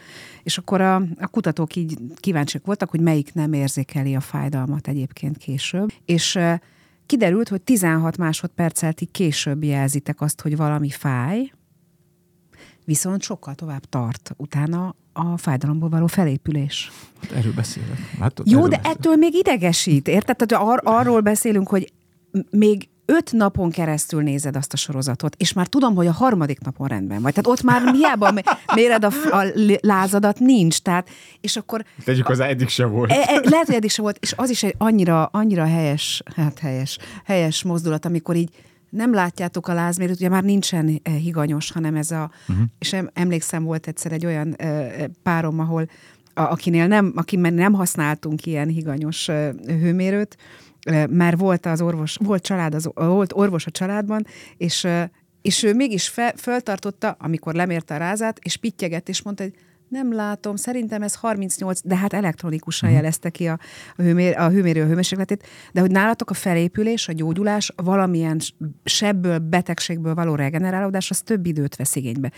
És 0.43 0.57
akkor 0.57 0.81
a, 0.81 0.95
a 0.95 1.27
kutatók 1.27 1.75
így 1.75 1.97
kíváncsiak 2.15 2.65
voltak, 2.65 2.89
hogy 2.89 3.01
melyik 3.01 3.33
nem 3.33 3.53
érzékeli 3.53 4.15
a 4.15 4.19
fájdalmat 4.19 4.87
egyébként 4.87 5.37
később. 5.37 5.93
És 6.05 6.39
kiderült, 7.05 7.49
hogy 7.49 7.61
16 7.61 8.17
másodperccel 8.17 8.93
ti 8.93 9.05
később 9.05 9.63
jelzitek 9.63 10.21
azt, 10.21 10.41
hogy 10.41 10.57
valami 10.57 10.89
fáj, 10.89 11.51
viszont 12.85 13.21
sokkal 13.21 13.55
tovább 13.55 13.85
tart 13.85 14.31
utána 14.37 14.95
a 15.13 15.37
fájdalomból 15.37 15.89
való 15.89 16.07
felépülés. 16.07 16.91
Hát 17.21 17.31
erről 17.31 17.53
beszélek. 17.53 17.97
Hát, 18.19 18.41
Jó, 18.45 18.61
de 18.61 18.75
beszélek. 18.75 18.97
ettől 18.97 19.15
még 19.15 19.33
idegesít, 19.33 20.07
érted? 20.07 20.35
Tehát 20.35 20.63
ar- 20.65 20.85
arról 20.85 21.21
beszélünk, 21.21 21.67
hogy 21.67 21.93
még 22.49 22.89
öt 23.05 23.31
napon 23.31 23.71
keresztül 23.71 24.21
nézed 24.21 24.55
azt 24.55 24.73
a 24.73 24.77
sorozatot, 24.77 25.35
és 25.37 25.53
már 25.53 25.67
tudom, 25.67 25.95
hogy 25.95 26.07
a 26.07 26.11
harmadik 26.11 26.59
napon 26.59 26.87
rendben 26.87 27.21
vagy. 27.21 27.33
Tehát 27.33 27.59
ott 27.59 27.63
már 27.63 27.93
hiába 27.93 28.33
méred 28.75 29.03
a, 29.03 29.11
a 29.31 29.45
lázadat, 29.81 30.39
nincs. 30.39 30.81
Tehát, 30.81 31.09
és 31.41 31.55
akkor... 31.55 31.85
Tegyük 32.03 32.27
hozzá, 32.27 32.45
eddig 32.45 32.67
se 32.67 32.85
volt. 32.85 33.11
E, 33.11 33.15
e, 33.15 33.41
lehet, 33.43 33.65
hogy 33.65 33.75
eddig 33.75 33.89
se 33.89 34.01
volt, 34.01 34.17
és 34.19 34.33
az 34.37 34.49
is 34.49 34.63
egy 34.63 34.75
annyira, 34.77 35.25
annyira 35.25 35.65
helyes, 35.65 36.23
hát 36.35 36.59
helyes, 36.59 36.97
helyes 37.25 37.63
mozdulat, 37.63 38.05
amikor 38.05 38.35
így 38.35 38.49
nem 38.89 39.13
látjátok 39.13 39.67
a 39.67 39.73
lázmérőt, 39.73 40.15
ugye 40.15 40.29
már 40.29 40.43
nincsen 40.43 40.99
eh, 41.03 41.13
higanyos, 41.13 41.71
hanem 41.71 41.95
ez 41.95 42.11
a, 42.11 42.31
uh-huh. 42.47 42.65
és 42.79 42.95
emlékszem, 43.13 43.63
volt 43.63 43.87
egyszer 43.87 44.11
egy 44.11 44.25
olyan 44.25 44.55
eh, 44.55 44.93
párom, 45.23 45.59
ahol 45.59 45.89
a, 46.33 46.41
akinél 46.41 46.87
nem, 46.87 47.11
akinél 47.15 47.51
nem 47.51 47.73
használtunk 47.73 48.45
ilyen 48.45 48.67
higanyos 48.67 49.27
hőmérőt, 49.65 50.37
mert 51.09 51.39
volt 51.39 51.65
az 51.65 51.81
orvos, 51.81 52.17
volt 52.23 52.43
család, 52.43 52.73
az, 52.73 52.89
volt 52.93 53.33
orvos 53.33 53.65
a 53.65 53.71
családban, 53.71 54.25
és 54.57 54.87
És 55.41 55.63
ő 55.63 55.73
mégis 55.73 56.07
fel, 56.09 56.33
föltartotta, 56.37 57.15
amikor 57.19 57.53
lemérte 57.53 57.93
a 57.93 57.97
rázát, 57.97 58.39
és 58.41 58.57
pittyegett, 58.57 59.09
és 59.09 59.21
mondta, 59.21 59.43
hogy 59.43 59.53
nem 59.91 60.13
látom, 60.13 60.55
szerintem 60.55 61.01
ez 61.01 61.15
38, 61.15 61.79
de 61.83 61.95
hát 61.95 62.13
elektronikusan 62.13 62.89
uh-huh. 62.89 63.03
jelezte 63.03 63.29
ki 63.29 63.47
a, 63.47 63.59
a, 63.97 64.01
hőmér, 64.01 64.37
a 64.37 64.49
hőmérő 64.49 64.85
hőmérsékletét, 64.85 65.47
de 65.73 65.79
hogy 65.79 65.91
nálatok 65.91 66.29
a 66.29 66.33
felépülés, 66.33 67.07
a 67.07 67.11
gyógyulás, 67.11 67.73
valamilyen 67.75 68.39
sebből, 68.83 69.39
betegségből 69.39 70.13
való 70.13 70.35
regenerálódás, 70.35 71.09
az 71.09 71.21
több 71.21 71.45
időt 71.45 71.75
vesz 71.75 71.95
igénybe. 71.95 72.31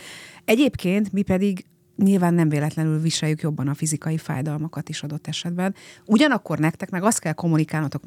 Egyébként 0.46 1.12
mi 1.12 1.22
pedig 1.22 1.66
nyilván 1.96 2.34
nem 2.34 2.50
véletlenül 2.50 3.00
viseljük 3.00 3.42
jobban 3.42 3.68
a 3.68 3.74
fizikai 3.74 4.18
fájdalmakat 4.18 4.90
is 4.90 5.04
adott 5.04 5.28
esetben. 5.28 5.76
Ugyanakkor 6.06 6.60
nektek 6.60 6.90
meg 6.90 7.04
azt 7.04 7.20
kell 7.20 7.34
kommunikálnotok 7.34 8.04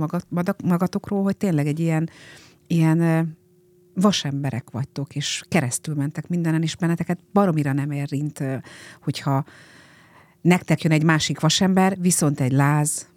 magatokról, 0.63 1.23
hogy 1.23 1.37
tényleg 1.37 1.67
egy 1.67 1.81
ilyen, 1.81 2.11
ilyen 2.67 3.29
vasemberek 3.95 4.71
vagytok, 4.71 5.15
és 5.15 5.45
keresztül 5.49 5.95
mentek 5.95 6.29
mindenen, 6.29 6.63
és 6.63 6.77
benneteket 6.77 7.19
baromira 7.33 7.73
nem 7.73 7.91
érint, 7.91 8.43
hogyha 9.03 9.45
nektek 10.41 10.83
jön 10.83 10.93
egy 10.93 11.05
másik 11.05 11.41
vasember, 11.41 11.97
viszont 12.01 12.41
egy 12.41 12.53
láz, 12.53 13.09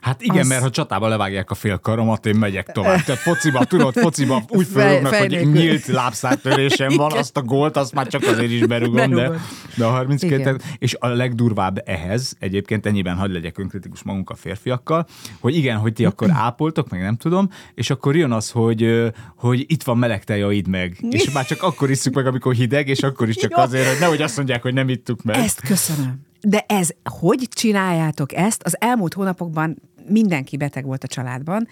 Hát 0.00 0.22
igen, 0.22 0.38
az... 0.38 0.48
mert 0.48 0.62
ha 0.62 0.70
csatába 0.70 1.08
levágják 1.08 1.50
a 1.50 1.54
fél 1.54 1.78
karomat, 1.78 2.26
én 2.26 2.36
megyek 2.36 2.66
tovább. 2.66 3.00
Tehát 3.00 3.20
fociba, 3.20 3.64
tudod, 3.64 3.94
fociba 3.94 4.42
úgy 4.48 4.66
fölrúgnak, 4.66 5.14
hogy 5.14 5.50
nyílt 5.52 5.86
lábszártörésem 5.86 6.96
van, 6.96 7.12
azt 7.12 7.36
a 7.36 7.42
gólt, 7.42 7.76
azt 7.76 7.94
már 7.94 8.06
csak 8.06 8.22
azért 8.22 8.50
is 8.50 8.66
berugom, 8.66 9.10
de, 9.10 9.30
de 9.76 9.84
a 9.84 9.90
32 9.90 10.40
igen. 10.40 10.60
És 10.78 10.96
a 10.98 11.06
legdurvább 11.08 11.82
ehhez, 11.84 12.36
egyébként 12.38 12.86
ennyiben 12.86 13.16
hagy 13.16 13.32
legyek 13.32 13.58
önkritikus 13.58 14.02
magunk 14.02 14.30
a 14.30 14.34
férfiakkal, 14.34 15.06
hogy 15.40 15.56
igen, 15.56 15.76
hogy 15.78 15.92
ti 15.92 16.04
akkor 16.04 16.30
ápoltok, 16.30 16.88
meg 16.88 17.00
nem 17.00 17.16
tudom, 17.16 17.48
és 17.74 17.90
akkor 17.90 18.16
jön 18.16 18.32
az, 18.32 18.50
hogy, 18.50 19.12
hogy 19.36 19.64
itt 19.66 19.82
van 19.82 19.98
meleg 19.98 20.24
tejaid 20.24 20.68
meg, 20.68 20.96
és 21.10 21.30
már 21.30 21.46
csak 21.46 21.62
akkor 21.62 21.90
isszuk 21.90 22.14
meg, 22.14 22.26
amikor 22.26 22.54
hideg, 22.54 22.88
és 22.88 23.02
akkor 23.02 23.28
is 23.28 23.36
csak 23.36 23.56
azért, 23.56 23.88
hogy 23.88 23.98
nehogy 24.00 24.22
azt 24.22 24.36
mondják, 24.36 24.62
hogy 24.62 24.74
nem 24.74 24.88
ittuk 24.88 25.22
meg. 25.22 25.36
Ezt 25.36 25.60
köszönöm. 25.60 26.30
De 26.46 26.64
ez, 26.68 26.90
hogy 27.04 27.48
csináljátok 27.50 28.34
ezt? 28.34 28.62
Az 28.62 28.76
elmúlt 28.80 29.14
hónapokban 29.14 29.82
mindenki 30.08 30.56
beteg 30.56 30.84
volt 30.84 31.04
a 31.04 31.06
családban, 31.06 31.68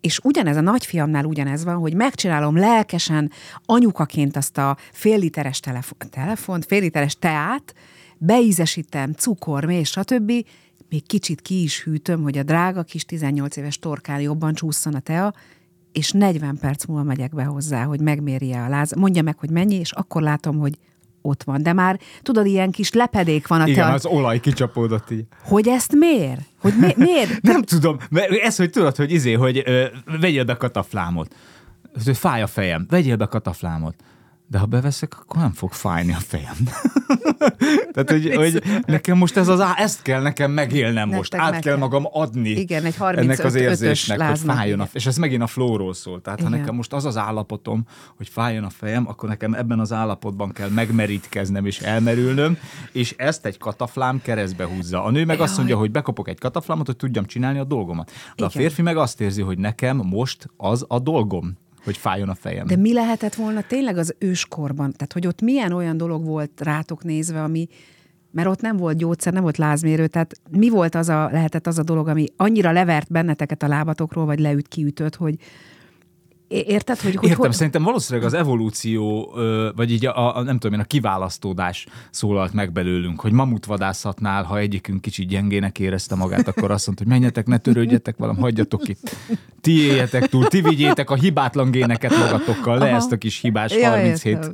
és 0.00 0.20
ugyanez 0.22 0.56
a 0.56 0.60
nagyfiamnál 0.60 1.24
ugyanez 1.24 1.64
van, 1.64 1.76
hogy 1.76 1.94
megcsinálom 1.94 2.56
lelkesen 2.56 3.30
anyukaként 3.64 4.36
azt 4.36 4.58
a 4.58 4.76
fél 4.92 5.18
literes 5.18 5.60
telefon, 5.60 5.98
telefont, 6.10 6.64
fél 6.64 6.80
literes 6.80 7.14
teát, 7.14 7.74
beízesítem, 8.18 9.12
cukor, 9.12 9.64
mély, 9.64 9.82
stb., 9.82 10.32
még 10.88 11.06
kicsit 11.06 11.40
ki 11.40 11.62
is 11.62 11.82
hűtöm, 11.82 12.22
hogy 12.22 12.38
a 12.38 12.42
drága 12.42 12.82
kis 12.82 13.04
18 13.04 13.56
éves 13.56 13.78
torkán 13.78 14.20
jobban 14.20 14.54
csúszson 14.54 14.94
a 14.94 15.00
tea, 15.00 15.34
és 15.92 16.10
40 16.10 16.58
perc 16.60 16.84
múlva 16.84 17.02
megyek 17.02 17.34
be 17.34 17.44
hozzá, 17.44 17.84
hogy 17.84 18.00
megmérje 18.00 18.62
a 18.62 18.68
láz. 18.68 18.94
Mondja 18.94 19.22
meg, 19.22 19.38
hogy 19.38 19.50
mennyi, 19.50 19.74
és 19.74 19.92
akkor 19.92 20.22
látom, 20.22 20.58
hogy 20.58 20.78
ott 21.22 21.42
van. 21.42 21.62
De 21.62 21.72
már 21.72 22.00
tudod, 22.22 22.46
ilyen 22.46 22.70
kis 22.70 22.92
lepedék 22.92 23.46
van 23.46 23.60
a 23.60 23.66
Igen, 23.66 23.86
te... 23.86 23.92
az 23.92 24.06
olaj 24.06 24.40
kicsapódott 24.40 25.10
így. 25.10 25.24
Hogy 25.42 25.68
ezt 25.68 25.94
miért? 25.94 26.40
Hogy 26.60 26.74
mi, 26.80 26.92
miért? 26.96 27.42
Nem 27.52 27.62
tudom, 27.62 27.98
mert 28.10 28.30
ez, 28.30 28.56
hogy 28.56 28.70
tudod, 28.70 28.96
hogy 28.96 29.12
izé, 29.12 29.32
hogy 29.32 29.62
ö, 29.64 29.84
vegyél 30.20 30.44
be 30.44 30.56
kataflámot. 30.56 31.34
Hogy 32.04 32.16
fáj 32.16 32.42
a 32.42 32.46
fejem, 32.46 32.86
vegyél 32.88 33.16
be 33.16 33.26
kataflámot 33.26 33.94
de 34.46 34.58
ha 34.58 34.66
beveszek, 34.66 35.18
akkor 35.20 35.40
nem 35.40 35.52
fog 35.52 35.72
fájni 35.72 36.12
a 36.12 36.18
fejem. 36.18 36.56
Tehát, 37.92 38.10
hogy, 38.10 38.34
hogy 38.34 38.62
nekem 38.86 39.16
most 39.16 39.36
ez 39.36 39.48
az, 39.48 39.62
ezt 39.76 40.02
kell 40.02 40.22
nekem 40.22 40.50
megélnem 40.50 41.08
Nektek 41.08 41.16
most, 41.16 41.34
át 41.34 41.60
kell 41.60 41.76
magam 41.76 42.06
adni 42.12 42.48
Igen, 42.48 42.84
egy 42.84 42.96
35 42.96 43.24
ennek 43.24 43.44
az 43.44 43.54
érzésnek, 43.54 44.28
hogy 44.28 44.38
fájjon 44.38 44.80
a, 44.80 44.88
és 44.92 45.06
ez 45.06 45.16
megint 45.16 45.42
a 45.42 45.46
flóról 45.46 45.94
szól. 45.94 46.20
Tehát 46.20 46.38
Igen. 46.38 46.52
ha 46.52 46.58
nekem 46.58 46.74
most 46.74 46.92
az 46.92 47.04
az 47.04 47.16
állapotom, 47.16 47.86
hogy 48.16 48.28
fájjon 48.28 48.64
a 48.64 48.70
fejem, 48.70 49.08
akkor 49.08 49.28
nekem 49.28 49.54
ebben 49.54 49.80
az 49.80 49.92
állapotban 49.92 50.52
kell 50.52 50.68
megmerítkeznem 50.68 51.66
és 51.66 51.80
elmerülnöm, 51.80 52.58
és 52.92 53.14
ezt 53.16 53.46
egy 53.46 53.58
kataflám 53.58 54.20
keresztbe 54.22 54.66
húzza. 54.66 55.04
A 55.04 55.10
nő 55.10 55.24
meg 55.24 55.36
Jaj. 55.36 55.46
azt 55.46 55.56
mondja, 55.56 55.76
hogy 55.76 55.90
bekapok 55.90 56.28
egy 56.28 56.38
kataflámot, 56.38 56.86
hogy 56.86 56.96
tudjam 56.96 57.24
csinálni 57.24 57.58
a 57.58 57.64
dolgomat. 57.64 58.06
De 58.06 58.12
Igen. 58.34 58.46
a 58.46 58.50
férfi 58.50 58.82
meg 58.82 58.96
azt 58.96 59.20
érzi, 59.20 59.42
hogy 59.42 59.58
nekem 59.58 59.96
most 59.96 60.48
az 60.56 60.84
a 60.88 60.98
dolgom 60.98 61.60
hogy 61.84 61.96
fájjon 61.96 62.28
a 62.28 62.34
fejem. 62.34 62.66
De 62.66 62.76
mi 62.76 62.92
lehetett 62.92 63.34
volna 63.34 63.62
tényleg 63.62 63.96
az 63.96 64.14
őskorban? 64.18 64.92
Tehát, 64.92 65.12
hogy 65.12 65.26
ott 65.26 65.40
milyen 65.40 65.72
olyan 65.72 65.96
dolog 65.96 66.24
volt 66.24 66.60
rátok 66.60 67.04
nézve, 67.04 67.42
ami, 67.42 67.68
mert 68.30 68.48
ott 68.48 68.60
nem 68.60 68.76
volt 68.76 68.96
gyógyszer, 68.96 69.32
nem 69.32 69.42
volt 69.42 69.56
lázmérő, 69.56 70.06
tehát 70.06 70.34
mi 70.50 70.68
volt 70.68 70.94
az 70.94 71.08
a, 71.08 71.28
lehetett 71.32 71.66
az 71.66 71.78
a 71.78 71.82
dolog, 71.82 72.08
ami 72.08 72.26
annyira 72.36 72.72
levert 72.72 73.10
benneteket 73.10 73.62
a 73.62 73.68
lábatokról, 73.68 74.24
vagy 74.24 74.38
leüt, 74.38 74.68
kiütött, 74.68 75.14
hogy, 75.14 75.36
Érted, 76.52 77.00
hogy... 77.00 77.14
hogy 77.14 77.28
Értem, 77.28 77.44
hogy... 77.44 77.52
szerintem 77.52 77.82
valószínűleg 77.82 78.26
az 78.26 78.34
evolúció, 78.34 79.32
vagy 79.76 79.90
így 79.90 80.06
a, 80.06 80.36
a, 80.36 80.42
nem 80.42 80.58
tudom 80.58 80.76
én, 80.76 80.84
a 80.84 80.86
kiválasztódás 80.86 81.86
szólalt 82.10 82.52
meg 82.52 82.72
belőlünk, 82.72 83.20
hogy 83.20 83.32
mamutvadászatnál, 83.32 84.42
ha 84.42 84.58
egyikünk 84.58 85.00
kicsit 85.00 85.28
gyengének 85.28 85.78
érezte 85.78 86.14
magát, 86.14 86.48
akkor 86.48 86.70
azt 86.70 86.86
mondta, 86.86 87.04
hogy 87.04 87.12
menjetek, 87.12 87.46
ne 87.46 87.58
törődjetek 87.58 88.16
velem, 88.16 88.36
hagyjatok 88.36 88.88
itt. 88.88 89.16
Ti 89.60 89.80
éljetek 89.80 90.28
túl, 90.28 90.46
ti 90.46 90.60
vigyétek 90.60 91.10
a 91.10 91.14
hibátlan 91.14 91.70
géneket 91.70 92.18
magatokkal, 92.18 92.78
le 92.78 92.84
Aha. 92.84 92.96
ezt 92.96 93.12
a 93.12 93.16
kis 93.16 93.40
hibás 93.40 93.74
ja, 93.74 93.90
37 93.90 94.50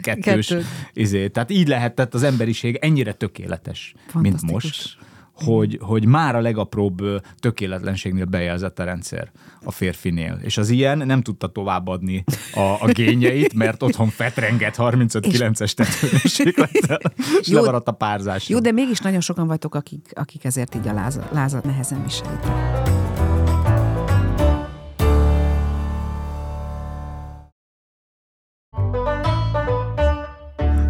kettős 0.00 0.54
izé. 0.92 1.28
Tehát 1.28 1.50
így 1.50 1.68
lehetett 1.68 2.14
az 2.14 2.22
emberiség 2.22 2.78
ennyire 2.80 3.12
tökéletes, 3.12 3.94
mint 4.12 4.42
most 4.42 4.98
hogy, 5.44 5.78
hogy 5.82 6.06
már 6.06 6.34
a 6.36 6.40
legapróbb 6.40 7.02
tökéletlenségnél 7.38 8.24
bejelzett 8.24 8.78
a 8.78 8.84
rendszer 8.84 9.30
a 9.64 9.70
férfinél. 9.70 10.38
És 10.42 10.58
az 10.58 10.68
ilyen 10.68 10.98
nem 10.98 11.22
tudta 11.22 11.46
továbbadni 11.46 12.24
a, 12.54 12.60
a 12.60 12.86
gényeit, 12.92 13.54
mert 13.54 13.82
otthon 13.82 14.08
fetrenget 14.08 14.74
35-9-es 14.78 15.72
tetőmérséklettel, 15.72 17.00
és 17.40 17.48
jó, 17.52 17.56
lemaradt 17.56 17.88
a 17.88 17.92
párzás. 17.92 18.48
Jó, 18.48 18.58
de 18.58 18.72
mégis 18.72 18.98
nagyon 18.98 19.20
sokan 19.20 19.46
vagytok, 19.46 19.74
akik, 19.74 20.10
akik 20.14 20.44
ezért 20.44 20.74
így 20.74 20.88
a 20.88 20.92
lázat, 20.92 21.28
lázat 21.32 21.64
nehezen 21.64 22.02
viselik. 22.02 22.40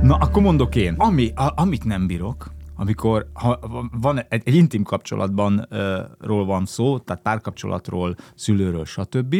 Na, 0.02 0.16
akkor 0.16 0.42
mondok 0.42 0.74
én. 0.74 0.94
Ami, 0.98 1.32
a, 1.34 1.52
amit 1.56 1.84
nem 1.84 2.06
bírok, 2.06 2.50
amikor 2.80 3.30
ha 3.32 3.58
van 3.92 4.18
egy, 4.28 4.42
egy 4.44 4.54
intim 4.54 4.82
kapcsolatban 4.82 5.66
uh, 5.70 5.98
ról 6.18 6.44
van 6.44 6.66
szó, 6.66 6.98
tehát 6.98 7.22
párkapcsolatról, 7.22 8.16
szülőről, 8.34 8.84
stb., 8.84 9.36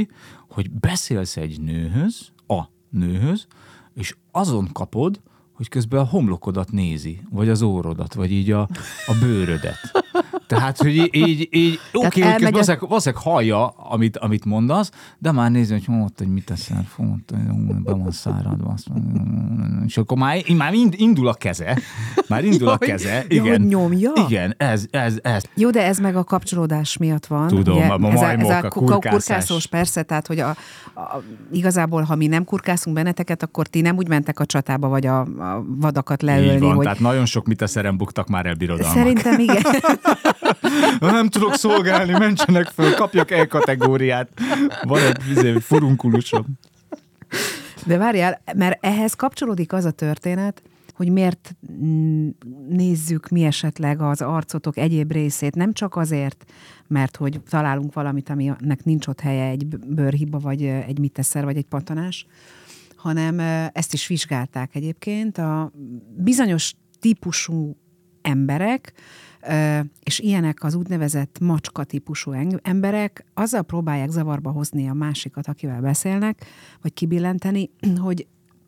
hogy 0.49 0.71
beszélsz 0.71 1.37
egy 1.37 1.61
nőhöz, 1.61 2.33
a 2.47 2.63
nőhöz, 2.91 3.47
és 3.95 4.17
azon 4.31 4.69
kapod, 4.73 5.21
hogy 5.53 5.69
közben 5.69 6.01
a 6.01 6.05
homlokodat 6.05 6.71
nézi, 6.71 7.21
vagy 7.31 7.49
az 7.49 7.63
órodat, 7.63 8.15
vagy 8.15 8.33
így 8.33 8.51
a, 8.51 8.61
a 9.07 9.15
bőrödet. 9.21 9.79
Tehát, 10.51 10.79
hogy 10.79 10.97
így, 10.97 11.15
így, 11.15 11.49
így 11.51 11.79
oké, 11.93 12.07
okay, 12.07 12.23
elmegy... 12.23 12.51
valószínűleg, 12.51 12.89
valószínűleg 12.89 13.25
hallja, 13.25 13.67
amit, 13.67 14.17
amit 14.17 14.45
mondasz, 14.45 14.91
de 15.19 15.33
már 15.33 15.51
nézi, 15.51 15.73
hogy 15.73 15.97
ott, 16.03 16.19
hogy 16.19 16.29
mit 16.29 16.45
teszel, 16.45 16.85
font, 16.89 17.35
be 17.83 17.93
van 17.93 18.11
száradva. 18.11 18.73
Azt 18.73 18.87
és 19.87 19.97
akkor 19.97 20.17
már, 20.17 20.43
már 20.57 20.73
indul 20.91 21.29
a 21.29 21.35
keze. 21.35 21.79
Már 22.29 22.45
indul 22.45 22.69
a 22.69 22.79
keze. 22.79 23.25
Igen. 23.29 23.61
nyomja? 23.61 24.11
Igen, 24.27 24.55
ez, 24.57 24.85
ez, 24.91 25.19
ez. 25.23 25.43
Jó, 25.55 25.71
de 25.71 25.85
ez 25.85 25.99
meg 25.99 26.17
a 26.17 26.25
kapcsolódás 26.25 26.97
miatt 26.97 27.27
van. 27.27 27.47
Tudom, 27.49 27.77
ugye? 27.77 27.87
a 27.87 27.99
majmok, 27.99 28.23
ez 28.23 28.29
a, 28.29 28.55
ez 28.55 28.65
a, 28.65 28.67
a 28.67 28.69
kurkászós, 28.69 29.67
persze, 29.67 30.03
tehát, 30.03 30.27
hogy 30.27 30.39
a, 30.39 30.49
a, 30.95 31.23
igazából, 31.53 32.03
ha 32.03 32.15
mi 32.15 32.27
nem 32.27 32.45
kurkászunk 32.45 32.97
benneteket, 32.97 33.43
akkor 33.43 33.67
ti 33.67 33.81
nem 33.81 33.97
úgy 33.97 34.09
mentek 34.09 34.41
a 34.41 34.47
csatába, 34.47 34.89
vagy 34.89 35.07
a, 35.07 35.21
a 35.21 35.65
vadakat 35.67 36.23
leölni. 36.23 36.53
Így 36.53 36.61
van, 36.61 36.75
hogy... 36.75 36.85
tehát 36.85 37.01
nagyon 37.01 37.25
sok 37.25 37.47
mit 37.47 37.63
a 37.63 37.93
buktak 37.93 38.29
már 38.29 38.47
el 38.47 38.55
birodalmak. 38.55 38.97
Szerintem 38.97 39.39
igen. 39.39 39.63
nem 41.01 41.29
tudok 41.29 41.55
szolgálni, 41.55 42.13
mentsenek 42.13 42.67
föl, 42.67 42.95
kapjak 42.95 43.31
el 43.31 43.47
kategóriát. 43.47 44.29
Van 44.83 45.03
egy 45.03 45.17
izé, 45.31 45.59
furunkulusom. 45.59 46.47
De 47.87 47.97
várjál, 47.97 48.43
mert 48.57 48.85
ehhez 48.85 49.15
kapcsolódik 49.15 49.73
az 49.73 49.85
a 49.85 49.91
történet, 49.91 50.63
hogy 50.95 51.11
miért 51.13 51.57
nézzük 52.69 53.29
mi 53.29 53.45
esetleg 53.45 54.01
az 54.01 54.21
arcotok 54.21 54.77
egyéb 54.77 55.13
részét, 55.13 55.55
nem 55.55 55.73
csak 55.73 55.97
azért, 55.97 56.45
mert 56.87 57.17
hogy 57.17 57.41
találunk 57.49 57.95
valamit, 57.95 58.29
aminek 58.29 58.85
nincs 58.85 59.07
ott 59.07 59.21
helye, 59.21 59.45
egy 59.45 59.67
bőrhiba, 59.67 60.39
vagy 60.39 60.65
egy 60.65 60.99
miteszer, 60.99 61.45
vagy 61.45 61.57
egy 61.57 61.67
patanás, 61.67 62.27
hanem 62.97 63.39
ezt 63.73 63.93
is 63.93 64.07
vizsgálták 64.07 64.75
egyébként. 64.75 65.39
A 65.39 65.73
bizonyos 66.17 66.75
típusú 66.99 67.77
emberek, 68.23 68.93
és 70.03 70.19
ilyenek 70.19 70.65
az 70.65 70.75
úgynevezett 70.75 71.39
macska 71.41 71.85
típusú 71.85 72.33
emberek. 72.63 73.25
Azzal 73.35 73.63
próbálják 73.63 74.11
zavarba 74.11 74.51
hozni 74.51 74.89
a 74.89 74.95
másikat, 74.95 75.47
akivel 75.47 75.81
beszélnek, 75.81 76.45
vagy 76.83 76.93
kibillenteni, 76.93 77.71
hogy 78.07 78.27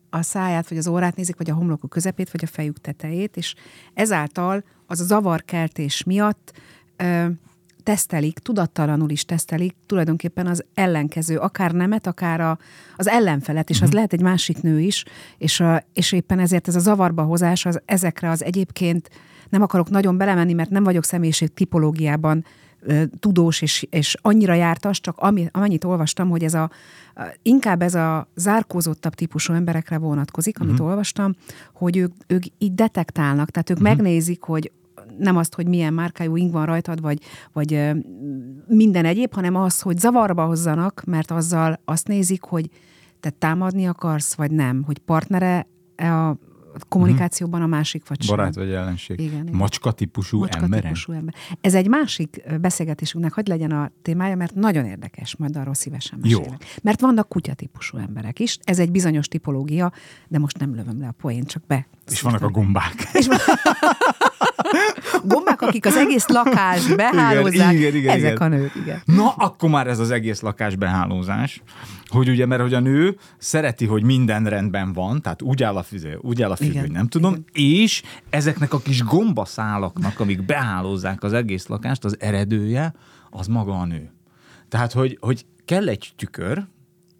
a 0.09 0.21
száját, 0.21 0.69
vagy 0.69 0.77
az 0.77 0.87
órát 0.87 1.15
nézik, 1.15 1.37
vagy 1.37 1.49
a 1.49 1.53
homlokuk 1.53 1.89
közepét, 1.89 2.31
vagy 2.31 2.43
a 2.43 2.47
fejük 2.47 2.81
tetejét, 2.81 3.37
és 3.37 3.55
ezáltal 3.93 4.63
az 4.87 4.99
a 4.99 5.03
zavarkeltés 5.03 6.03
miatt 6.03 6.53
tesztelik, 7.83 8.39
tudattalanul 8.39 9.09
is 9.09 9.25
tesztelik 9.25 9.75
tulajdonképpen 9.85 10.47
az 10.47 10.63
ellenkező, 10.73 11.37
akár 11.37 11.71
nemet, 11.71 12.07
akár 12.07 12.41
a, 12.41 12.57
az 12.95 13.07
ellenfelet, 13.07 13.69
és 13.69 13.75
az 13.75 13.81
uh-huh. 13.81 13.95
lehet 13.95 14.13
egy 14.13 14.21
másik 14.21 14.61
nő 14.61 14.79
is, 14.79 15.05
és, 15.37 15.59
a, 15.59 15.83
és 15.93 16.11
éppen 16.11 16.39
ezért 16.39 16.67
ez 16.67 16.75
a 16.75 16.79
zavarba 16.79 17.23
hozás 17.23 17.65
az 17.65 17.81
ezekre 17.85 18.29
az 18.29 18.43
egyébként 18.43 19.09
nem 19.49 19.61
akarok 19.61 19.89
nagyon 19.89 20.17
belemenni, 20.17 20.53
mert 20.53 20.69
nem 20.69 20.83
vagyok 20.83 21.03
személyiség 21.03 21.53
tipológiában 21.53 22.45
tudós 23.19 23.61
és, 23.61 23.87
és 23.89 24.15
annyira 24.21 24.53
jártas, 24.53 24.99
csak 24.99 25.17
ami, 25.17 25.47
amennyit 25.51 25.83
olvastam, 25.83 26.29
hogy 26.29 26.43
ez 26.43 26.53
a, 26.53 26.69
inkább 27.41 27.81
ez 27.81 27.95
a 27.95 28.27
zárkózottabb 28.35 29.13
típusú 29.13 29.53
emberekre 29.53 29.97
vonatkozik, 29.97 30.59
amit 30.59 30.73
uh-huh. 30.73 30.87
olvastam, 30.87 31.35
hogy 31.73 31.97
ők, 31.97 32.11
ők 32.27 32.43
így 32.57 32.75
detektálnak, 32.75 33.49
tehát 33.49 33.69
ők 33.69 33.77
uh-huh. 33.77 33.95
megnézik, 33.95 34.41
hogy 34.41 34.71
nem 35.17 35.37
azt, 35.37 35.55
hogy 35.55 35.67
milyen 35.67 35.93
márkájú 35.93 36.35
ing 36.35 36.51
van 36.51 36.65
rajtad, 36.65 37.01
vagy, 37.01 37.19
vagy 37.53 37.91
minden 38.67 39.05
egyéb, 39.05 39.33
hanem 39.33 39.55
az, 39.55 39.81
hogy 39.81 39.97
zavarba 39.97 40.45
hozzanak, 40.45 41.03
mert 41.05 41.31
azzal 41.31 41.79
azt 41.85 42.07
nézik, 42.07 42.43
hogy 42.43 42.69
te 43.19 43.29
támadni 43.29 43.87
akarsz, 43.87 44.33
vagy 44.33 44.51
nem, 44.51 44.83
hogy 44.83 44.97
partnere 44.99 45.67
a 45.95 46.37
kommunikációban 46.89 47.61
a 47.61 47.67
másik 47.67 48.07
vagy 48.07 48.21
sem. 48.21 48.35
Barát 48.35 48.55
vagy 48.55 48.71
ellenség. 48.71 49.19
Igen, 49.19 49.41
igen. 49.41 49.55
Macska 49.55 49.91
típusú 49.91 50.39
Macska 50.39 50.63
emberen? 50.63 50.83
típusú 50.83 51.11
ember. 51.11 51.33
Ez 51.61 51.73
egy 51.73 51.87
másik 51.87 52.43
beszélgetésünknek, 52.61 53.33
hogy 53.33 53.47
legyen 53.47 53.71
a 53.71 53.91
témája, 54.01 54.35
mert 54.35 54.55
nagyon 54.55 54.85
érdekes, 54.85 55.35
majd 55.35 55.57
arról 55.57 55.73
szívesen 55.73 56.19
mesélek. 56.21 56.45
Jó. 56.47 56.53
Mert 56.81 57.01
vannak 57.01 57.29
kutyatípusú 57.29 57.97
emberek 57.97 58.39
is, 58.39 58.57
ez 58.63 58.79
egy 58.79 58.91
bizonyos 58.91 59.27
tipológia, 59.27 59.91
de 60.27 60.39
most 60.39 60.59
nem 60.59 60.75
lövöm 60.75 60.99
le 60.99 61.07
a 61.07 61.11
poént, 61.11 61.47
csak 61.47 61.65
be. 61.67 61.87
És 62.11 62.21
vannak 62.21 62.41
a 62.41 62.49
gombák. 62.49 63.09
És 63.13 63.27
van... 63.27 63.37
gombák, 65.33 65.61
akik 65.61 65.85
az 65.85 65.95
egész 65.95 66.27
lakást 66.27 66.95
behálózzák, 66.95 67.73
igen, 67.73 67.73
igen, 67.73 67.95
igen, 67.95 68.15
ezek 68.15 68.31
igen. 68.31 68.51
a 68.51 68.55
nők, 68.55 68.75
igen. 68.75 69.01
Na, 69.05 69.29
akkor 69.29 69.69
már 69.69 69.87
ez 69.87 69.99
az 69.99 70.11
egész 70.11 70.41
lakás 70.41 70.75
behálózás 70.75 71.61
hogy 72.13 72.29
ugye, 72.29 72.45
mert 72.45 72.61
hogy 72.61 72.73
a 72.73 72.79
nő 72.79 73.17
szereti, 73.37 73.85
hogy 73.85 74.03
minden 74.03 74.45
rendben 74.45 74.93
van, 74.93 75.21
tehát 75.21 75.41
úgy 75.41 75.63
áll 75.63 75.75
a 75.75 75.83
füző, 75.83 76.17
úgy 76.21 76.41
áll 76.41 76.51
a 76.51 76.55
füző, 76.55 76.79
hogy 76.79 76.91
nem 76.91 77.07
tudom, 77.07 77.31
Igen. 77.31 77.45
és 77.53 78.03
ezeknek 78.29 78.73
a 78.73 78.79
kis 78.79 79.03
gombaszálaknak, 79.03 80.19
amik 80.19 80.45
behálózzák 80.45 81.23
az 81.23 81.33
egész 81.33 81.67
lakást, 81.67 82.03
az 82.03 82.15
eredője, 82.19 82.93
az 83.29 83.47
maga 83.47 83.79
a 83.79 83.85
nő. 83.85 84.11
Tehát, 84.69 84.91
hogy, 84.91 85.17
hogy 85.21 85.45
kell 85.65 85.87
egy 85.87 86.13
tükör, 86.15 86.65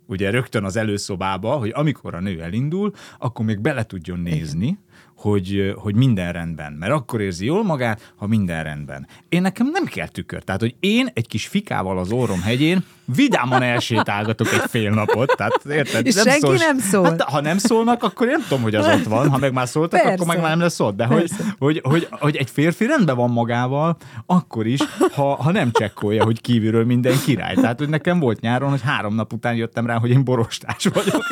ugye 0.07 0.29
rögtön 0.29 0.63
az 0.63 0.75
előszobába, 0.75 1.51
hogy 1.53 1.71
amikor 1.73 2.15
a 2.15 2.19
nő 2.19 2.41
elindul, 2.41 2.93
akkor 3.17 3.45
még 3.45 3.59
bele 3.59 3.83
tudjon 3.83 4.19
nézni, 4.19 4.65
Igen 4.65 4.79
hogy, 5.23 5.73
hogy 5.75 5.95
minden 5.95 6.31
rendben. 6.31 6.73
Mert 6.73 6.91
akkor 6.91 7.21
érzi 7.21 7.45
jól 7.45 7.63
magát, 7.63 8.13
ha 8.15 8.27
minden 8.27 8.63
rendben. 8.63 9.07
Én 9.29 9.41
nekem 9.41 9.69
nem 9.71 9.85
kell 9.85 10.07
tükör. 10.07 10.43
Tehát, 10.43 10.61
hogy 10.61 10.75
én 10.79 11.09
egy 11.13 11.27
kis 11.27 11.47
fikával 11.47 11.97
az 11.97 12.11
orrom 12.11 12.41
hegyén 12.41 12.83
vidáman 13.05 13.61
elsétálgatok 13.61 14.53
egy 14.53 14.69
fél 14.69 14.91
napot. 14.91 15.33
Tehát, 15.37 15.65
érted? 15.69 16.05
És 16.05 16.15
nem 16.15 16.25
senki 16.25 16.39
szól, 16.39 16.55
nem 16.55 16.79
szól. 16.79 17.03
Hát, 17.03 17.21
ha 17.21 17.41
nem 17.41 17.57
szólnak, 17.57 18.03
akkor 18.03 18.27
én 18.27 18.31
nem 18.31 18.45
tudom, 18.47 18.63
hogy 18.63 18.75
az 18.75 18.85
ott 18.85 19.03
van. 19.03 19.29
Ha 19.29 19.37
meg 19.37 19.53
már 19.53 19.67
szóltak, 19.67 20.01
Persze. 20.01 20.13
akkor 20.13 20.27
meg 20.27 20.39
már 20.39 20.49
nem 20.49 20.59
lesz 20.59 20.79
ott. 20.79 20.95
De 20.95 21.05
hogy, 21.05 21.29
hogy, 21.57 21.81
hogy, 21.83 22.07
hogy, 22.11 22.35
egy 22.35 22.49
férfi 22.49 22.85
rendben 22.85 23.15
van 23.15 23.29
magával, 23.29 23.97
akkor 24.25 24.65
is, 24.65 24.79
ha, 25.13 25.35
ha 25.35 25.51
nem 25.51 25.71
csekkolja, 25.71 26.23
hogy 26.23 26.41
kívülről 26.41 26.85
minden 26.85 27.15
király. 27.25 27.55
Tehát, 27.55 27.79
hogy 27.79 27.89
nekem 27.89 28.19
volt 28.19 28.39
nyáron, 28.39 28.69
hogy 28.69 28.81
három 28.81 29.15
nap 29.15 29.33
után 29.33 29.55
jöttem 29.55 29.85
rá, 29.85 29.97
hogy 29.97 30.09
én 30.09 30.23
borostás 30.23 30.85
vagyok. 30.93 31.23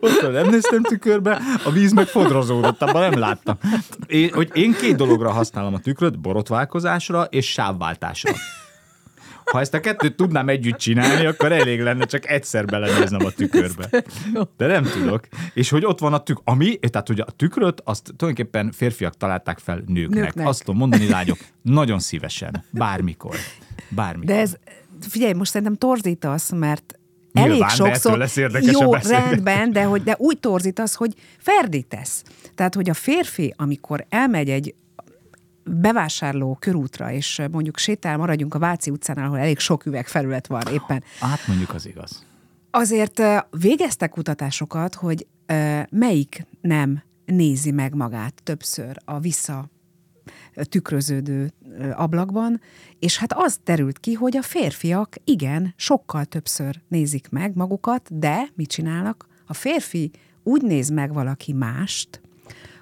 Ott 0.00 0.32
nem 0.32 0.48
néztem 0.48 0.82
tükörbe, 0.82 1.40
a 1.64 1.70
víz 1.70 1.92
meg 1.92 2.06
fodrozódott, 2.06 2.82
abban 2.82 3.10
nem 3.10 3.18
láttam. 3.18 3.58
Én, 4.06 4.30
hogy 4.32 4.50
én 4.54 4.72
két 4.72 4.96
dologra 4.96 5.30
használom 5.30 5.74
a 5.74 5.78
tükröt, 5.78 6.20
borotválkozásra 6.20 7.22
és 7.22 7.52
sávváltásra. 7.52 8.32
Ha 9.44 9.60
ezt 9.60 9.74
a 9.74 9.80
kettőt 9.80 10.16
tudnám 10.16 10.48
együtt 10.48 10.76
csinálni, 10.76 11.26
akkor 11.26 11.52
elég 11.52 11.82
lenne 11.82 12.04
csak 12.04 12.30
egyszer 12.30 12.64
belenéznem 12.64 13.24
a 13.24 13.30
tükörbe. 13.30 14.04
De 14.56 14.66
nem 14.66 14.84
tudok. 14.84 15.28
És 15.54 15.70
hogy 15.70 15.84
ott 15.84 15.98
van 15.98 16.12
a 16.12 16.22
tükör, 16.22 16.42
ami, 16.46 16.78
tehát 16.78 17.06
hogy 17.06 17.20
a 17.20 17.30
tükröt, 17.36 17.80
azt 17.84 18.12
tulajdonképpen 18.16 18.72
férfiak 18.72 19.16
találták 19.16 19.58
fel 19.58 19.82
nőknek. 19.86 20.22
nőknek. 20.22 20.46
Azt 20.46 20.64
tudom 20.64 20.76
mondani, 20.76 21.08
lányok, 21.08 21.38
nagyon 21.62 21.98
szívesen, 21.98 22.64
bármikor. 22.70 23.36
Bármikor. 23.88 24.34
De 24.34 24.40
ez, 24.40 24.56
figyelj, 25.08 25.32
most 25.32 25.50
szerintem 25.50 25.76
torzítasz, 25.76 26.52
mert 26.52 26.98
elég 27.38 27.68
sokszor 27.68 28.18
lesz 28.18 28.36
jó 28.60 28.94
rendben, 28.94 29.72
de, 29.72 29.82
hogy, 29.82 30.02
de 30.02 30.14
úgy 30.18 30.38
torzítasz, 30.38 30.94
hogy 30.94 31.14
ferdítesz. 31.38 32.22
Tehát, 32.54 32.74
hogy 32.74 32.90
a 32.90 32.94
férfi, 32.94 33.54
amikor 33.56 34.06
elmegy 34.08 34.50
egy 34.50 34.74
bevásárló 35.64 36.56
körútra, 36.60 37.12
és 37.12 37.42
mondjuk 37.50 37.78
sétál, 37.78 38.16
maradjunk 38.16 38.54
a 38.54 38.58
Váci 38.58 38.90
utcán, 38.90 39.16
ahol 39.16 39.38
elég 39.38 39.58
sok 39.58 39.86
üvegfelület 39.86 40.46
van 40.46 40.62
éppen. 40.72 41.04
Hát 41.20 41.46
mondjuk 41.46 41.74
az 41.74 41.86
igaz. 41.86 42.24
Azért 42.70 43.22
végeztek 43.50 44.10
kutatásokat, 44.10 44.94
hogy 44.94 45.26
melyik 45.90 46.46
nem 46.60 47.02
nézi 47.24 47.70
meg 47.70 47.94
magát 47.94 48.40
többször 48.42 48.96
a 49.04 49.18
vissza 49.18 49.68
tükröződő 50.54 51.52
ablakban, 51.92 52.60
és 52.98 53.18
hát 53.18 53.32
az 53.32 53.60
derült 53.64 53.98
ki, 53.98 54.12
hogy 54.12 54.36
a 54.36 54.42
férfiak 54.42 55.16
igen, 55.24 55.74
sokkal 55.76 56.24
többször 56.24 56.80
nézik 56.88 57.28
meg 57.28 57.54
magukat, 57.54 58.18
de 58.18 58.48
mit 58.54 58.68
csinálnak? 58.68 59.26
A 59.46 59.54
férfi 59.54 60.10
úgy 60.42 60.62
néz 60.62 60.88
meg 60.88 61.12
valaki 61.12 61.52
mást, 61.52 62.20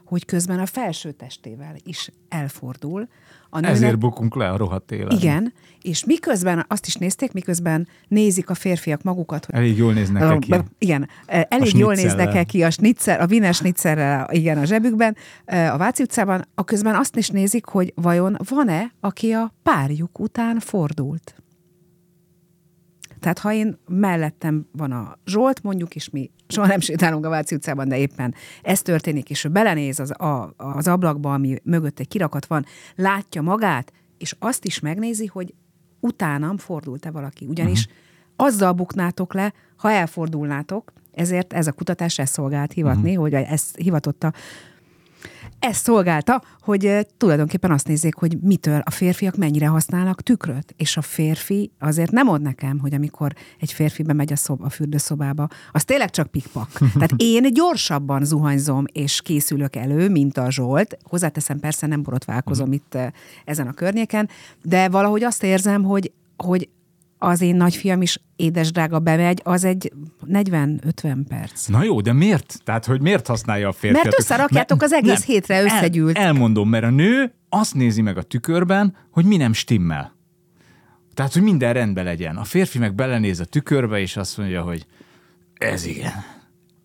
hogy 0.04 0.24
közben 0.24 0.58
a 0.58 0.66
felső 0.66 1.12
testével 1.12 1.74
is 1.84 2.10
elfordul. 2.28 3.08
A 3.50 3.60
nőnek, 3.60 3.76
Ezért 3.76 3.98
bukunk 3.98 4.36
le 4.36 4.50
a 4.50 4.56
rohadt 4.56 4.92
élet. 4.92 5.12
Igen, 5.12 5.52
és 5.82 6.04
miközben 6.04 6.64
azt 6.68 6.86
is 6.86 6.94
nézték, 6.94 7.32
miközben 7.32 7.88
nézik 8.08 8.50
a 8.50 8.54
férfiak 8.54 9.02
magukat. 9.02 9.44
Hogy, 9.44 9.54
elég 9.54 9.76
jól 9.76 9.92
néznek 9.92 10.38
ki. 10.38 10.54
Igen, 10.78 11.08
elég 11.26 11.76
jól 11.76 11.94
néznek 11.94 12.46
ki 12.46 12.62
a 12.62 12.70
snitzer, 12.70 13.20
a 13.20 13.26
vines 13.26 13.56
snitzerrel 13.56 14.28
igen, 14.30 14.58
a 14.58 14.64
zsebükben, 14.64 15.16
a 15.46 15.76
Váci 15.76 16.02
utcában, 16.02 16.44
a 16.54 16.64
közben 16.64 16.94
azt 16.94 17.16
is 17.16 17.28
nézik, 17.28 17.64
hogy 17.64 17.92
vajon 17.96 18.36
van-e, 18.48 18.92
aki 19.00 19.32
a 19.32 19.54
párjuk 19.62 20.18
után 20.18 20.58
fordult. 20.58 21.43
Tehát 23.24 23.38
ha 23.38 23.52
én 23.52 23.78
mellettem 23.88 24.66
van 24.72 24.92
a 24.92 25.18
Zsolt, 25.26 25.62
mondjuk, 25.62 25.94
és 25.94 26.10
mi 26.10 26.30
soha 26.48 26.66
nem 26.66 26.80
sétálunk 26.80 27.26
a 27.26 27.28
Váci 27.28 27.54
utcában, 27.54 27.88
de 27.88 27.98
éppen 27.98 28.34
ez 28.62 28.82
történik, 28.82 29.30
és 29.30 29.44
ő 29.44 29.48
belenéz 29.48 30.00
az, 30.00 30.20
a, 30.20 30.54
az 30.56 30.88
ablakba, 30.88 31.32
ami 31.32 31.56
mögött 31.62 31.98
egy 31.98 32.08
kirakat 32.08 32.46
van, 32.46 32.64
látja 32.94 33.42
magát, 33.42 33.92
és 34.18 34.36
azt 34.38 34.64
is 34.64 34.80
megnézi, 34.80 35.26
hogy 35.26 35.54
utánam 36.00 36.56
fordult-e 36.56 37.10
valaki. 37.10 37.46
Ugyanis 37.46 37.84
uh-huh. 37.84 38.46
azzal 38.46 38.72
buknátok 38.72 39.34
le, 39.34 39.52
ha 39.76 39.90
elfordulnátok, 39.90 40.92
ezért 41.12 41.52
ez 41.52 41.66
a 41.66 41.72
kutatás 41.72 42.18
ezt 42.18 42.32
szolgált 42.32 42.72
hivatni, 42.72 43.16
uh-huh. 43.16 43.22
hogy 43.22 43.34
ezt 43.34 43.76
hivatotta 43.76 44.32
ez 45.64 45.76
szolgálta, 45.76 46.42
hogy 46.60 47.06
tulajdonképpen 47.16 47.70
azt 47.70 47.86
nézzék, 47.86 48.14
hogy 48.14 48.38
mitől 48.40 48.82
a 48.84 48.90
férfiak 48.90 49.36
mennyire 49.36 49.66
használnak 49.66 50.22
tükröt. 50.22 50.74
És 50.76 50.96
a 50.96 51.02
férfi 51.02 51.70
azért 51.78 52.10
nem 52.10 52.26
mond 52.26 52.42
nekem, 52.42 52.78
hogy 52.78 52.94
amikor 52.94 53.32
egy 53.60 53.72
férfi 53.72 54.02
bemegy 54.02 54.32
a, 54.32 54.36
szob, 54.36 54.62
a 54.62 54.68
fürdőszobába, 54.68 55.48
az 55.72 55.84
tényleg 55.84 56.10
csak 56.10 56.26
pikpak. 56.26 56.70
Tehát 56.94 57.12
én 57.16 57.52
gyorsabban 57.52 58.24
zuhanyzom 58.24 58.84
és 58.92 59.20
készülök 59.22 59.76
elő, 59.76 60.08
mint 60.08 60.38
a 60.38 60.50
Zsolt. 60.50 60.98
Hozzáteszem, 61.02 61.60
persze 61.60 61.86
nem 61.86 62.02
borotválkozom 62.02 62.66
mhm. 62.66 62.74
itt 62.74 62.98
ezen 63.44 63.66
a 63.66 63.72
környéken, 63.72 64.28
de 64.62 64.88
valahogy 64.88 65.22
azt 65.22 65.42
érzem, 65.42 65.82
hogy, 65.82 66.12
hogy 66.36 66.68
az 67.24 67.40
én 67.40 67.56
nagyfiam 67.56 68.02
is 68.02 68.20
édesdrága 68.36 68.98
bemegy, 68.98 69.40
az 69.44 69.64
egy 69.64 69.92
40-50 70.32 71.18
perc. 71.28 71.66
Na 71.66 71.82
jó, 71.82 72.00
de 72.00 72.12
miért? 72.12 72.60
Tehát, 72.64 72.84
hogy 72.84 73.00
miért 73.00 73.26
használja 73.26 73.68
a 73.68 73.72
férfi? 73.72 74.00
Mert 74.02 74.18
összerakjátok 74.18 74.82
az 74.82 74.92
egész 74.92 75.18
nem, 75.18 75.22
hétre 75.26 75.62
összegyűlt. 75.62 76.18
El, 76.18 76.24
elmondom, 76.24 76.68
mert 76.68 76.84
a 76.84 76.90
nő 76.90 77.34
azt 77.48 77.74
nézi 77.74 78.02
meg 78.02 78.18
a 78.18 78.22
tükörben, 78.22 78.96
hogy 79.10 79.24
mi 79.24 79.36
nem 79.36 79.52
stimmel. 79.52 80.16
Tehát, 81.14 81.32
hogy 81.32 81.42
minden 81.42 81.72
rendben 81.72 82.04
legyen. 82.04 82.36
A 82.36 82.44
férfi 82.44 82.78
meg 82.78 82.94
belenéz 82.94 83.40
a 83.40 83.44
tükörbe, 83.44 84.00
és 84.00 84.16
azt 84.16 84.38
mondja, 84.38 84.62
hogy 84.62 84.86
ez 85.54 85.86
igen. 85.86 86.24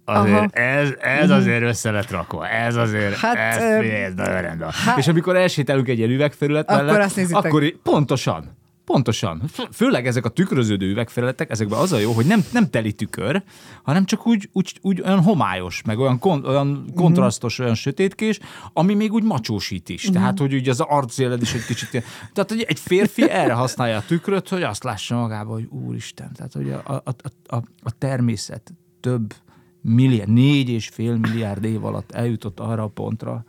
Azért, 0.05 0.55
ez, 0.55 0.89
ez 0.99 1.27
mhm. 1.27 1.37
azért 1.37 1.61
össze 1.61 1.91
lett 1.91 2.09
rakva. 2.09 2.47
Ez 2.47 2.75
azért, 2.75 3.15
hát, 3.15 3.35
ez, 3.35 3.63
ez 3.83 4.13
nagyon 4.13 4.41
rendben. 4.41 4.69
Hát, 4.71 4.97
és 4.97 5.07
amikor 5.07 5.35
elsétálunk 5.35 5.87
egy 5.87 5.97
ilyen 5.97 6.09
üvegfelület 6.09 6.67
mellett, 6.67 6.89
akkor, 6.89 6.99
azt 6.99 7.33
akkor 7.33 7.73
pontosan, 7.83 8.57
Pontosan. 8.89 9.41
Főleg 9.71 10.07
ezek 10.07 10.25
a 10.25 10.29
tükröződő 10.29 10.89
üvegfelületek, 10.89 11.49
ezekben 11.49 11.79
az 11.79 11.91
a 11.91 11.97
jó, 11.97 12.11
hogy 12.11 12.25
nem, 12.25 12.43
nem 12.51 12.69
teli 12.69 12.93
tükör, 12.93 13.43
hanem 13.83 14.05
csak 14.05 14.27
úgy, 14.27 14.49
úgy, 14.51 14.79
úgy 14.81 15.01
olyan 15.01 15.21
homályos, 15.21 15.81
meg 15.85 15.99
olyan, 15.99 16.19
kon, 16.19 16.45
olyan 16.45 16.67
mhm. 16.67 16.93
kontrasztos, 16.95 17.53
mm-hmm. 17.53 17.63
olyan 17.63 17.75
sötétkés, 17.75 18.39
ami 18.73 18.93
még 18.93 19.13
úgy 19.13 19.23
macsósít 19.23 19.89
is. 19.89 20.03
Mm-hmm. 20.03 20.13
Tehát, 20.13 20.39
hogy 20.39 20.53
ugye 20.53 20.71
az 20.71 20.79
arcéled 20.79 21.41
is 21.41 21.53
egy 21.53 21.65
kicsit 21.65 21.93
ilyen. 21.93 22.05
Tehát, 22.33 22.49
hogy 22.49 22.61
egy 22.61 22.79
férfi 22.79 23.29
erre 23.29 23.53
használja 23.53 23.97
a 23.97 24.03
tükröt, 24.07 24.49
hogy 24.49 24.63
azt 24.63 24.83
lássa 24.83 25.15
magába, 25.15 25.53
hogy 25.53 25.67
úristen, 25.69 26.31
tehát, 26.33 26.53
hogy 26.53 26.71
a, 26.71 27.01
a, 27.05 27.15
a, 27.47 27.55
a 27.83 27.91
természet 27.97 28.73
több 28.99 29.33
milliárd, 29.81 30.29
négy 30.29 30.69
és 30.69 30.87
fél 30.87 31.15
milliárd 31.15 31.63
év 31.63 31.85
alatt 31.85 32.11
eljutott 32.11 32.59
arra 32.59 32.83
a 32.83 32.87
pontra, 32.87 33.45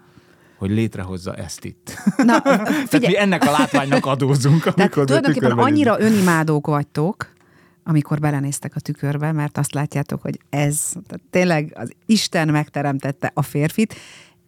hogy 0.60 0.70
létrehozza 0.70 1.34
ezt 1.34 1.64
itt. 1.64 1.98
Na, 2.16 2.40
Tehát 2.90 3.00
mi 3.00 3.18
ennek 3.18 3.44
a 3.44 3.50
látványnak 3.50 4.06
adózunk, 4.06 4.66
amikor 4.66 4.74
Tehát 4.74 5.06
tulajdonképpen 5.06 5.58
annyira 5.58 6.00
önimádók 6.00 6.66
vagytok, 6.66 7.32
amikor 7.84 8.18
belenéztek 8.18 8.76
a 8.76 8.80
tükörbe, 8.80 9.32
mert 9.32 9.58
azt 9.58 9.72
látjátok, 9.72 10.22
hogy 10.22 10.38
ez 10.50 10.88
tehát 10.90 11.22
tényleg 11.30 11.72
az 11.74 11.92
Isten 12.06 12.48
megteremtette 12.48 13.30
a 13.34 13.42
férfit, 13.42 13.94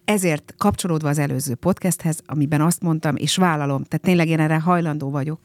ezért 0.05 0.55
kapcsolódva 0.59 1.09
az 1.09 1.18
előző 1.18 1.55
podcasthez, 1.55 2.20
amiben 2.27 2.61
azt 2.61 2.83
mondtam, 2.83 3.16
és 3.16 3.37
vállalom, 3.37 3.85
tehát 3.85 4.05
tényleg 4.05 4.29
én 4.29 4.40
erre 4.40 4.61
hajlandó 4.61 5.11
vagyok, 5.11 5.40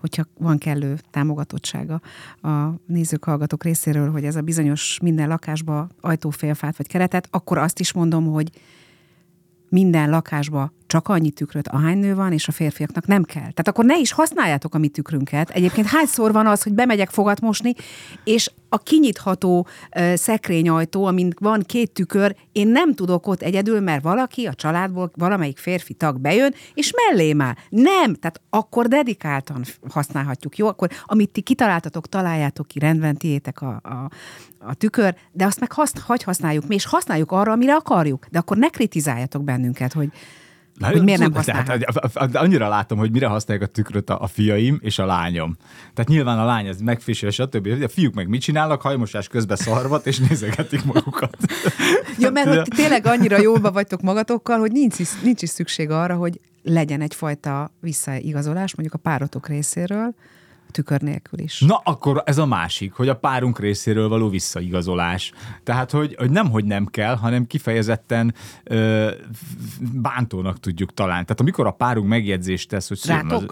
hogyha 0.00 0.24
van 0.38 0.58
kellő 0.58 0.98
támogatottsága 1.10 2.00
a 2.42 2.68
nézők, 2.86 3.24
hallgatók 3.24 3.64
részéről, 3.64 4.10
hogy 4.10 4.24
ez 4.24 4.36
a 4.36 4.40
bizonyos 4.40 4.98
minden 5.02 5.28
lakásba 5.28 5.88
ajtófélfát 6.00 6.76
vagy 6.76 6.86
keretet, 6.86 7.28
akkor 7.30 7.58
azt 7.58 7.80
is 7.80 7.92
mondom, 7.92 8.26
hogy 8.26 8.50
minden 9.74 10.10
lakásba 10.10 10.72
csak 10.86 11.08
annyi 11.08 11.30
tükröt, 11.30 11.68
ahány 11.68 11.98
nő 11.98 12.14
van, 12.14 12.32
és 12.32 12.48
a 12.48 12.52
férfiaknak 12.52 13.06
nem 13.06 13.22
kell. 13.22 13.40
Tehát 13.40 13.68
akkor 13.68 13.84
ne 13.84 13.98
is 13.98 14.12
használjátok 14.12 14.74
a 14.74 14.78
mi 14.78 14.88
tükrünket. 14.88 15.50
Egyébként 15.50 15.86
hányszor 15.86 16.32
van 16.32 16.46
az, 16.46 16.62
hogy 16.62 16.72
bemegyek 16.72 17.10
fogat 17.10 17.40
mosni, 17.40 17.74
és 18.24 18.50
a 18.68 18.78
kinyitható 18.78 19.66
uh, 19.96 20.14
szekrényajtó, 20.14 21.04
amin 21.04 21.34
van 21.38 21.62
két 21.66 21.90
tükör, 21.90 22.36
én 22.52 22.68
nem 22.68 22.94
tudok 22.94 23.26
ott 23.26 23.42
egyedül, 23.42 23.80
mert 23.80 24.02
valaki 24.02 24.46
a 24.46 24.54
családból, 24.54 25.10
valamelyik 25.14 25.58
férfi 25.58 25.94
tag 25.94 26.20
bejön, 26.20 26.54
és 26.74 26.92
mellém 27.06 27.40
áll. 27.40 27.54
Nem, 27.68 28.14
tehát 28.14 28.40
akkor 28.50 28.88
dedikáltan 28.88 29.64
használhatjuk, 29.90 30.56
jó? 30.56 30.66
Akkor 30.66 30.90
amit 31.04 31.30
ti 31.30 31.40
kitaláltatok, 31.40 32.08
találjátok 32.08 32.66
ki, 32.66 32.78
rendben 32.78 33.16
tiétek 33.16 33.60
a, 33.60 33.80
a, 33.82 34.10
a 34.58 34.74
tükör, 34.74 35.14
de 35.32 35.44
azt 35.44 35.60
meg 35.60 35.72
hasz, 35.72 35.92
hagy 36.00 36.22
használjuk 36.22 36.66
mi, 36.66 36.74
és 36.74 36.86
használjuk 36.86 37.32
arra, 37.32 37.52
amire 37.52 37.74
akarjuk. 37.74 38.26
De 38.30 38.38
akkor 38.38 38.56
ne 38.56 38.68
kritizáljatok 38.68 39.44
bennünket, 39.44 39.92
hogy 39.92 40.08
Na, 40.74 40.86
hogy 40.86 41.02
miért 41.02 41.20
nem 41.20 41.32
használják? 41.32 41.66
Tehát, 41.66 42.36
annyira 42.36 42.68
látom, 42.68 42.98
hogy 42.98 43.10
mire 43.10 43.26
használják 43.26 43.68
a 43.68 43.72
tükröt 43.72 44.10
a, 44.10 44.22
a 44.22 44.26
fiaim 44.26 44.78
és 44.82 44.98
a 44.98 45.06
lányom. 45.06 45.56
Tehát 45.94 46.10
nyilván 46.10 46.38
a 46.38 46.44
lány 46.44 46.66
ez 46.66 46.80
megfésül, 46.80 47.30
stb. 47.30 47.66
A 47.82 47.88
fiúk 47.88 48.14
meg 48.14 48.28
mit 48.28 48.40
csinálnak? 48.40 48.82
Hajmosás 48.82 49.28
közben 49.28 49.56
szarvat, 49.56 50.06
és 50.06 50.18
nézegetik 50.18 50.84
magukat. 50.84 51.36
Jó, 52.18 52.30
mert 52.30 52.48
hogy 52.48 52.62
tényleg 52.76 53.06
annyira 53.06 53.38
jóba 53.48 53.72
vagytok 53.72 54.00
magatokkal, 54.00 54.58
hogy 54.58 54.72
nincs 54.72 54.98
is, 54.98 55.20
nincs 55.22 55.42
is 55.42 55.48
szükség 55.48 55.90
arra, 55.90 56.14
hogy 56.14 56.40
legyen 56.62 57.00
egyfajta 57.00 57.70
visszaigazolás, 57.80 58.74
mondjuk 58.74 59.00
a 59.00 59.08
párotok 59.10 59.48
részéről, 59.48 60.14
tükör 60.74 61.00
nélkül 61.00 61.38
is. 61.38 61.60
Na, 61.60 61.80
akkor 61.84 62.22
ez 62.26 62.38
a 62.38 62.46
másik, 62.46 62.92
hogy 62.92 63.08
a 63.08 63.16
párunk 63.16 63.58
részéről 63.58 64.08
való 64.08 64.28
visszaigazolás. 64.28 65.32
Tehát, 65.62 65.90
hogy, 65.90 66.14
hogy 66.18 66.30
nem, 66.30 66.50
hogy 66.50 66.64
nem 66.64 66.86
kell, 66.86 67.16
hanem 67.16 67.46
kifejezetten 67.46 68.34
ö, 68.64 69.10
bántónak 69.92 70.60
tudjuk 70.60 70.94
találni. 70.94 71.24
Tehát 71.24 71.40
amikor 71.40 71.66
a 71.66 71.70
párunk 71.70 72.08
megjegyzést 72.08 72.68
tesz, 72.68 72.88
hogy 72.88 73.00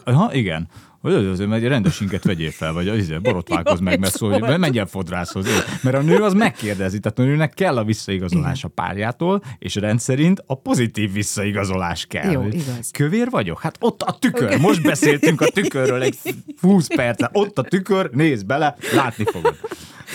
ha, 0.04 0.34
igen, 0.34 0.68
hogy 1.02 1.14
az, 1.14 1.26
azért 1.26 1.52
egy 1.52 1.66
rendesinket 1.66 2.24
vegyél 2.24 2.50
fel, 2.50 2.72
vagy 2.72 2.88
az, 2.88 3.12
borotválkozz 3.22 3.80
meg, 3.80 3.98
mert 3.98 4.16
szólj, 4.16 4.38
menj 4.56 4.78
el 4.78 4.86
fodrászhoz. 4.86 5.46
Mert 5.82 5.96
a 5.96 6.00
nő 6.00 6.16
az 6.16 6.32
megkérdezi, 6.32 7.00
tehát 7.00 7.18
a 7.18 7.22
nőnek 7.22 7.54
kell 7.54 7.76
a 7.76 7.84
visszaigazolás 7.84 8.64
a 8.64 8.68
párjától, 8.68 9.42
és 9.58 9.74
rendszerint 9.74 10.42
a 10.46 10.54
pozitív 10.54 11.12
visszaigazolás 11.12 12.06
kell. 12.06 12.30
Jó, 12.30 12.44
igaz. 12.46 12.90
Kövér 12.92 13.30
vagyok? 13.30 13.60
Hát 13.60 13.76
ott 13.80 14.02
a 14.02 14.18
tükör. 14.18 14.60
Most 14.60 14.82
beszéltünk 14.82 15.40
a 15.40 15.46
tükörről 15.46 16.02
egy 16.02 16.18
20 16.60 16.86
percet. 16.86 17.30
Ott 17.32 17.58
a 17.58 17.62
tükör, 17.62 18.10
nézd 18.10 18.46
bele, 18.46 18.76
látni 18.94 19.24
fogod. 19.24 19.56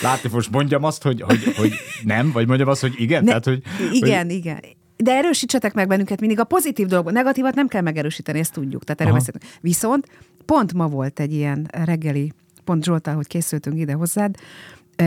Látni 0.02 0.28
fogod, 0.28 0.46
mondjam 0.50 0.84
azt, 0.84 1.02
hogy, 1.02 1.20
hogy, 1.20 1.54
hogy 1.56 1.72
nem, 2.02 2.32
vagy 2.32 2.46
mondjam 2.46 2.68
azt, 2.68 2.80
hogy 2.80 2.94
igen? 2.96 3.24
Ne, 3.24 3.28
Tehát, 3.28 3.44
hogy, 3.44 3.62
igen, 3.92 4.26
hogy... 4.26 4.34
igen 4.34 4.60
de 5.02 5.12
erősítsetek 5.12 5.74
meg 5.74 5.88
bennünket 5.88 6.20
mindig 6.20 6.40
a 6.40 6.44
pozitív 6.44 6.86
dolgot, 6.86 7.12
negatívat 7.12 7.54
nem 7.54 7.68
kell 7.68 7.82
megerősíteni, 7.82 8.38
ezt 8.38 8.52
tudjuk. 8.52 8.84
Tehát 8.84 9.00
erről 9.00 9.12
beszélünk. 9.12 9.44
Viszont 9.60 10.06
pont 10.44 10.72
ma 10.72 10.88
volt 10.88 11.20
egy 11.20 11.32
ilyen 11.32 11.68
reggeli, 11.72 12.32
pont 12.64 12.84
Zsoltál, 12.84 13.14
hogy 13.14 13.26
készültünk 13.26 13.78
ide 13.78 13.92
hozzád, 13.92 14.34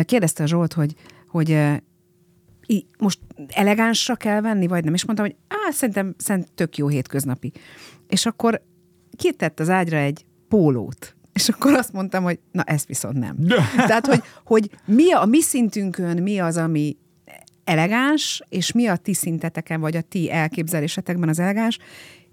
kérdezte 0.03 0.43
a 0.43 0.47
Zsolt, 0.47 0.73
hogy, 0.73 0.95
hogy 1.27 1.57
most 2.97 3.19
elegánsra 3.47 4.15
kell 4.15 4.41
venni, 4.41 4.67
vagy 4.67 4.83
nem? 4.83 4.93
És 4.93 5.05
mondtam, 5.05 5.27
hogy 5.27 5.35
á, 5.47 5.71
szerintem, 5.71 6.15
szerintem 6.17 6.53
tök 6.55 6.77
jó 6.77 6.87
hétköznapi. 6.87 7.51
És 8.07 8.25
akkor 8.25 8.61
kitett 9.17 9.59
az 9.59 9.69
ágyra 9.69 9.97
egy 9.97 10.25
pólót. 10.47 11.15
És 11.33 11.49
akkor 11.49 11.73
azt 11.73 11.93
mondtam, 11.93 12.23
hogy 12.23 12.39
na 12.51 12.63
ezt 12.63 12.87
viszont 12.87 13.17
nem. 13.17 13.35
Tehát, 13.75 14.05
hogy, 14.05 14.21
hogy 14.43 14.69
mi 14.85 15.11
a, 15.11 15.21
a 15.21 15.25
mi 15.25 15.41
szintünkön 15.41 16.21
mi 16.21 16.39
az, 16.39 16.57
ami 16.57 16.97
elegáns, 17.71 18.41
és 18.49 18.71
mi 18.71 18.87
a 18.87 18.95
ti 18.95 19.13
szinteteken, 19.13 19.79
vagy 19.79 19.95
a 19.95 20.01
ti 20.01 20.31
elképzelésetekben 20.31 21.29
az 21.29 21.39
elegáns, 21.39 21.77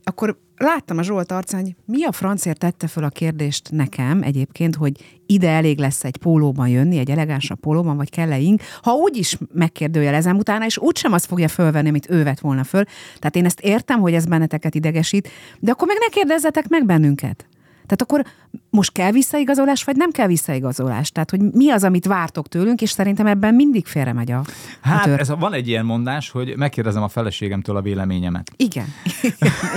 akkor 0.03 0.39
láttam 0.57 0.99
a 0.99 1.03
Zsolt 1.03 1.33
arcán, 1.33 1.61
hogy 1.61 1.75
mi 1.85 2.05
a 2.05 2.13
francért 2.13 2.59
tette 2.59 2.87
föl 2.87 3.05
a 3.05 3.09
kérdést 3.09 3.71
nekem 3.71 4.23
egyébként, 4.23 4.75
hogy 4.75 5.21
ide 5.27 5.49
elég 5.49 5.79
lesz 5.79 6.05
egy 6.05 6.17
pólóban 6.17 6.69
jönni, 6.69 6.99
egy 6.99 7.11
elegánsabb 7.11 7.61
pólóban, 7.61 7.97
vagy 7.97 8.11
kell-e 8.11 8.39
ing, 8.39 8.61
ha 8.83 8.93
úgy 8.93 9.17
is 9.17 9.39
megkérdőjelezem 9.53 10.37
utána, 10.37 10.65
és 10.65 10.79
úgysem 10.79 11.13
azt 11.13 11.27
fogja 11.27 11.49
fölvenni, 11.49 11.89
amit 11.89 12.11
ő 12.11 12.23
vett 12.23 12.41
volna 12.41 12.65
föl. 12.65 12.85
Tehát 13.19 13.37
én 13.37 13.45
ezt 13.45 13.61
értem, 13.61 14.01
hogy 14.01 14.15
ez 14.15 14.27
benneteket 14.27 14.75
idegesít, 14.75 15.29
de 15.59 15.71
akkor 15.71 15.87
meg 15.87 15.97
ne 16.01 16.09
kérdezzetek 16.09 16.69
meg 16.69 16.87
bennünket. 16.87 17.47
Tehát 17.89 18.03
akkor 18.03 18.25
most 18.71 18.93
kell 18.93 19.11
visszaigazolás, 19.11 19.85
vagy 19.85 19.97
nem 19.97 20.11
kell 20.11 20.27
visszaigazolás? 20.27 21.11
Tehát, 21.11 21.31
hogy 21.31 21.41
mi 21.41 21.71
az, 21.71 21.85
amit 21.85 22.07
vártok 22.07 22.49
tőlünk, 22.49 22.81
és 22.81 22.91
szerintem 22.91 23.27
ebben 23.27 23.55
mindig 23.55 23.87
félre 23.87 24.13
megy 24.13 24.31
a, 24.31 24.43
Hát, 24.81 25.07
a 25.07 25.19
ez, 25.19 25.29
van 25.29 25.53
egy 25.53 25.69
ilyen 25.69 25.85
mondás, 25.85 26.31
hogy 26.31 26.57
megkérdezem 26.57 27.03
a 27.03 27.09
feleségemtől 27.09 27.77
a 27.77 27.83
véleményemet. 27.83 28.51
Igen. 28.57 28.87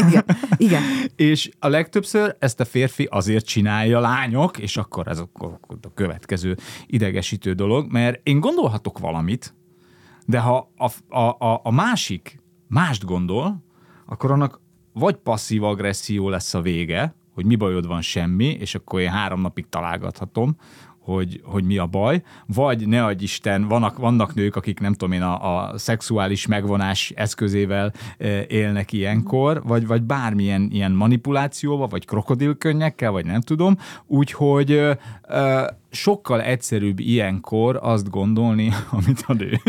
igen. 0.08 0.24
Igen. 0.58 0.82
és 1.16 1.52
a 1.60 1.68
legtöbbször 1.68 2.36
ezt 2.40 2.60
a 2.60 2.66
férfi 2.66 3.08
azért 3.12 3.46
csinálja, 3.46 4.00
lányok, 4.00 4.58
és 4.58 4.78
akkor 4.78 5.08
ez 5.08 5.20
a, 5.20 5.30
a 5.82 5.94
következő 5.94 6.58
idegesítő 6.86 7.54
dolog, 7.54 7.92
mert 7.92 8.20
én 8.24 8.40
gondolhatok 8.40 9.00
valamit, 9.00 9.54
de 10.26 10.40
ha 10.40 10.72
a, 10.78 11.16
a, 11.20 11.46
a, 11.46 11.62
a 11.64 11.72
másik 11.72 12.40
mást 12.68 13.06
gondol, 13.06 13.64
akkor 14.06 14.32
annak 14.32 14.62
vagy 14.94 15.16
passzív-agresszió 15.16 16.30
lesz 16.30 16.54
a 16.54 16.62
vége, 16.62 17.16
hogy 17.34 17.46
mi 17.46 17.56
bajod 17.56 17.88
van 17.88 18.02
semmi, 18.02 18.46
és 18.46 18.76
akkor 18.76 19.00
én 19.00 19.10
három 19.10 19.42
napig 19.42 19.70
találgathatom, 19.70 20.56
hogy, 21.02 21.42
hogy 21.44 21.64
mi 21.64 21.78
a 21.78 21.86
baj, 21.86 22.24
vagy 22.46 22.88
ne 22.88 23.06
adj 23.06 23.24
Isten, 23.24 23.68
vannak, 23.68 23.98
vannak 23.98 24.34
nők, 24.34 24.56
akik 24.56 24.80
nem 24.80 24.94
tudom 24.94 25.12
én 25.12 25.22
a, 25.22 25.58
a 25.58 25.78
szexuális 25.78 26.48
megvonás 26.48 27.12
eszközével 27.16 27.94
e, 28.18 28.46
élnek 28.48 28.92
ilyenkor, 28.92 29.62
vagy, 29.64 29.88
vagy 29.88 30.02
bármilyen 30.02 30.68
ilyen 30.72 30.92
manipulációval, 30.92 31.88
vagy 31.88 32.06
krokodilkönnyekkel, 32.06 33.12
vagy 33.12 33.26
nem 33.26 33.42
tudom, 33.42 33.78
úgyhogy 34.08 34.72
e, 34.72 35.80
sokkal 35.92 36.42
egyszerűbb 36.42 37.00
ilyenkor 37.00 37.80
azt 37.82 38.10
gondolni, 38.10 38.74
amit 38.98 39.24
a 39.28 39.34
nő. 39.34 39.60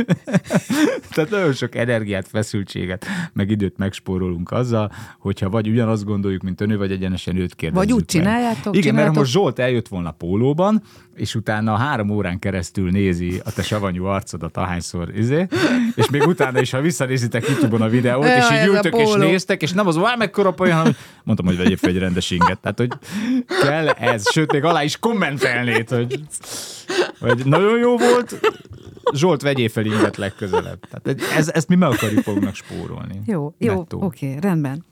Tehát 1.11 1.31
nagyon 1.31 1.53
sok 1.53 1.75
energiát, 1.75 2.29
feszültséget, 2.29 3.07
meg 3.33 3.51
időt 3.51 3.77
megspórolunk 3.77 4.51
azzal, 4.51 4.93
hogyha 5.19 5.51
vagy 5.51 5.69
ugyanazt 5.69 6.05
gondoljuk, 6.05 6.43
mint 6.43 6.61
a 6.61 6.67
nő, 6.67 6.77
vagy 6.77 6.93
egyenesen 6.93 7.37
őt 7.37 7.55
kérdezzük. 7.55 7.89
Vagy 7.89 7.99
úgy 7.99 8.05
csináljátok, 8.05 8.77
Igen, 8.77 8.83
csináljátok. 8.83 8.95
mert 8.95 9.15
most 9.15 9.33
Zsolt 9.33 9.59
eljött 9.59 9.89
volna 9.89 10.11
pólóban, 10.11 10.83
és 11.15 11.35
utána 11.35 11.77
három 11.77 12.11
órán 12.11 12.39
keresztül 12.39 12.91
nézi 12.91 13.41
a 13.45 13.53
te 13.53 13.63
savanyú 13.63 14.05
arcodat 14.05 14.57
ahányszor, 14.57 15.17
izé, 15.17 15.47
és 15.95 16.11
még 16.11 16.27
utána 16.27 16.61
is, 16.61 16.71
ha 16.71 16.81
visszanézitek 16.81 17.49
YouTube-on 17.49 17.83
a 17.83 17.89
videót, 17.89 18.25
és 18.25 18.45
így 18.61 18.67
ültök 18.67 18.97
és 18.97 19.13
néztek, 19.13 19.63
és 19.63 19.73
nem 19.73 19.87
az, 19.87 19.97
hogy 19.97 20.19
mekkora 20.19 20.51
poén, 20.51 20.97
mondtam, 21.25 21.47
hogy 21.47 21.57
vegyél 21.57 21.77
fel 21.77 21.91
egy 21.91 21.99
rendes 21.99 22.31
inget. 22.31 22.59
Tehát, 22.59 22.79
hogy 22.79 22.93
kell 23.63 23.89
ez, 23.89 24.31
sőt, 24.33 24.53
még 24.53 24.65
alá 24.65 24.83
is 24.83 24.99
kommentelnéd, 24.99 25.89
hogy, 25.89 26.12
hogy 27.21 27.47
nagyon 27.47 27.79
jó 27.79 27.97
volt, 27.97 28.41
Zsolt, 29.15 29.43
vegyél 29.43 29.69
fel 29.69 29.85
inget 29.85 30.17
legközelebb. 30.17 30.79
Tehát 30.91 31.21
ez, 31.37 31.49
ezt 31.49 31.69
mi 31.69 31.75
meg 31.75 31.91
akarjuk 31.91 32.23
fognak 32.23 32.55
spórolni. 32.55 33.21
Jó, 33.27 33.55
jó, 33.59 33.79
oké, 33.91 33.97
okay, 33.97 34.41
rendben. 34.41 34.85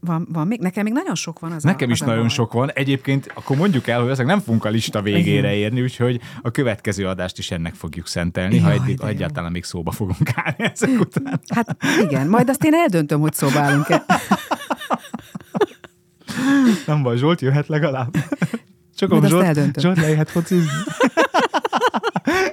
Van, 0.00 0.28
van 0.32 0.46
még? 0.46 0.60
Nekem 0.60 0.84
még 0.84 0.92
nagyon 0.92 1.14
sok 1.14 1.38
van. 1.38 1.52
Az 1.52 1.62
Nekem 1.62 1.88
a, 1.88 1.92
is 1.92 2.00
nagyon 2.00 2.28
sok 2.28 2.52
van. 2.52 2.70
Egyébként 2.70 3.30
akkor 3.34 3.56
mondjuk 3.56 3.86
el, 3.86 4.00
hogy 4.00 4.10
ezek 4.10 4.26
nem 4.26 4.40
fogunk 4.40 4.64
a 4.64 4.68
lista 4.68 5.02
végére 5.02 5.54
érni, 5.54 5.82
úgyhogy 5.82 6.20
a 6.42 6.50
következő 6.50 7.06
adást 7.06 7.38
is 7.38 7.50
ennek 7.50 7.74
fogjuk 7.74 8.06
szentelni, 8.06 8.54
Jaj, 8.54 8.78
ha 8.78 8.84
egy, 8.84 9.00
egyáltalán 9.02 9.52
még 9.52 9.64
szóba 9.64 9.90
fogunk 9.90 10.30
állni 10.34 10.72
ezek 10.72 11.00
után. 11.00 11.40
Hát 11.48 11.76
igen, 12.00 12.28
majd 12.28 12.48
azt 12.48 12.64
én 12.64 12.74
eldöntöm, 12.74 13.20
hogy 13.20 13.34
szóba 13.34 13.58
állunk-e. 13.58 14.04
Nem 16.86 17.02
baj, 17.02 17.16
Zsolt 17.16 17.40
jöhet 17.40 17.66
legalább. 17.66 18.16
Csak 18.96 19.12
a 19.12 19.26
Zsolt, 19.26 19.80
Zsolt 19.80 19.96
lejöhet 19.96 20.30
focizni. 20.30 20.68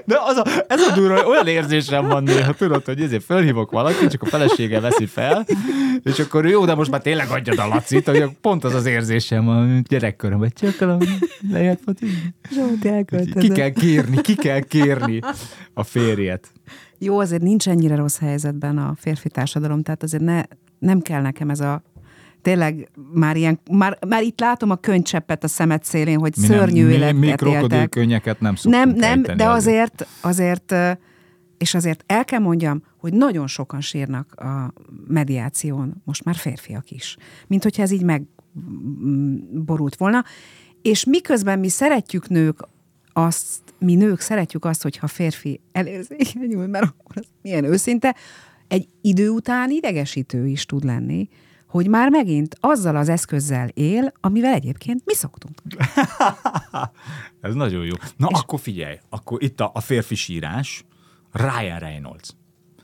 De 0.05 0.19
az 0.25 0.37
a, 0.37 0.45
ez 0.67 0.81
a 0.81 0.93
durva, 0.95 1.25
olyan 1.25 1.47
érzésem 1.47 2.07
van 2.07 2.23
néha, 2.23 2.53
tudod, 2.53 2.85
hogy 2.85 3.01
ezért 3.01 3.23
fölhívok 3.23 3.71
valakit, 3.71 4.09
csak 4.09 4.21
a 4.21 4.25
felesége 4.25 4.79
veszi 4.79 5.05
fel, 5.05 5.45
és 6.03 6.19
akkor 6.19 6.47
jó, 6.47 6.65
de 6.65 6.75
most 6.75 6.91
már 6.91 7.01
tényleg 7.01 7.29
adjad 7.29 7.59
a 7.59 7.67
lacit, 7.67 8.07
hogy 8.07 8.29
pont 8.41 8.63
az 8.63 8.73
az 8.73 8.85
érzésem 8.85 9.49
a 9.49 9.65
gyerekkorom, 9.87 10.39
hogy 10.39 10.53
csak 10.53 10.99
lehet 11.51 11.79
focizni. 11.85 12.35
Ki 13.39 13.47
kell 13.47 13.69
kérni, 13.69 14.21
ki 14.21 14.35
kell 14.35 14.59
kérni 14.59 15.19
a 15.73 15.83
férjet. 15.83 16.51
Jó, 16.97 17.19
azért 17.19 17.41
nincs 17.41 17.67
ennyire 17.67 17.95
rossz 17.95 18.19
helyzetben 18.19 18.77
a 18.77 18.93
férfi 18.97 19.29
társadalom, 19.29 19.81
tehát 19.83 20.03
azért 20.03 20.23
ne 20.23 20.43
nem 20.79 21.01
kell 21.01 21.21
nekem 21.21 21.49
ez 21.49 21.59
a 21.59 21.83
tényleg 22.41 22.89
már 23.13 23.35
ilyen, 23.35 23.59
már, 23.71 23.97
már 24.07 24.23
itt 24.23 24.39
látom 24.39 24.69
a 24.69 24.75
könycseppet 24.75 25.43
a 25.43 25.47
szemet 25.47 25.83
szélén, 25.83 26.19
hogy 26.19 26.33
mi 26.37 26.45
szörnyű 26.45 26.83
nem, 26.83 26.91
életet 26.91 27.41
mi, 27.41 27.49
mi 27.49 27.55
éltek. 27.55 27.89
könnyeket 27.89 28.39
nem 28.39 28.55
Nem, 28.63 28.89
nem, 28.89 29.21
de 29.21 29.49
azért, 29.49 30.07
azért, 30.21 30.75
és 31.57 31.73
azért 31.73 32.03
el 32.05 32.25
kell 32.25 32.39
mondjam, 32.39 32.83
hogy 32.97 33.13
nagyon 33.13 33.47
sokan 33.47 33.81
sírnak 33.81 34.33
a 34.35 34.73
mediáción, 35.07 36.01
most 36.05 36.23
már 36.23 36.35
férfiak 36.35 36.91
is. 36.91 37.17
Mint 37.47 37.63
hogyha 37.63 37.81
ez 37.81 37.91
így 37.91 38.03
megborult 38.03 39.95
volna. 39.95 40.23
És 40.81 41.05
miközben 41.05 41.59
mi 41.59 41.69
szeretjük 41.69 42.29
nők 42.29 42.59
azt, 43.13 43.61
mi 43.79 43.95
nők 43.95 44.19
szeretjük 44.19 44.65
azt, 44.65 44.81
hogyha 44.81 45.07
férfi 45.07 45.61
elérzékenyül, 45.71 46.67
mert 46.67 46.85
akkor 46.85 47.15
az 47.15 47.25
milyen 47.41 47.63
őszinte, 47.63 48.15
egy 48.67 48.87
idő 49.01 49.29
után 49.29 49.69
idegesítő 49.69 50.47
is 50.47 50.65
tud 50.65 50.83
lenni, 50.83 51.29
hogy 51.71 51.87
már 51.87 52.09
megint 52.09 52.55
azzal 52.59 52.95
az 52.95 53.09
eszközzel 53.09 53.67
él, 53.67 54.11
amivel 54.19 54.53
egyébként 54.53 55.01
mi 55.05 55.13
szoktunk. 55.13 55.61
Ez 57.41 57.53
nagyon 57.53 57.85
jó. 57.85 57.93
Na 58.17 58.27
És 58.29 58.39
akkor 58.39 58.59
figyelj, 58.59 58.99
akkor 59.09 59.43
itt 59.43 59.59
a, 59.59 59.71
a 59.73 59.79
férfi 59.79 60.15
sírás, 60.15 60.85
Ryan 61.31 61.79
Reynolds. 61.79 62.29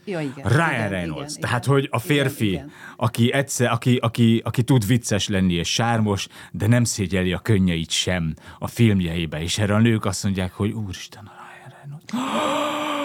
Ja, 0.05 0.19
igen. 0.19 0.45
Ryan 0.45 0.69
igen, 0.69 0.89
Reynolds. 0.89 1.29
Igen, 1.29 1.41
Tehát, 1.41 1.65
hogy 1.65 1.87
a 1.91 1.99
férfi, 1.99 2.47
igen, 2.47 2.63
igen. 2.63 2.71
aki 2.97 3.33
egyszer, 3.33 3.71
aki, 3.71 3.95
aki, 3.95 4.41
aki 4.45 4.63
tud 4.63 4.87
vicces 4.87 5.27
lenni 5.27 5.53
és 5.53 5.73
sármos, 5.73 6.27
de 6.51 6.67
nem 6.67 6.83
szégyeli 6.83 7.33
a 7.33 7.39
könnyeit 7.39 7.89
sem 7.89 8.33
a 8.59 8.67
filmjeibe, 8.67 9.41
és 9.41 9.57
erre 9.57 9.75
a 9.75 9.79
nők 9.79 10.05
azt 10.05 10.23
mondják, 10.23 10.53
hogy 10.53 10.71
úristen, 10.71 11.25
a 11.25 11.31
Ryan 11.31 11.73
Reynolds. 11.79 12.91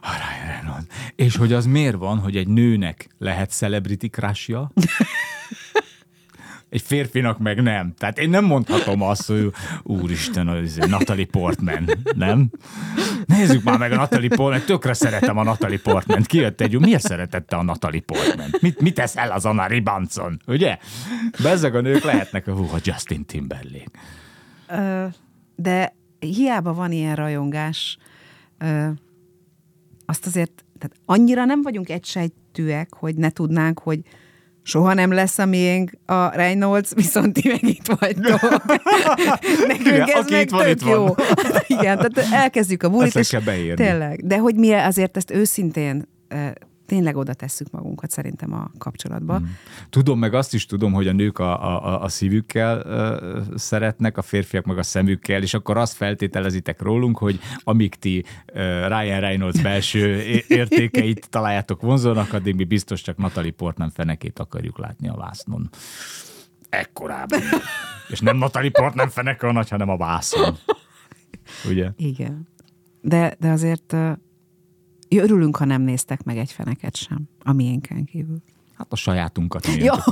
A 0.00 0.08
Ryan 0.08 0.56
Reynolds. 0.56 0.86
És 1.16 1.36
hogy 1.36 1.52
az 1.52 1.66
miért 1.66 1.96
van, 1.96 2.18
hogy 2.18 2.36
egy 2.36 2.48
nőnek 2.48 3.08
lehet 3.18 3.50
celebrity 3.50 4.06
crushja, 4.06 4.70
egy 6.70 6.82
férfinak 6.82 7.38
meg 7.38 7.62
nem. 7.62 7.94
Tehát 7.98 8.18
én 8.18 8.30
nem 8.30 8.44
mondhatom 8.44 9.02
azt, 9.02 9.26
hogy 9.26 9.52
úristen, 9.82 10.48
az 10.48 10.76
Natalie 10.76 11.26
Portman, 11.26 11.90
nem? 12.14 12.50
Nézzük 13.26 13.62
már 13.62 13.78
meg 13.78 13.92
a 13.92 13.96
Natalie 13.96 14.28
Portman, 14.28 14.66
tökre 14.66 14.92
szeretem 14.92 15.38
a 15.38 15.42
Natalie 15.42 15.78
Portman. 15.78 16.22
Kijött 16.22 16.60
egy, 16.60 16.78
miért 16.78 17.02
szeretette 17.02 17.56
a 17.56 17.62
Natalie 17.62 18.00
Portman? 18.00 18.50
Mit, 18.60 18.80
mit 18.80 18.98
el 19.14 19.32
az 19.32 19.44
Anna 19.44 19.66
Ribanson, 19.66 20.40
ugye? 20.46 20.78
Bezzeg 21.42 21.74
a 21.74 21.80
nők 21.80 22.02
lehetnek, 22.02 22.44
hú, 22.44 22.68
a 22.72 22.78
Justin 22.82 23.24
Timberlake. 23.24 23.90
Ö, 24.68 25.06
de 25.56 25.94
hiába 26.18 26.74
van 26.74 26.92
ilyen 26.92 27.14
rajongás, 27.14 27.98
ö, 28.58 28.88
azt 30.10 30.26
azért, 30.26 30.64
tehát 30.78 30.96
annyira 31.04 31.44
nem 31.44 31.62
vagyunk 31.62 31.88
egysejtűek, 31.88 32.94
hogy 32.94 33.14
ne 33.14 33.30
tudnánk, 33.30 33.78
hogy 33.78 34.00
soha 34.62 34.94
nem 34.94 35.12
lesz 35.12 35.38
a 35.38 35.46
miénk 35.46 35.90
a 36.06 36.28
Reynolds, 36.28 36.90
viszont 36.94 37.32
ti 37.32 37.48
meg 37.48 37.62
itt 37.62 37.86
vagytok. 37.98 38.40
Nekünk 39.68 39.86
Igen, 39.86 40.08
ez 40.08 40.30
meg 40.30 40.42
itt 40.42 40.50
van, 40.50 40.62
tök 40.62 40.70
itt 40.70 40.88
jó. 40.88 41.06
Van. 41.06 41.16
Igen, 41.66 41.98
tehát 41.98 42.32
elkezdjük 42.32 42.82
a 42.82 42.88
bulit, 42.88 43.14
és 43.14 43.28
kell 43.28 43.40
beírni. 43.40 43.84
tényleg. 43.84 44.26
De 44.26 44.38
hogy 44.38 44.54
mi 44.54 44.72
azért 44.72 45.16
ezt 45.16 45.30
őszintén 45.30 46.08
tényleg 46.90 47.16
oda 47.16 47.34
tesszük 47.34 47.70
magunkat 47.70 48.10
szerintem 48.10 48.52
a 48.52 48.70
kapcsolatba. 48.78 49.36
Hmm. 49.36 49.56
Tudom, 49.90 50.18
meg 50.18 50.34
azt 50.34 50.54
is 50.54 50.66
tudom, 50.66 50.92
hogy 50.92 51.08
a 51.08 51.12
nők 51.12 51.38
a, 51.38 51.86
a, 51.86 52.02
a 52.02 52.08
szívükkel 52.08 52.78
uh, 52.78 53.56
szeretnek, 53.56 54.16
a 54.16 54.22
férfiak 54.22 54.64
meg 54.64 54.78
a 54.78 54.82
szemükkel, 54.82 55.42
és 55.42 55.54
akkor 55.54 55.76
azt 55.76 55.96
feltételezitek 55.96 56.80
rólunk, 56.80 57.18
hogy 57.18 57.40
amíg 57.64 57.94
ti 57.94 58.24
uh, 58.46 58.54
Ryan 58.86 59.20
Reynolds 59.20 59.62
belső 59.62 60.20
értékeit 60.48 61.28
találjátok 61.30 61.80
vonzónak, 61.80 62.32
addig 62.32 62.54
mi 62.54 62.64
biztos 62.64 63.02
csak 63.02 63.16
Natalie 63.16 63.52
Portman 63.52 63.90
fenekét 63.90 64.38
akarjuk 64.38 64.78
látni 64.78 65.08
a 65.08 65.14
vásznon. 65.14 65.70
Ekkorában. 66.68 67.40
és 68.12 68.20
nem 68.20 68.36
Natalie 68.36 68.70
Portman 68.70 69.08
feneke 69.08 69.46
a 69.46 69.52
nagy, 69.52 69.68
hanem 69.68 69.88
a 69.88 69.96
vászon. 69.96 70.56
Ugye? 71.68 71.90
Igen. 71.96 72.48
De, 73.00 73.36
de 73.38 73.48
azért 73.50 73.96
Örülünk, 75.16 75.56
ha 75.56 75.64
nem 75.64 75.82
néztek 75.82 76.22
meg 76.22 76.36
egy 76.36 76.52
feneket 76.52 76.96
sem, 76.96 77.28
a 77.38 77.52
miénken 77.52 78.04
kívül. 78.04 78.42
Hát 78.80 78.92
a 78.92 78.96
sajátunkat 78.96 79.66
ja. 79.66 80.04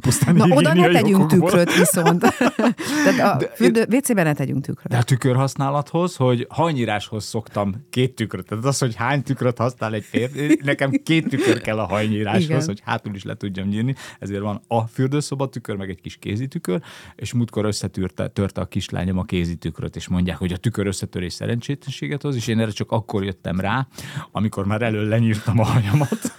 pusztán 0.00 0.34
Na, 0.34 0.46
oda 0.48 0.74
ne 0.74 0.88
tegyünk 0.88 1.26
tükröt 1.26 1.74
viszont. 1.78 2.20
Tehát 3.04 3.34
a 3.34 3.38
de, 3.38 3.50
fürdő, 3.54 3.86
WC-ben 3.90 4.24
ne 4.24 4.32
tegyünk 4.32 4.64
tükröt. 4.64 4.92
De 4.92 4.96
a 4.96 5.02
tükörhasználathoz, 5.02 6.16
hogy 6.16 6.46
hajnyíráshoz 6.50 7.24
szoktam 7.24 7.86
két 7.90 8.14
tükröt. 8.14 8.46
Tehát 8.46 8.64
az, 8.64 8.78
hogy 8.78 8.94
hány 8.94 9.22
tükröt 9.22 9.58
használ 9.58 9.94
egy 9.94 10.04
férfi, 10.04 10.60
nekem 10.64 10.90
két 10.90 11.28
tükör 11.28 11.60
kell 11.60 11.78
a 11.78 11.86
hajnyíráshoz, 11.86 12.44
Igen. 12.44 12.64
hogy 12.64 12.82
hátul 12.84 13.14
is 13.14 13.24
le 13.24 13.34
tudjam 13.34 13.68
nyírni. 13.68 13.94
Ezért 14.18 14.40
van 14.40 14.62
a 14.68 14.80
fürdőszoba 14.80 15.48
tükör, 15.48 15.76
meg 15.76 15.90
egy 15.90 16.00
kis 16.00 16.16
kézi 16.16 16.46
tükör, 16.48 16.80
és 17.16 17.32
múltkor 17.32 17.64
összetörte 17.64 18.28
törte 18.28 18.60
a 18.60 18.66
kislányom 18.66 19.18
a 19.18 19.24
kézi 19.24 19.56
tükröt, 19.56 19.96
és 19.96 20.08
mondják, 20.08 20.36
hogy 20.38 20.52
a 20.52 20.56
tükör 20.56 20.86
összetörés 20.86 21.32
szerencsétlenséget 21.32 22.22
hoz, 22.22 22.36
és 22.36 22.46
én 22.46 22.60
erre 22.60 22.70
csak 22.70 22.90
akkor 22.90 23.24
jöttem 23.24 23.60
rá, 23.60 23.86
amikor 24.32 24.66
már 24.66 24.82
elől 24.82 25.08
lenyírtam 25.08 25.58
a 25.58 25.64
hajamat. 25.64 26.34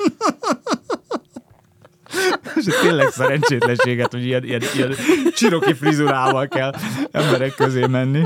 És 2.66 2.74
tényleg 2.82 3.09
szerencsétlenséget, 3.09 4.11
hogy 4.11 4.26
ilyen, 4.26 4.43
ilyen, 4.43 4.61
ilyen 4.76 4.93
csiroki 5.36 5.74
frizurával 5.74 6.47
kell 6.47 6.74
emberek 7.11 7.55
közé 7.55 7.86
menni. 7.86 8.24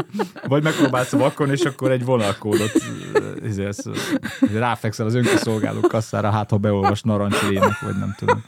Vagy 0.47 0.63
megpróbálsz 0.63 1.11
vakon, 1.11 1.51
és 1.51 1.61
akkor 1.61 1.91
egy 1.91 2.05
vonalkódot 2.05 2.71
ezért, 3.43 3.83
ráfekszel 4.53 5.05
az 5.05 5.13
önkiszolgáló 5.13 5.79
kasszára, 5.79 6.29
hát 6.29 6.49
ha 6.49 6.57
beolvas 6.57 7.01
narancslének, 7.01 7.79
vagy 7.79 7.97
nem 7.97 8.15
tudom. 8.17 8.43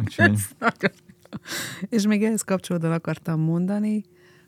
Úgyhogy... 0.00 0.32
És 1.88 2.06
még 2.06 2.24
ehhez 2.24 2.42
kapcsolódóan 2.42 2.92
akartam 2.92 3.40
mondani, 3.40 4.04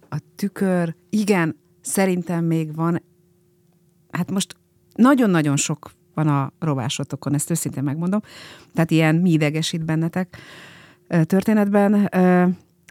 a 0.09 0.17
tükör, 0.37 0.95
igen, 1.11 1.57
szerintem 1.81 2.45
még 2.45 2.75
van, 2.75 3.03
hát 4.11 4.31
most 4.31 4.57
nagyon-nagyon 4.95 5.57
sok 5.57 5.91
van 6.17 6.29
a 6.29 6.53
rovásotokon, 6.59 7.35
ezt 7.35 7.51
őszintén 7.51 7.83
megmondom. 7.83 8.21
Tehát 8.75 8.91
ilyen 8.91 9.15
mi 9.15 9.31
idegesít 9.31 9.85
bennetek 9.85 10.37
történetben, 11.09 12.11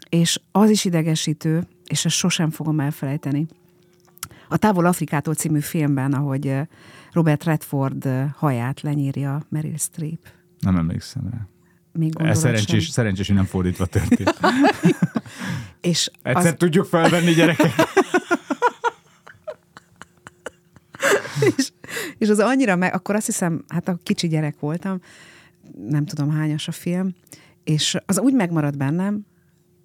és 0.08 0.40
az 0.52 0.70
is 0.70 0.84
idegesítő, 0.84 1.66
és 1.86 2.04
ezt 2.04 2.16
sosem 2.16 2.50
fogom 2.50 2.80
elfelejteni. 2.80 3.46
A 4.48 4.56
Távol 4.56 4.86
Afrikától 4.86 5.34
című 5.34 5.60
filmben, 5.60 6.12
ahogy 6.12 6.54
Robert 7.12 7.44
Redford 7.44 8.08
haját 8.36 8.80
lenyírja 8.80 9.42
Meryl 9.48 9.76
Streep. 9.76 10.26
Nem 10.58 10.76
emlékszem 10.76 11.28
rá. 11.30 11.48
Még 11.92 12.12
Ez 12.18 12.38
szerencsés, 12.38 12.88
szerencsés, 12.88 13.26
hogy 13.26 13.36
nem 13.36 13.44
fordítva 13.44 13.86
történt. 13.86 14.40
és 15.80 16.10
Egyszer 16.22 16.52
az... 16.52 16.54
tudjuk 16.58 16.84
felvenni 16.84 17.32
gyerekek. 17.32 17.72
és, 21.56 21.72
és 22.18 22.28
az 22.28 22.38
annyira 22.38 22.76
meg, 22.76 22.94
akkor 22.94 23.14
azt 23.14 23.26
hiszem, 23.26 23.64
hát 23.68 23.88
a 23.88 23.98
kicsi 24.02 24.28
gyerek 24.28 24.60
voltam, 24.60 25.00
nem 25.88 26.04
tudom 26.04 26.30
hányas 26.30 26.68
a 26.68 26.72
film, 26.72 27.14
és 27.64 27.96
az 28.06 28.18
úgy 28.18 28.34
megmaradt 28.34 28.76
bennem, 28.76 29.26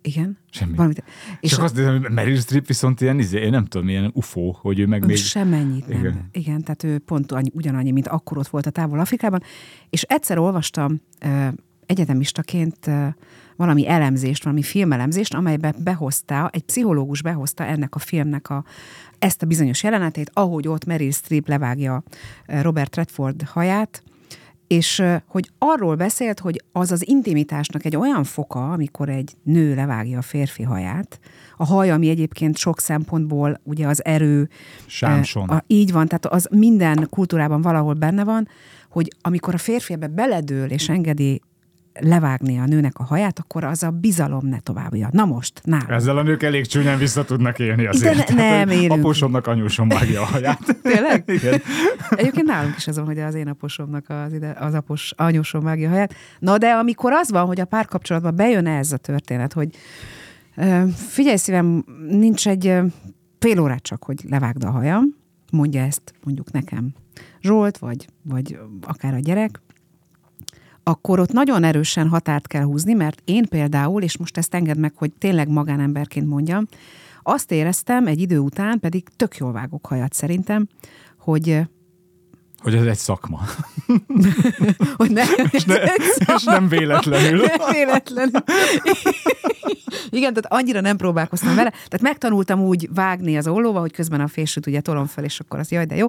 igen. 0.02 0.38
Semmi. 0.50 0.76
Valamit. 0.76 1.04
És 1.40 1.50
Csak 1.50 1.60
a... 1.60 1.64
azt 1.64 1.76
hiszem, 1.76 2.02
hogy 2.02 2.12
Meryl 2.12 2.40
Streep 2.40 2.68
viszont 2.68 3.02
ilyen, 3.02 3.20
izé, 3.20 3.40
én 3.40 3.50
nem 3.50 3.66
tudom, 3.66 3.90
ilyen 3.90 4.12
ufó, 4.14 4.58
hogy 4.62 4.80
ő 4.80 4.86
meg 4.86 5.06
még... 5.06 5.18
Semmennyit 5.18 5.88
nem. 5.88 6.00
Igen. 6.00 6.30
Igen, 6.32 6.62
tehát 6.62 6.84
ő 6.84 7.00
pont 7.00 7.32
annyi, 7.32 7.50
ugyanannyi, 7.54 7.92
mint 7.92 8.08
akkor 8.08 8.38
ott 8.38 8.48
volt 8.48 8.66
a 8.66 8.70
távol 8.70 9.00
Afrikában. 9.00 9.44
És 9.90 10.02
egyszer 10.02 10.38
olvastam 10.38 11.02
egyetemistaként 11.92 12.90
valami 13.56 13.88
elemzést, 13.88 14.44
valami 14.44 14.62
filmelemzést, 14.62 15.34
amelybe 15.34 15.74
behozta, 15.78 16.50
egy 16.54 16.64
pszichológus 16.64 17.22
behozta 17.22 17.66
ennek 17.66 17.96
a 17.96 18.00
filmnek 18.00 18.50
a, 18.50 18.64
ezt 19.20 19.42
a 19.42 19.46
bizonyos 19.46 19.84
jelenetét, 19.84 20.32
ahogy 20.34 20.68
ott 20.68 20.86
Meryl 20.86 21.12
Streep 21.12 21.48
levágja 21.48 22.04
Robert 22.46 22.96
Redford 22.96 23.42
haját, 23.44 24.04
és 24.68 25.04
hogy 25.28 25.50
arról 25.58 25.96
beszélt, 25.96 26.40
hogy 26.40 26.64
az 26.72 26.92
az 26.92 27.08
intimitásnak 27.08 27.86
egy 27.86 27.96
olyan 27.96 28.24
foka, 28.24 28.72
amikor 28.72 29.10
egy 29.10 29.34
nő 29.44 29.76
levágja 29.76 30.18
a 30.18 30.22
férfi 30.22 30.64
haját, 30.64 31.20
a 31.58 31.66
haj, 31.66 31.92
ami 31.92 32.10
egyébként 32.10 32.58
sok 32.58 32.80
szempontból 32.80 33.62
ugye 33.64 33.88
az 33.88 34.06
erő. 34.06 34.50
Sámson. 34.86 35.50
A, 35.50 35.64
így 35.68 35.92
van, 35.92 36.08
tehát 36.08 36.26
az 36.26 36.48
minden 36.52 37.08
kultúrában 37.10 37.62
valahol 37.62 37.94
benne 37.94 38.24
van, 38.24 38.48
hogy 38.90 39.08
amikor 39.22 39.54
a 39.54 39.58
férfi 39.58 39.94
ebbe 39.94 40.08
beledől 40.08 40.72
és 40.72 40.90
engedi 40.90 41.42
levágni 42.02 42.60
a 42.60 42.66
nőnek 42.66 43.00
a 43.00 43.04
haját, 43.04 43.40
akkor 43.40 43.64
az 43.64 43.84
a 43.84 43.90
bizalom 43.90 44.48
ne 44.48 44.60
továbbja. 44.60 45.10
Na 45.12 45.26
most, 45.26 45.62
nálam. 45.64 45.90
Ezzel 45.90 46.18
a 46.18 46.24
nők 46.24 46.44
elég 46.44 46.66
csúnyán 46.66 46.98
vissza 46.98 47.24
tudnak 47.24 47.60
élni 47.60 47.86
azért. 47.86 48.28
De 48.28 48.34
ne, 48.34 48.50
nem 48.50 48.70
élünk. 48.70 48.92
Apósomnak 48.92 49.48
anyósom 49.48 49.88
vágja 49.88 50.22
a 50.22 50.26
haját. 50.26 50.78
Tényleg? 50.84 51.24
Igen. 51.26 51.62
Egyébként 52.10 52.46
nálunk 52.48 52.76
is 52.78 52.88
az 52.88 52.96
van, 52.96 53.06
hogy 53.06 53.20
az 53.20 53.36
én 53.36 53.48
aposomnak 53.48 54.10
az, 54.10 54.34
ide, 54.34 54.56
az 54.60 54.74
apos 54.74 55.14
anyósom 55.18 55.64
vágja 55.64 55.88
a 55.88 55.92
haját. 55.92 56.14
Na 56.40 56.58
de 56.58 56.72
amikor 56.72 57.12
az 57.12 57.32
van, 57.32 57.46
hogy 57.46 57.60
a 57.60 57.66
párkapcsolatban 57.66 58.36
bejön 58.36 58.68
ez 58.68 58.92
a 58.92 58.98
történet, 58.98 59.54
hogy 59.54 59.70
figyelj 60.96 61.38
szívem, 61.38 61.86
nincs 62.08 62.48
egy 62.48 62.78
fél 63.40 63.60
órát 63.60 63.84
csak, 63.84 64.04
hogy 64.04 64.24
levágd 64.30 64.64
a 64.64 64.72
hajam, 64.72 65.04
mondja 65.52 65.82
ezt 65.82 66.14
mondjuk 66.24 66.52
nekem 66.52 66.94
Zsolt, 67.42 67.78
vagy, 67.78 68.08
vagy 68.22 68.60
akár 68.82 69.14
a 69.14 69.20
gyerek, 69.20 69.62
akkor 70.84 71.20
ott 71.20 71.32
nagyon 71.32 71.64
erősen 71.64 72.08
határt 72.08 72.48
kell 72.48 72.64
húzni, 72.64 72.94
mert 72.94 73.22
én 73.26 73.46
például, 73.46 74.02
és 74.02 74.18
most 74.18 74.38
ezt 74.38 74.54
enged 74.54 74.78
meg, 74.78 74.94
hogy 74.96 75.12
tényleg 75.12 75.50
magánemberként 75.50 76.28
mondjam, 76.28 76.68
azt 77.24 77.52
éreztem 77.52 78.08
egy 78.08 78.22
idő 78.22 78.38
után, 78.40 78.80
pedig 78.80 79.08
tök 79.16 79.38
jól 79.38 79.52
vágok 79.52 79.86
hajat 79.86 80.14
szerintem, 80.14 80.68
hogy 81.18 81.62
hogy 82.62 82.76
ez 82.76 82.86
egy 82.86 82.98
szakma. 82.98 83.42
hogy 84.98 85.12
nem, 85.12 85.28
és, 85.52 85.64
ne, 85.64 85.76
és 86.36 86.44
nem 86.44 86.68
véletlenül. 86.68 87.46
Nem 87.46 87.72
véletlenül. 87.72 88.44
Igen, 90.10 90.34
tehát 90.34 90.46
annyira 90.48 90.82
nem 90.82 90.98
próbálkoztam 90.98 91.56
vele. 91.56 91.70
Tehát 91.70 92.02
megtanultam 92.02 92.62
úgy 92.62 92.90
vágni 92.94 93.38
az 93.38 93.48
ollóba, 93.48 93.80
hogy 93.80 93.92
közben 93.92 94.22
a 94.22 94.28
fésűt 94.28 94.68
ugye 94.68 94.82
tolom 94.82 95.06
fel, 95.06 95.24
és 95.24 95.40
akkor 95.40 95.60
az 95.60 95.72
jaj, 95.72 95.86
de 95.86 95.96
jó. 95.96 96.08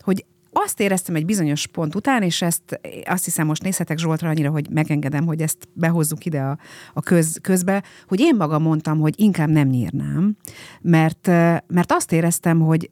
Hogy 0.00 0.24
azt 0.56 0.80
éreztem 0.80 1.14
egy 1.14 1.24
bizonyos 1.24 1.66
pont 1.66 1.94
után, 1.94 2.22
és 2.22 2.42
ezt 2.42 2.80
azt 3.04 3.24
hiszem 3.24 3.46
most 3.46 3.62
nézhetek 3.62 3.98
Zsoltra 3.98 4.28
annyira, 4.28 4.50
hogy 4.50 4.70
megengedem, 4.70 5.26
hogy 5.26 5.40
ezt 5.40 5.68
behozzuk 5.72 6.24
ide 6.24 6.40
a, 6.40 6.58
a 6.94 7.00
köz, 7.00 7.38
közbe, 7.42 7.82
hogy 8.08 8.20
én 8.20 8.36
magam 8.36 8.62
mondtam, 8.62 9.00
hogy 9.00 9.14
inkább 9.16 9.48
nem 9.48 9.68
nyírnám, 9.68 10.36
mert, 10.80 11.26
mert 11.66 11.92
azt 11.92 12.12
éreztem, 12.12 12.60
hogy, 12.60 12.90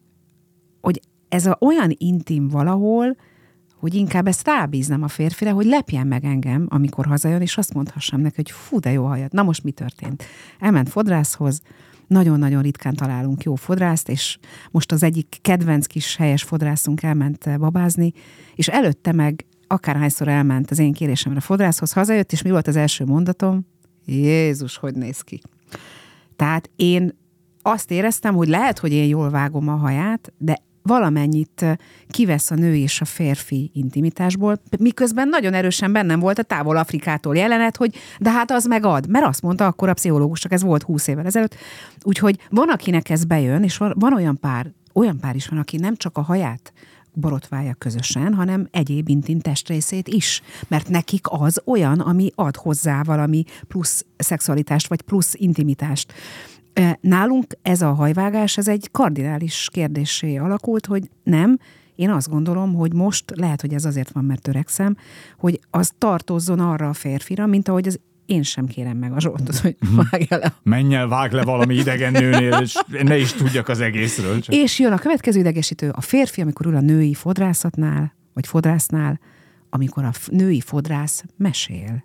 hogy 0.80 1.00
ez 1.28 1.46
a 1.46 1.56
olyan 1.60 1.94
intim 1.98 2.48
valahol, 2.48 3.16
hogy 3.76 3.94
inkább 3.94 4.26
ezt 4.26 4.46
rábíznám 4.46 5.02
a 5.02 5.08
férfire, 5.08 5.50
hogy 5.50 5.66
lepjen 5.66 6.06
meg 6.06 6.24
engem, 6.24 6.66
amikor 6.70 7.06
hazajön, 7.06 7.40
és 7.40 7.56
azt 7.56 7.74
mondhassam 7.74 8.20
neki, 8.20 8.34
hogy 8.36 8.50
fú, 8.50 8.78
de 8.78 8.92
jó 8.92 9.04
hajat. 9.04 9.32
Na 9.32 9.42
most 9.42 9.64
mi 9.64 9.70
történt? 9.70 10.24
Elment 10.58 10.88
fodrászhoz, 10.88 11.60
nagyon-nagyon 12.06 12.62
ritkán 12.62 12.94
találunk 12.94 13.42
jó 13.42 13.54
fodrászt, 13.54 14.08
és 14.08 14.38
most 14.70 14.92
az 14.92 15.02
egyik 15.02 15.38
kedvenc 15.40 15.86
kis 15.86 16.16
helyes 16.16 16.42
fodrászunk 16.42 17.02
elment 17.02 17.46
eh, 17.46 17.58
babázni, 17.58 18.12
és 18.54 18.68
előtte 18.68 19.12
meg 19.12 19.46
akárhányszor 19.66 20.28
elment 20.28 20.70
az 20.70 20.78
én 20.78 20.92
kérésemre 20.92 21.40
fodrászhoz, 21.40 21.92
hazajött, 21.92 22.32
és 22.32 22.42
mi 22.42 22.50
volt 22.50 22.66
az 22.66 22.76
első 22.76 23.04
mondatom? 23.04 23.66
Jézus, 24.04 24.76
hogy 24.76 24.94
néz 24.94 25.20
ki. 25.20 25.40
Tehát 26.36 26.70
én 26.76 27.14
azt 27.62 27.90
éreztem, 27.90 28.34
hogy 28.34 28.48
lehet, 28.48 28.78
hogy 28.78 28.92
én 28.92 29.08
jól 29.08 29.30
vágom 29.30 29.68
a 29.68 29.76
haját, 29.76 30.32
de 30.38 30.58
valamennyit 30.82 31.78
kivesz 32.08 32.50
a 32.50 32.54
nő 32.54 32.74
és 32.74 33.00
a 33.00 33.04
férfi 33.04 33.70
intimitásból, 33.74 34.58
miközben 34.78 35.28
nagyon 35.28 35.54
erősen 35.54 35.92
bennem 35.92 36.20
volt 36.20 36.38
a 36.38 36.42
távol 36.42 36.76
Afrikától 36.76 37.36
jelenet, 37.36 37.76
hogy 37.76 37.94
de 38.18 38.30
hát 38.30 38.50
az 38.50 38.64
megad, 38.64 39.08
mert 39.08 39.26
azt 39.26 39.42
mondta 39.42 39.66
akkor 39.66 39.88
a 39.88 39.94
pszichológus, 39.94 40.40
csak 40.40 40.52
ez 40.52 40.62
volt 40.62 40.82
húsz 40.82 41.06
évvel 41.06 41.26
ezelőtt. 41.26 41.54
Úgyhogy 42.02 42.38
van, 42.50 42.68
akinek 42.68 43.10
ez 43.10 43.24
bejön, 43.24 43.62
és 43.62 43.76
van, 43.76 43.94
van 43.98 44.14
olyan 44.14 44.38
pár, 44.40 44.72
olyan 44.92 45.18
pár 45.18 45.34
is 45.34 45.48
van, 45.48 45.58
aki 45.58 45.76
nem 45.76 45.96
csak 45.96 46.18
a 46.18 46.22
haját 46.22 46.72
borotválja 47.14 47.74
közösen, 47.74 48.34
hanem 48.34 48.68
egyéb 48.70 49.08
intim 49.08 49.40
testrészét 49.40 50.08
is. 50.08 50.42
Mert 50.68 50.88
nekik 50.88 51.26
az 51.28 51.62
olyan, 51.64 52.00
ami 52.00 52.32
ad 52.34 52.56
hozzá 52.56 53.02
valami 53.02 53.44
plusz 53.68 54.04
szexualitást, 54.16 54.88
vagy 54.88 55.02
plusz 55.02 55.34
intimitást. 55.34 56.12
Nálunk 57.00 57.46
ez 57.62 57.82
a 57.82 57.92
hajvágás, 57.92 58.56
ez 58.56 58.68
egy 58.68 58.88
kardinális 58.90 59.68
kérdésé 59.72 60.36
alakult, 60.36 60.86
hogy 60.86 61.10
nem, 61.22 61.58
én 61.94 62.10
azt 62.10 62.28
gondolom, 62.28 62.74
hogy 62.74 62.92
most, 62.94 63.24
lehet, 63.34 63.60
hogy 63.60 63.74
ez 63.74 63.84
azért 63.84 64.10
van, 64.10 64.24
mert 64.24 64.42
törekszem, 64.42 64.96
hogy 65.38 65.60
az 65.70 65.92
tartozzon 65.98 66.60
arra 66.60 66.88
a 66.88 66.92
férfira, 66.92 67.46
mint 67.46 67.68
ahogy 67.68 67.86
az 67.86 68.00
én 68.26 68.42
sem 68.42 68.66
kérem 68.66 68.96
meg 68.96 69.12
a 69.12 69.20
Zsoltot, 69.20 69.56
hogy 69.56 69.76
mhm. 69.80 70.00
vágja 70.10 70.36
le. 70.36 70.54
Menj 70.62 70.94
el, 70.94 71.08
vág 71.08 71.32
le 71.32 71.42
valami 71.42 71.74
idegen 71.74 72.12
nőnél, 72.12 72.58
és 72.62 72.76
ne 73.02 73.16
is 73.16 73.32
tudjak 73.32 73.68
az 73.68 73.80
egészről. 73.80 74.40
Csak. 74.40 74.54
És 74.54 74.78
jön 74.78 74.92
a 74.92 74.98
következő 74.98 75.38
idegesítő, 75.38 75.90
a 75.90 76.00
férfi, 76.00 76.40
amikor 76.40 76.66
ül 76.66 76.76
a 76.76 76.80
női 76.80 77.14
fodrászatnál, 77.14 78.14
vagy 78.34 78.46
fodrásznál, 78.46 79.20
amikor 79.70 80.04
a 80.04 80.10
női 80.26 80.60
fodrász 80.60 81.24
mesél. 81.36 82.04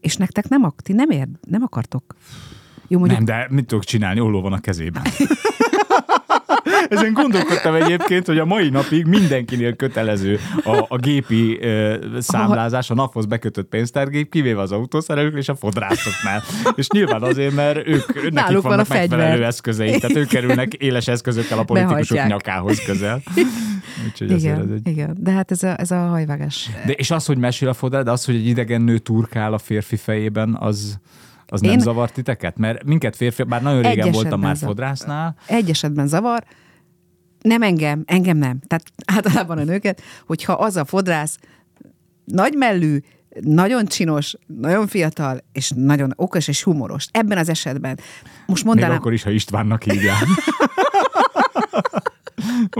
És 0.00 0.16
nektek 0.16 0.48
nem, 0.48 0.72
ti 0.76 0.92
nem, 0.92 1.10
ér, 1.10 1.28
nem 1.48 1.62
akartok 1.62 2.14
jó, 2.94 3.00
mondjuk... 3.00 3.26
Nem, 3.26 3.38
de 3.38 3.46
mit 3.50 3.66
tudok 3.66 3.84
csinálni? 3.84 4.20
Olló 4.20 4.40
van 4.40 4.52
a 4.52 4.60
kezében. 4.60 5.02
Ezen 6.88 7.12
gondolkodtam 7.12 7.74
egyébként, 7.74 8.26
hogy 8.26 8.38
a 8.38 8.44
mai 8.44 8.68
napig 8.68 9.06
mindenkinél 9.06 9.76
kötelező 9.76 10.38
a, 10.64 10.84
a 10.88 10.96
gépi 10.96 11.58
ö, 11.60 11.96
számlázás, 12.18 12.90
a 12.90 12.94
naphoz 12.94 13.26
bekötött 13.26 13.68
pénztárgép, 13.68 14.30
kivéve 14.30 14.60
az 14.60 14.72
autószerelők 14.72 15.36
és 15.36 15.48
a 15.48 15.54
fodrászoknál. 15.54 16.42
És 16.74 16.88
nyilván 16.88 17.22
azért, 17.22 17.54
mert 17.54 17.76
ők, 17.86 18.14
nekik 18.14 18.32
Náluk 18.32 18.62
vannak 18.62 18.86
van 18.86 18.96
a 18.96 18.98
megfelelő 18.98 19.30
fegyver. 19.30 19.48
eszközeik, 19.48 20.00
tehát 20.00 20.16
ők 20.16 20.28
kerülnek 20.28 20.74
éles 20.74 21.08
eszközökkel 21.08 21.58
a 21.58 21.64
politikusok 21.64 22.16
Behagyják. 22.16 22.44
nyakához 22.44 22.82
közel. 22.84 23.22
Úgyhogy 24.06 24.30
igen, 24.30 24.72
egy... 24.72 24.88
igen, 24.88 25.16
de 25.20 25.30
hát 25.30 25.50
ez 25.50 25.62
a, 25.62 25.80
ez 25.80 25.90
a 25.90 25.98
hajvágás. 25.98 26.70
De 26.86 26.92
és 26.92 27.10
az, 27.10 27.26
hogy 27.26 27.38
mesél 27.38 27.68
a 27.68 27.74
fodrá, 27.74 28.02
de 28.02 28.10
az, 28.10 28.24
hogy 28.24 28.34
egy 28.34 28.46
idegen 28.46 28.82
nő 28.82 28.98
turkál 28.98 29.52
a 29.52 29.58
férfi 29.58 29.96
fejében, 29.96 30.56
az 30.60 30.98
az 31.54 31.62
Én... 31.62 31.70
nem 31.70 31.78
zavart 31.78 32.12
titeket? 32.12 32.58
Mert 32.58 32.84
minket 32.84 33.16
férfi, 33.16 33.42
bár 33.42 33.62
nagyon 33.62 33.82
régen 33.82 34.10
voltam 34.10 34.40
már 34.40 34.56
zavar. 34.56 34.74
fodrásznál. 34.74 35.36
Egy 35.46 35.70
esetben 35.70 36.06
zavar, 36.06 36.44
nem 37.40 37.62
engem, 37.62 38.02
engem 38.06 38.36
nem. 38.36 38.60
Tehát 38.66 38.84
általában 39.16 39.58
a 39.58 39.64
nőket, 39.64 40.02
hogyha 40.26 40.52
az 40.52 40.76
a 40.76 40.84
fodrász 40.84 41.38
nagymellű, 42.24 42.98
nagyon 43.40 43.86
csinos, 43.86 44.36
nagyon 44.46 44.86
fiatal, 44.86 45.44
és 45.52 45.72
nagyon 45.76 46.12
okos 46.16 46.48
és 46.48 46.62
humoros. 46.62 47.06
Ebben 47.10 47.38
az 47.38 47.48
esetben. 47.48 47.98
Most 48.46 48.64
mondanám... 48.64 48.90
Még 48.90 48.98
akkor 48.98 49.12
is, 49.12 49.22
ha 49.22 49.30
Istvánnak 49.30 49.82
hívják. 49.82 50.26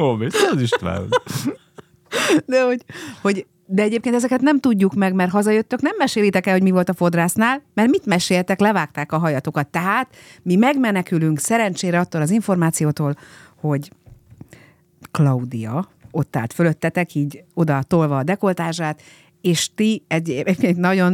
Ó, 0.01 0.17
biztos 0.17 0.51
az 0.51 0.61
István. 0.61 1.09
De 2.47 2.65
hogy, 2.65 2.85
hogy 3.23 3.47
de 3.75 3.83
egyébként 3.83 4.15
ezeket 4.15 4.41
nem 4.41 4.61
tudjuk 4.61 4.95
meg, 4.95 5.15
mert 5.15 5.31
hazajöttök, 5.31 5.81
nem 5.81 5.95
mesélitek 5.99 6.47
el, 6.47 6.53
hogy 6.53 6.63
mi 6.63 6.71
volt 6.71 6.89
a 6.89 6.95
fodrásznál, 6.95 7.63
mert 7.75 7.91
mit 7.91 8.07
meséltek, 8.07 8.61
levágták 8.61 9.13
a 9.13 9.19
hajatokat. 9.19 9.67
Tehát 9.67 10.17
mi 10.43 10.57
megmenekülünk 10.57 11.39
szerencsére 11.39 11.99
attól 11.99 12.21
az 12.21 12.31
információtól, 12.31 13.15
hogy 13.61 13.91
Claudia 15.11 15.89
ott 16.11 16.37
állt 16.37 16.53
fölöttetek, 16.53 17.15
így 17.15 17.45
oda 17.55 17.83
tolva 17.83 18.17
a 18.17 18.23
dekoltázsát, 18.23 19.03
és 19.41 19.71
ti 19.75 20.05
egy, 20.09 20.43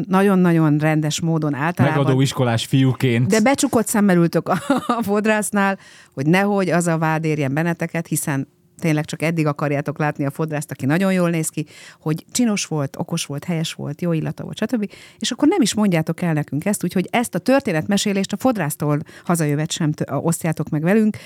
nagyon-nagyon 0.06 0.78
rendes 0.78 1.20
módon 1.20 1.54
általában... 1.54 1.98
Megadó 1.98 2.20
iskolás 2.20 2.66
fiúként. 2.66 3.26
De 3.26 3.40
becsukott 3.40 3.86
szemmel 3.86 4.16
ültök 4.16 4.48
a, 4.48 4.58
a 4.86 5.02
fodrásznál, 5.02 5.78
hogy 6.14 6.26
nehogy 6.26 6.70
az 6.70 6.86
a 6.86 6.98
vád 6.98 7.24
érjen 7.24 7.54
benneteket, 7.54 8.06
hiszen 8.06 8.48
tényleg 8.80 9.04
csak 9.04 9.22
eddig 9.22 9.46
akarjátok 9.46 9.98
látni 9.98 10.26
a 10.26 10.30
fodrászt, 10.30 10.70
aki 10.70 10.86
nagyon 10.86 11.12
jól 11.12 11.30
néz 11.30 11.48
ki, 11.48 11.66
hogy 12.00 12.24
csinos 12.32 12.66
volt, 12.66 12.96
okos 12.98 13.24
volt, 13.24 13.44
helyes 13.44 13.72
volt, 13.72 14.00
jó 14.00 14.12
illata 14.12 14.42
volt, 14.42 14.56
stb. 14.56 14.90
És 15.18 15.30
akkor 15.30 15.48
nem 15.48 15.60
is 15.60 15.74
mondjátok 15.74 16.22
el 16.22 16.32
nekünk 16.32 16.64
ezt, 16.64 16.84
úgyhogy 16.84 17.08
ezt 17.10 17.34
a 17.34 17.38
történetmesélést 17.38 18.32
a 18.32 18.36
fodrásztól 18.36 19.00
hazajövet 19.24 19.70
sem 19.70 19.90
osztjátok 20.06 20.68
meg 20.68 20.82
velünk, 20.82 21.16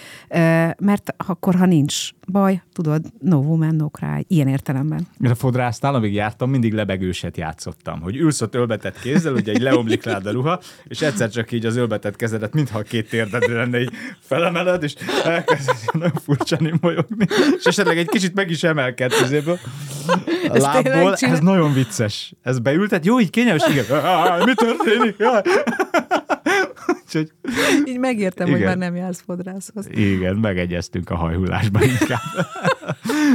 mert 0.78 1.14
akkor, 1.16 1.54
ha 1.54 1.66
nincs 1.66 2.08
baj, 2.32 2.62
tudod, 2.72 3.02
no 3.20 3.36
woman, 3.36 3.74
no 3.74 3.88
cry, 3.88 4.24
ilyen 4.28 4.48
értelemben. 4.48 5.06
Én 5.24 5.30
a 5.30 5.34
fodrásznál, 5.34 5.94
amíg 5.94 6.12
jártam, 6.12 6.50
mindig 6.50 6.72
lebegőset 6.72 7.36
játszottam, 7.36 8.00
hogy 8.00 8.16
ülsz 8.16 8.40
ott 8.40 8.54
ölbetett 8.54 9.00
kézzel, 9.00 9.32
ugye 9.34 9.52
egy 9.52 9.60
leomlik 9.60 10.04
rád 10.04 10.26
a 10.26 10.30
ruha, 10.30 10.60
és 10.84 11.02
egyszer 11.02 11.30
csak 11.30 11.52
így 11.52 11.66
az 11.66 11.76
ölbetett 11.76 12.16
kezedet, 12.16 12.54
mintha 12.54 12.78
a 12.78 12.82
két 12.82 13.08
térdedre 13.08 13.54
lenne, 13.54 13.80
így 13.80 13.92
felemeled, 14.20 14.82
és 14.82 14.94
elkezded 15.24 15.76
nagyon 15.92 16.20
furcsán 16.24 16.78
molyogni 16.80 17.26
és 17.58 17.64
esetleg 17.64 17.98
egy 17.98 18.08
kicsit 18.08 18.34
meg 18.34 18.50
is 18.50 18.62
emelkedt 18.62 19.14
közéből 19.14 19.58
a 20.48 20.58
lábból. 20.58 21.14
Ez 21.20 21.38
nagyon 21.40 21.72
vicces. 21.72 22.32
Ez 22.42 22.58
beültet, 22.58 23.04
jó, 23.04 23.20
így 23.20 23.30
kényelmes, 23.30 23.68
igen. 23.68 23.84
Mi 24.44 24.54
történik? 24.54 25.16
Úgyhogy... 27.14 27.32
Így 27.88 27.98
megértem, 27.98 28.46
igen. 28.46 28.58
hogy 28.58 28.68
már 28.68 28.76
nem 28.76 28.96
jársz 28.96 29.22
fodrászhoz. 29.26 29.88
Igen, 29.90 30.36
megegyeztünk 30.36 31.10
a 31.10 31.16
hajhullásban 31.16 31.82
inkább. 31.82 32.20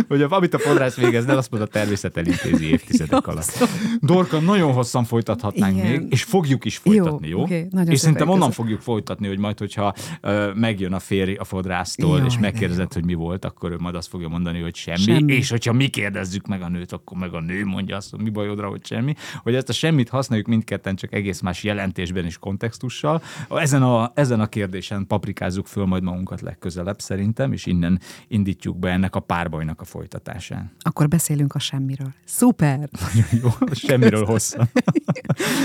hogy 0.08 0.22
amit 0.22 0.54
a 0.54 0.60
fodrász 0.60 0.96
végezne, 0.96 1.38
azt 1.38 1.52
mondja, 1.52 1.70
a 1.70 1.72
természet 1.72 2.18
elintézi 2.18 2.70
évtizedek 2.70 3.28
alatt. 3.28 3.64
Dorka, 4.00 4.40
nagyon 4.40 4.74
hosszan 4.74 5.04
folytathatnánk 5.04 5.78
igen. 5.78 5.92
még, 5.92 6.06
és 6.10 6.24
fogjuk 6.24 6.66
is 6.66 6.78
folytatni, 6.78 7.28
jó? 7.28 7.38
jó? 7.38 7.44
Okay, 7.44 7.68
és 7.86 8.00
szerintem 8.00 8.30
onnan 8.30 8.52
fogjuk 8.52 8.82
folytatni, 8.82 9.28
hogy 9.28 9.40
majd, 9.40 9.60
hogyha 9.60 9.94
uh, 10.24 10.56
megjön 10.56 10.94
a 10.94 11.00
férj 11.00 11.36
a 11.36 11.44
fodrásztól, 11.44 12.18
Jaj, 12.18 12.26
és 12.26 12.38
megkérdezed, 12.40 12.94
hogy 12.94 13.06
mi 13.06 13.14
volt, 13.14 13.46
akkor 13.46 13.72
ő 13.72 13.76
majd 13.80 13.96
azt 13.96 14.08
fogja 14.08 14.28
mondani, 14.28 14.62
hogy 14.62 14.76
semmi, 14.76 14.98
semmi. 14.98 15.34
és 15.34 15.50
hogyha 15.50 15.74
mi 15.74 15.88
kérdezzük 15.88 16.48
meg 16.48 16.62
a 16.62 16.70
nőt, 16.70 16.92
akkor 16.92 17.18
meg 17.18 17.34
a 17.34 17.40
nő 17.40 17.66
mondja 17.66 17.96
azt, 17.96 18.12
hogy 18.12 18.22
mi 18.22 18.30
bajodra, 18.30 18.68
hogy 18.68 18.86
semmi, 18.86 19.14
hogy 19.44 19.56
ezt 19.56 19.70
a 19.70 19.74
semmit 19.74 20.10
használjuk 20.10 20.48
mindketten 20.48 20.96
csak 20.96 21.14
egész 21.14 21.42
más 21.42 21.64
jelentésben 21.64 22.26
és 22.26 22.38
kontextussal. 22.38 23.22
Ezen 23.70 23.84
a 23.84 24.12
ezen 24.14 24.40
a 24.40 24.48
kérdésen 24.48 25.08
paprikázzuk 25.08 25.68
föl 25.68 25.86
majd 25.86 26.04
magunkat 26.04 26.42
legközelebb 26.42 27.00
szerintem, 27.00 27.52
és 27.52 27.66
innen 27.66 28.00
indítjuk 28.28 28.78
be 28.78 28.90
ennek 28.90 29.16
a 29.16 29.20
párbajnak 29.20 29.82
a 29.82 29.84
folytatásán. 29.84 30.72
Akkor 30.80 31.08
beszélünk 31.08 31.56
a 31.56 31.60
semmiről. 31.60 32.14
Szuper! 32.26 32.90
Nagyon 33.14 33.30
jó, 33.42 33.50
semmiről 33.72 34.26
hosszan. 34.26 34.70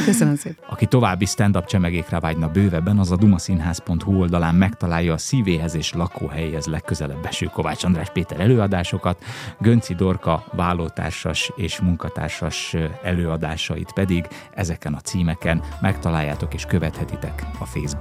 Köszönöm 0.04 0.36
szépen. 0.36 0.64
Aki 0.68 0.86
további 0.86 1.24
stand-up 1.24 1.66
csemegékre 1.66 2.20
vágyna 2.20 2.48
bővebben, 2.48 2.98
az 2.98 3.10
a 3.10 3.16
dumaszínház.hu 3.16 4.18
oldalán 4.18 4.54
megtalálja 4.54 5.12
a 5.12 5.18
szívéhez 5.18 5.74
és 5.74 5.92
lakóhelyhez 5.92 6.66
legközelebb 6.66 7.24
eső 7.24 7.46
Kovács 7.46 7.84
András 7.84 8.10
Péter 8.10 8.40
előadásokat, 8.40 9.24
Gönci 9.60 9.94
Dorka 9.94 10.44
vállótársas 10.52 11.52
és 11.56 11.80
munkatársas 11.80 12.76
előadásait 13.02 13.92
pedig 13.92 14.26
ezeken 14.54 14.94
a 14.94 15.00
címeken 15.00 15.62
megtaláljátok 15.80 16.54
és 16.54 16.64
követhetitek 16.64 17.46
a 17.58 17.64
Facebookon. 17.64 17.93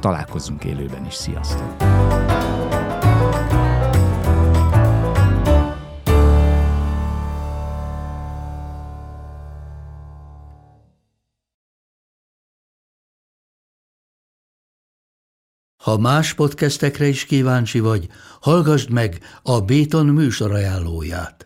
Találkozzunk 0.00 0.64
élőben 0.64 1.06
is, 1.06 1.14
sziasztok! 1.14 1.76
Ha 15.82 15.98
más 15.98 16.34
podcastekre 16.34 17.06
is 17.06 17.24
kíváncsi 17.24 17.80
vagy, 17.80 18.08
hallgassd 18.40 18.90
meg 18.90 19.18
a 19.42 19.60
Béton 19.60 20.06
műsor 20.06 20.52
ajánlóját. 20.52 21.45